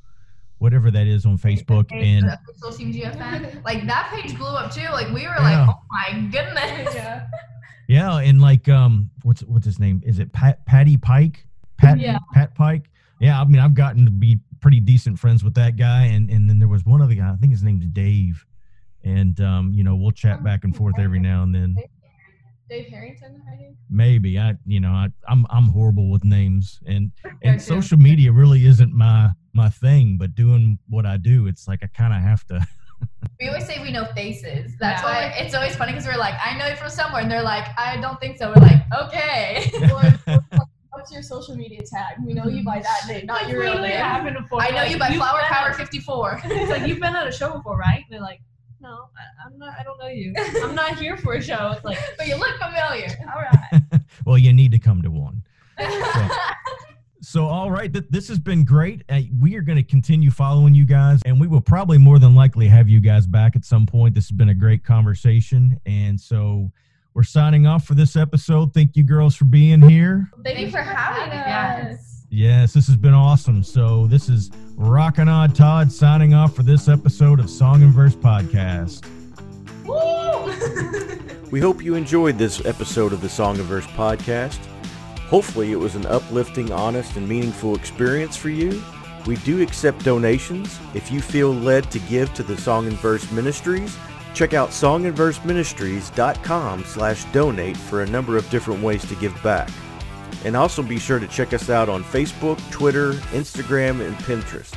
whatever 0.57 0.91
that 0.91 1.07
is 1.07 1.25
on 1.25 1.37
Facebook. 1.37 1.85
And 1.93 2.25
official 2.25 2.73
Team 2.77 2.91
GFM. 2.93 3.63
Like 3.63 3.87
that 3.87 4.11
page 4.13 4.37
blew 4.37 4.47
up 4.47 4.73
too. 4.73 4.89
Like 4.91 5.07
we 5.07 5.25
were 5.25 5.35
Yeah. 5.39 5.65
like, 5.67 5.69
oh 5.69 5.81
my 5.89 6.19
goodness. 6.19 6.93
yeah. 6.95 7.27
yeah, 7.87 8.17
and 8.17 8.41
like 8.41 8.67
um, 8.67 9.09
what's 9.23 9.39
what's 9.43 9.65
his 9.65 9.79
name? 9.79 10.01
Is 10.05 10.19
it 10.19 10.33
Pat 10.33 10.65
Patty 10.65 10.97
Pike? 10.97 11.45
Pat 11.77 11.97
Yeah. 11.97 12.17
Pat 12.33 12.53
Pike. 12.55 12.89
Yeah, 13.19 13.39
I 13.41 13.45
mean 13.45 13.59
I've 13.61 13.73
gotten 13.73 14.05
to 14.05 14.11
be 14.11 14.39
pretty 14.61 14.79
decent 14.79 15.19
friends 15.19 15.43
with 15.43 15.53
that 15.55 15.77
guy, 15.77 16.03
and 16.05 16.29
and 16.29 16.49
then 16.49 16.59
there 16.59 16.67
was 16.67 16.83
one 16.85 17.01
other 17.01 17.13
guy. 17.15 17.31
I 17.31 17.35
think 17.37 17.51
his 17.51 17.63
name's 17.63 17.85
Dave, 17.87 18.45
and 19.03 19.39
um, 19.41 19.71
you 19.73 19.83
know 19.83 19.95
we'll 19.95 20.11
chat 20.11 20.43
back 20.43 20.63
and 20.63 20.75
forth 20.75 20.99
every 20.99 21.19
now 21.19 21.43
and 21.43 21.53
then. 21.55 21.75
Dave 22.67 22.87
Harrington, 22.87 23.43
I 23.47 23.57
think. 23.57 23.77
maybe 23.91 24.39
i 24.39 24.55
you 24.65 24.79
know 24.79 24.89
I, 24.89 25.09
i'm 25.29 25.45
i'm 25.51 25.65
horrible 25.65 26.09
with 26.09 26.23
names 26.25 26.79
and 26.87 27.11
and 27.43 27.59
too. 27.59 27.63
social 27.63 27.99
media 27.99 28.31
really 28.31 28.65
isn't 28.65 28.91
my 28.91 29.29
my 29.53 29.69
thing 29.69 30.17
but 30.17 30.33
doing 30.33 30.79
what 30.89 31.05
i 31.05 31.15
do 31.17 31.45
it's 31.45 31.67
like 31.67 31.83
i 31.83 31.87
kind 31.95 32.11
of 32.11 32.21
have 32.23 32.43
to 32.47 32.65
We 33.39 33.47
always 33.49 33.65
say 33.67 33.81
we 33.83 33.91
know 33.91 34.05
faces. 34.15 34.75
That's 34.79 35.03
Yeah. 35.03 35.07
why 35.11 35.33
it's 35.37 35.53
always 35.53 35.75
funny 35.75 35.91
because 35.91 36.07
we're 36.07 36.15
like, 36.17 36.35
I 36.43 36.57
know 36.57 36.67
you 36.67 36.75
from 36.77 36.89
somewhere, 36.89 37.21
and 37.21 37.29
they're 37.29 37.43
like, 37.43 37.67
I 37.77 37.99
don't 37.99 38.19
think 38.21 38.37
so. 38.37 38.47
We're 38.55 38.61
like, 38.61 38.81
okay. 38.99 39.69
Or- 41.05 41.07
What's 41.07 41.13
your 41.13 41.21
social 41.23 41.55
media 41.55 41.81
tag? 41.83 42.17
We 42.25 42.33
know 42.33 42.47
you 42.47 42.63
by 42.63 42.79
that 42.81 43.01
name, 43.07 43.25
not 43.27 43.41
That's 43.41 43.51
your 43.51 43.61
real 43.61 43.77
name. 43.79 43.91
happened 43.91 44.37
before. 44.41 44.61
I 44.61 44.69
know 44.69 44.77
Like, 44.77 44.91
you 44.91 44.97
by 44.97 45.09
you've 45.09 45.17
Flower 45.17 45.39
Power 45.43 45.69
at- 45.69 45.75
54. 45.75 46.41
It's 46.45 46.69
like 46.71 46.87
you've 46.87 46.99
been 46.99 47.15
at 47.15 47.27
a 47.27 47.31
show 47.31 47.53
before, 47.53 47.77
right? 47.77 47.97
And 47.97 48.05
they're 48.09 48.21
like, 48.21 48.41
no, 48.81 48.89
I, 48.89 49.47
I'm 49.47 49.57
not. 49.59 49.75
I 49.79 49.83
don't 49.83 49.97
know 49.99 50.07
you. 50.07 50.33
I'm 50.63 50.73
not 50.75 50.97
here 50.99 51.15
for 51.17 51.33
a 51.35 51.41
show. 51.41 51.71
It's 51.75 51.83
like, 51.85 51.97
but 52.17 52.27
you 52.27 52.35
look 52.37 52.55
familiar. 52.59 53.07
all 53.35 53.41
right. 53.41 54.01
well 54.25 54.37
you 54.37 54.51
need 54.53 54.71
to 54.71 54.79
come 54.79 55.01
to 55.01 55.11
one 55.11 55.43
so 57.21 57.45
all 57.47 57.69
right 57.71 57.91
th- 57.91 58.05
this 58.09 58.27
has 58.27 58.39
been 58.39 58.63
great 58.63 59.03
uh, 59.09 59.19
we 59.41 59.55
are 59.55 59.61
going 59.61 59.75
to 59.77 59.83
continue 59.83 60.29
following 60.31 60.73
you 60.73 60.85
guys 60.85 61.19
and 61.25 61.39
we 61.39 61.47
will 61.47 61.59
probably 61.61 61.97
more 61.97 62.17
than 62.19 62.33
likely 62.35 62.67
have 62.67 62.87
you 62.87 62.99
guys 62.99 63.27
back 63.27 63.55
at 63.55 63.65
some 63.65 63.85
point 63.85 64.13
this 64.15 64.25
has 64.29 64.31
been 64.37 64.49
a 64.49 64.53
great 64.53 64.83
conversation 64.85 65.77
and 65.85 66.19
so 66.19 66.71
we're 67.15 67.23
signing 67.23 67.65
off 67.65 67.85
for 67.85 67.95
this 67.95 68.15
episode 68.15 68.73
thank 68.73 68.95
you 68.95 69.03
girls 69.03 69.35
for 69.35 69.45
being 69.45 69.81
here 69.81 70.29
Thank 70.43 70.59
you 70.59 70.69
for 70.69 70.81
having 70.81 71.33
us. 71.33 71.47
Yes. 71.47 72.11
Yes, 72.29 72.73
this 72.73 72.87
has 72.87 72.97
been 72.97 73.13
awesome. 73.13 73.63
So 73.63 74.07
this 74.07 74.27
is 74.27 74.51
Rockin' 74.75 75.29
Odd 75.29 75.55
Todd 75.55 75.91
signing 75.91 76.33
off 76.33 76.53
for 76.55 76.63
this 76.63 76.89
episode 76.89 77.39
of 77.39 77.49
Song 77.49 77.81
and 77.81 77.93
Verse 77.93 78.15
Podcast. 78.15 79.05
We 81.51 81.61
hope 81.61 81.81
you 81.81 81.95
enjoyed 81.95 82.37
this 82.37 82.65
episode 82.65 83.13
of 83.13 83.21
the 83.21 83.29
Song 83.29 83.57
and 83.57 83.65
Verse 83.65 83.85
Podcast. 83.87 84.57
Hopefully 85.29 85.71
it 85.71 85.77
was 85.77 85.95
an 85.95 86.05
uplifting, 86.07 86.71
honest, 86.71 87.15
and 87.15 87.29
meaningful 87.29 87.75
experience 87.75 88.35
for 88.35 88.49
you. 88.49 88.83
We 89.25 89.37
do 89.37 89.61
accept 89.61 90.03
donations. 90.03 90.77
If 90.93 91.11
you 91.11 91.21
feel 91.21 91.53
led 91.53 91.89
to 91.91 91.99
give 91.99 92.33
to 92.33 92.43
the 92.43 92.57
Song 92.57 92.87
and 92.87 92.97
Verse 92.97 93.31
Ministries, 93.31 93.95
check 94.35 94.53
out 94.53 94.69
songandverseministries.com 94.69 96.83
slash 96.83 97.25
donate 97.25 97.77
for 97.77 98.03
a 98.03 98.07
number 98.07 98.37
of 98.37 98.47
different 98.49 98.83
ways 98.83 99.03
to 99.07 99.15
give 99.15 99.41
back. 99.41 99.69
And 100.43 100.55
also 100.55 100.83
be 100.83 100.99
sure 100.99 101.17
to 101.19 101.27
check 101.27 101.53
us 101.53 101.71
out 101.71 101.89
on 101.89 102.03
Facebook, 102.03 102.59
Twitter, 102.69 103.13
Instagram, 103.31 104.05
and 104.05 104.15
Pinterest. 104.17 104.75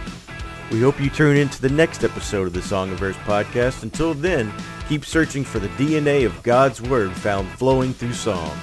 We 0.70 0.80
hope 0.80 1.00
you 1.00 1.10
tune 1.10 1.36
in 1.36 1.48
to 1.48 1.62
the 1.62 1.70
next 1.70 2.04
episode 2.04 2.46
of 2.46 2.52
the 2.52 2.62
Song 2.62 2.90
and 2.90 2.98
Verse 2.98 3.16
podcast. 3.16 3.82
Until 3.82 4.14
then, 4.14 4.52
keep 4.88 5.04
searching 5.04 5.42
for 5.44 5.58
the 5.58 5.68
DNA 5.70 6.24
of 6.26 6.42
God's 6.42 6.80
Word 6.80 7.12
found 7.12 7.48
flowing 7.48 7.92
through 7.92 8.12
song. 8.12 8.56